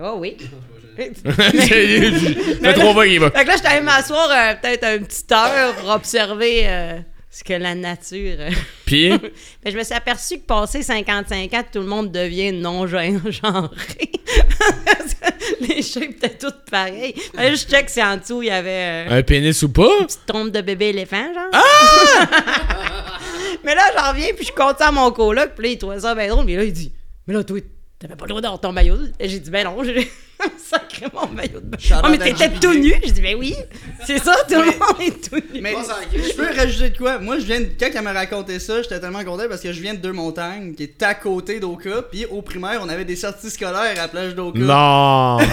[0.00, 0.36] Oh oui.
[0.98, 1.12] Fait
[2.72, 3.20] trois fois qu'il.
[3.20, 6.98] Fait que là, j'étais allée m'asseoir euh, peut-être une petite heure pour observer euh,
[7.38, 8.36] ce que la nature.
[8.40, 8.50] euh,
[8.84, 9.10] Puis,
[9.64, 13.14] Mais je me suis aperçu que passé 55 ans, tout le monde devient non-genré.
[15.60, 17.14] Les shapes étaient toutes pareilles.
[17.34, 19.88] Là, je check si en dessous, il y avait euh, un pénis ou pas?
[20.00, 21.50] une petite trompe de bébé éléphant, genre.
[23.64, 26.00] mais là, j'en reviens, puis je compte ça à mon coloc, puis là, il trouvait
[26.00, 26.44] ça bien drôle.
[26.44, 26.92] Mais là, il dit
[27.26, 27.58] Mais là, toi,
[27.98, 28.98] t'avais pas le droit d'avoir ton maillot.
[29.20, 30.10] Et j'ai dit Ben non, j'ai
[30.70, 31.76] sacré mon maillot de bain.
[32.04, 32.94] Oh, mais t'étais tout nu.
[33.04, 33.54] J'ai dit Ben oui,
[34.06, 35.60] c'est ça, tout le monde est tout nu.
[35.60, 35.74] Mais
[36.12, 37.18] je peux rajouter de quoi?
[37.18, 39.80] Moi, je viens de- quand elle m'a raconté ça, j'étais tellement content parce que je
[39.80, 42.02] viens de Deux-Montagnes, qui est à côté d'Oka.
[42.10, 44.58] Puis au primaire, on avait des sorties scolaires à la plage d'Oka.
[44.60, 45.38] Non.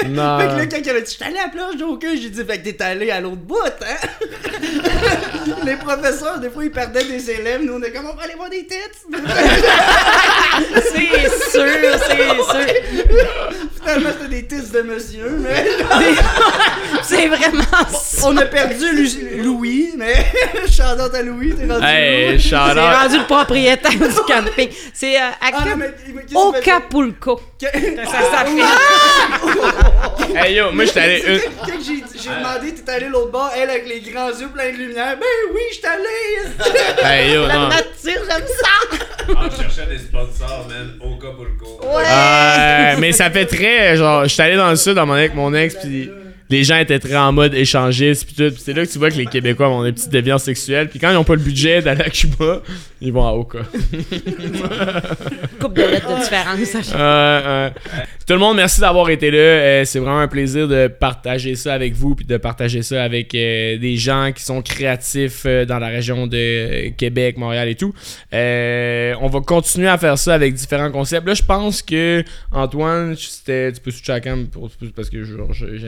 [0.00, 0.38] Fait que non.
[0.38, 2.58] là, quand il avait dit, je suis allé à la plage d'Oka, j'ai dit, fait
[2.60, 4.08] que t'es allé à l'autre bout, hein?
[5.64, 7.62] Les professeurs, des fois, ils perdaient des élèves.
[7.62, 8.98] Nous, on est comme, on va aller voir des têtes.
[10.92, 11.66] C'est sûr,
[12.06, 12.74] c'est sûr.
[13.84, 15.64] Finalement, c'était des tits de monsieur, mais.
[17.02, 17.62] C'est vraiment
[17.92, 18.26] ça.
[18.26, 20.14] On a perdu Lu- Louis, mais.
[20.66, 24.68] Shout-out à Louis, t'es rendu Hey, shout C'est rendu le propriétaire du camping.
[24.94, 25.94] C'est euh, à Ah, non, Cap- mais.
[26.14, 26.70] mais qu'est-ce que tu fais?
[26.70, 27.40] Acapulco.
[27.60, 27.66] Que-
[28.06, 28.64] Ça s'appelle.
[30.36, 31.40] Hey yo, moi j'étais allé une.
[31.40, 34.76] Quand j'ai j'ai demandé, t'es allé l'autre bord, elle avec les grands yeux pleins de
[34.78, 35.16] lumière.
[35.16, 37.04] Ben oui, j'étais allé!
[37.04, 37.68] Hey yo, La non.
[37.68, 38.98] nature, j'aime ça.
[39.36, 40.98] Ah, je cherchais des sponsors, man.
[41.02, 41.86] Au cas pour le coup.
[41.86, 42.02] Ouais.
[42.06, 45.52] Euh, mais ça fait très genre j'étais allé dans le sud à mon avec mon
[45.54, 46.10] ex puis
[46.50, 48.54] les gens étaient très en mode échangiste puis tout.
[48.54, 50.98] Puis c'est là que tu vois que les Québécois ont des petites déviances sexuelles puis
[50.98, 52.62] quand ils ont pas le budget d'aller à Cuba
[53.04, 53.58] ils vont à Oka.
[55.60, 56.92] Coupe de lettres de différence.
[56.94, 57.70] Euh, euh,
[58.26, 59.38] tout le monde merci d'avoir été là.
[59.38, 63.34] Euh, c'est vraiment un plaisir de partager ça avec vous puis de partager ça avec
[63.34, 67.94] euh, des gens qui sont créatifs euh, dans la région de Québec Montréal et tout.
[68.32, 71.26] Euh, on va continuer à faire ça avec différents concepts.
[71.26, 75.18] Là je pense que Antoine c'était tu peux switcher à la cam pour- parce que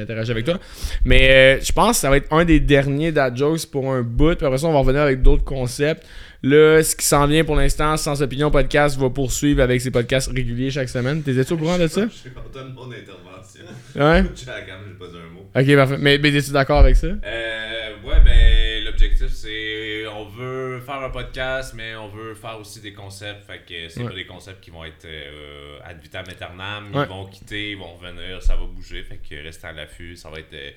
[0.00, 0.58] interagi avec toi.
[1.04, 4.02] Mais euh, je pense que ça va être un des derniers dad jokes pour un
[4.02, 6.04] bout puis après ça on va revenir avec d'autres concepts
[6.42, 10.30] Là, ce qui s'en vient pour l'instant, Sans Opinion Podcast va poursuivre avec ses podcasts
[10.30, 11.22] réguliers chaque semaine.
[11.22, 12.02] T'es-tu au courant de ça?
[12.06, 13.64] Je suis content de mon intervention.
[13.94, 14.02] Ouais.
[14.24, 15.48] Hein, j'ai pas dit un mot.
[15.54, 15.96] Ok, parfait.
[15.98, 17.06] Mais, mais es-tu d'accord avec ça?
[17.06, 20.06] Euh, ouais, ben, l'objectif, c'est.
[20.08, 23.46] On veut faire un podcast, mais on veut faire aussi des concepts.
[23.46, 24.08] Fait que c'est Ouais.
[24.10, 26.94] pas des concepts qui vont être euh, ad vitam aeternam.
[26.94, 27.04] Ouais.
[27.04, 29.02] Ils vont quitter, ils vont revenir, ça va bouger.
[29.02, 30.16] Fait que restez à l'affût.
[30.16, 30.52] Ça va être.
[30.54, 30.70] euh,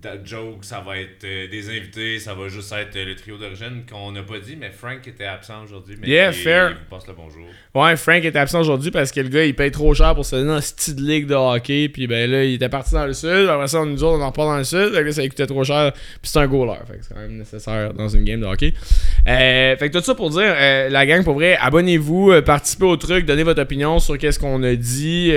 [0.00, 3.36] dad jokes, ça va être euh, des invités, ça va juste être euh, le trio
[3.36, 5.96] d'origine qu'on n'a pas dit, mais Frank était absent aujourd'hui.
[6.00, 6.70] Mais Yeah, il- fair.
[6.70, 7.44] Il vous passe le bonjour.
[7.74, 10.34] Ouais, Frank était absent aujourd'hui parce que le gars il paye trop cher pour se
[10.34, 11.88] donner un style de ligue de hockey.
[11.88, 13.48] Puis ben là, il était parti dans le sud.
[13.48, 14.92] Après ça, nous autres, on en repart dans le sud.
[14.92, 15.92] Fait que là, ça coûtait trop cher.
[15.92, 16.78] Puis c'est un goaler.
[16.86, 18.74] Fait que c'est quand même nécessaire dans une game de hockey.
[19.28, 20.52] Euh, fait que tout ça pour dire,
[20.90, 24.74] la gang, pour vrai, abonnez-vous, participez au truc, donnez votre opinion sur qu'est-ce qu'on a
[24.74, 25.32] dit.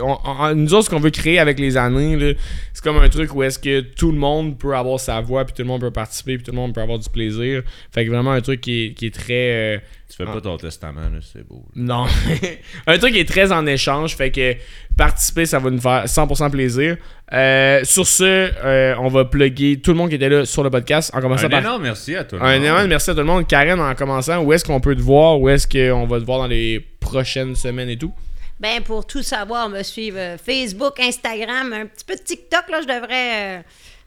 [0.00, 2.36] On- on- nous autres, ce qu'on veut créer avec les années,
[2.72, 5.54] c'est comme un truc où est-ce que tout le monde peut avoir sa voix, puis
[5.54, 7.62] tout le monde peut participer, puis tout le monde peut avoir du plaisir.
[7.92, 9.76] Fait que vraiment un truc qui est, qui est très.
[9.76, 11.64] euh, Tu fais pas ton testament, là, c'est beau.
[11.74, 12.06] non.
[12.86, 14.54] un truc qui est très en échange, fait que
[14.96, 16.96] participer, ça va nous faire 100% plaisir.
[17.32, 18.22] Euh, sur ce,
[18.64, 21.46] euh, on va plugger tout le monde qui était là sur le podcast, en commençant
[21.46, 21.60] Un par...
[21.60, 22.64] énorme merci à tout le Un monde.
[22.64, 23.46] énorme merci à tout le monde.
[23.46, 25.40] Karen, en commençant, où est-ce qu'on peut te voir?
[25.40, 28.12] Où est-ce qu'on va te voir dans les prochaines semaines et tout?
[28.58, 32.80] Ben, pour tout savoir, me suivre euh, Facebook, Instagram, un petit peu de TikTok, là,
[32.80, 33.62] je devrais euh,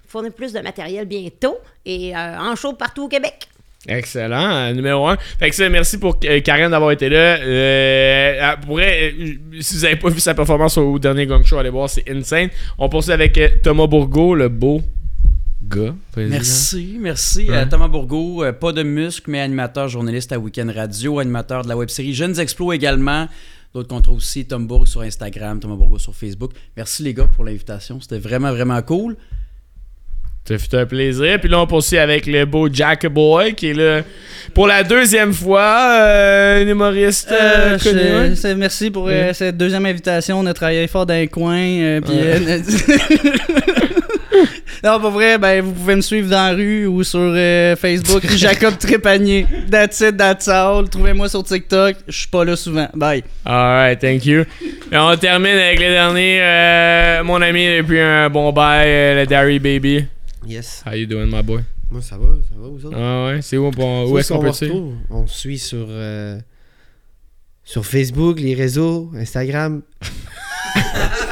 [0.08, 3.48] fournir plus de matériel bientôt et euh, en show partout au Québec.
[3.88, 5.18] Excellent, numéro 1.
[5.40, 7.38] Fait que ça, merci pour euh, Karen d'avoir été là.
[7.38, 11.58] Euh, elle pourrait, euh, si vous avez pas vu sa performance au dernier Gong Show,
[11.58, 12.50] allez voir, c'est insane.
[12.78, 14.82] On poursuit avec euh, Thomas Bourgault, le beau
[15.70, 15.96] gars.
[16.18, 17.50] Merci, merci.
[17.50, 17.56] Ouais.
[17.56, 21.70] Euh, Thomas Bourgault, euh, pas de muscle, mais animateur, journaliste à Weekend Radio, animateur de
[21.70, 23.28] la web-série Jeunes Explos également.
[23.74, 26.52] D'autres contrats aussi, Tom Bourg sur Instagram, Thomas Bourgault sur Facebook.
[26.76, 29.16] Merci les gars pour l'invitation, c'était vraiment, vraiment cool.
[30.48, 31.40] Ça fait un plaisir.
[31.40, 34.02] Puis là, on poursuit avec le beau Jack Boy qui est là
[34.56, 35.92] pour la deuxième fois.
[36.02, 38.00] euh, un humoriste euh, Euh, connu.
[38.00, 38.36] je- ouais.
[38.36, 40.40] c'est- merci pour euh, cette deuxième invitation.
[40.40, 41.56] On a travaillé fort dans les coins.
[41.56, 42.62] euh, puis, Ouais.
[44.84, 48.24] non, pour vrai, ben, vous pouvez me suivre dans la rue ou sur euh, Facebook.
[48.36, 49.46] Jacob Trépanier.
[49.70, 50.88] That's it, that's all.
[50.90, 51.96] Trouvez-moi sur TikTok.
[52.08, 52.88] Je suis pas là souvent.
[52.94, 53.24] Bye.
[53.46, 54.44] Alright, thank you.
[54.92, 56.40] Et on termine avec le dernier.
[56.42, 60.06] euh, mon ami depuis un bon bail, euh, le Derry Baby.
[60.48, 60.84] Yes.
[60.86, 61.62] How you doing, my boy?
[61.92, 62.98] Moi, ça va, ça va, vous autres?
[62.98, 64.76] Ah ouais, c'est où, on- où est-ce qu'on on peut suivre?
[64.76, 64.94] retrouve.
[65.10, 66.40] On se suit sur, euh,
[67.64, 69.82] sur Facebook, les réseaux, Instagram.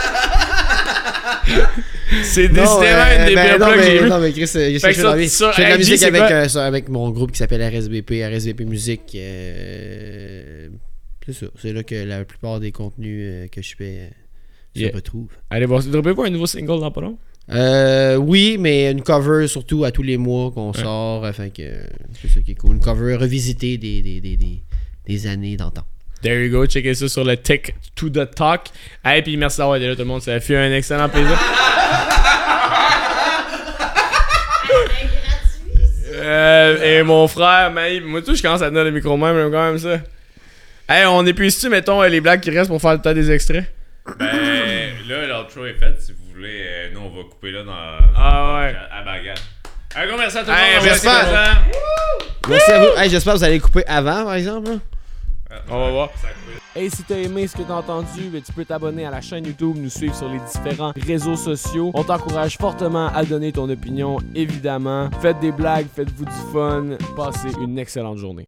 [2.23, 4.81] C'est décidément euh, une des ben, pires non, que j'ai non, mais Chris, euh, je
[4.81, 5.29] que je fais dans la vie?
[5.29, 8.65] sur Je fais de la musique avec, euh, avec mon groupe qui s'appelle RSVP, RSVP
[8.65, 9.11] Musique.
[9.15, 10.69] euh,
[11.25, 11.45] c'est ça.
[11.61, 14.09] C'est là que la plupart des contenus euh, que je fais
[14.75, 14.91] se Yeah.
[14.93, 15.31] retrouvent.
[15.49, 17.17] Allez voir, pas un nouveau single dans pas long?
[17.49, 21.23] Euh, oui, mais une cover surtout à tous les mois qu'on sort.
[21.23, 21.63] Enfin que
[22.21, 22.75] c'est ça qui est cool.
[22.75, 24.61] Une cover revisitée des, des, des, des,
[25.07, 25.83] des années d'antan.
[26.21, 28.67] There you go, checkez ça sur le Tech to the Talk.
[29.05, 31.37] Hey, puis merci d'avoir été là tout le monde, ça a fait un excellent plaisir.
[36.13, 39.51] Euh, et mon frère, Maï, moi tout, je commence à tenir le micro même, j'aime
[39.51, 39.99] quand même ça.
[40.89, 43.65] Hey, on épuise-tu, mettons, euh, les blagues qui restent pour faire le temps des extraits?
[44.17, 44.27] Ben,
[45.07, 45.95] là, l'outro est fait.
[45.99, 47.73] Si vous voulez, euh, nous, on va couper là dans.
[48.15, 48.75] Ah ouais.
[48.91, 49.35] À bagarre.
[49.95, 50.85] Un gros merci à tout le Hey, monde.
[50.85, 51.07] merci.
[52.47, 52.97] Merci à vous.
[52.97, 54.69] Hey, J'espère que vous allez couper avant, par exemple.
[54.69, 54.75] là.
[55.69, 56.09] On va voir.
[56.75, 59.45] Hey, si t'as aimé ce que t'as entendu, ben, tu peux t'abonner à la chaîne
[59.45, 61.91] YouTube, nous suivre sur les différents réseaux sociaux.
[61.93, 65.09] On t'encourage fortement à donner ton opinion, évidemment.
[65.21, 66.97] Faites des blagues, faites-vous du fun.
[67.15, 68.47] Passez une excellente journée.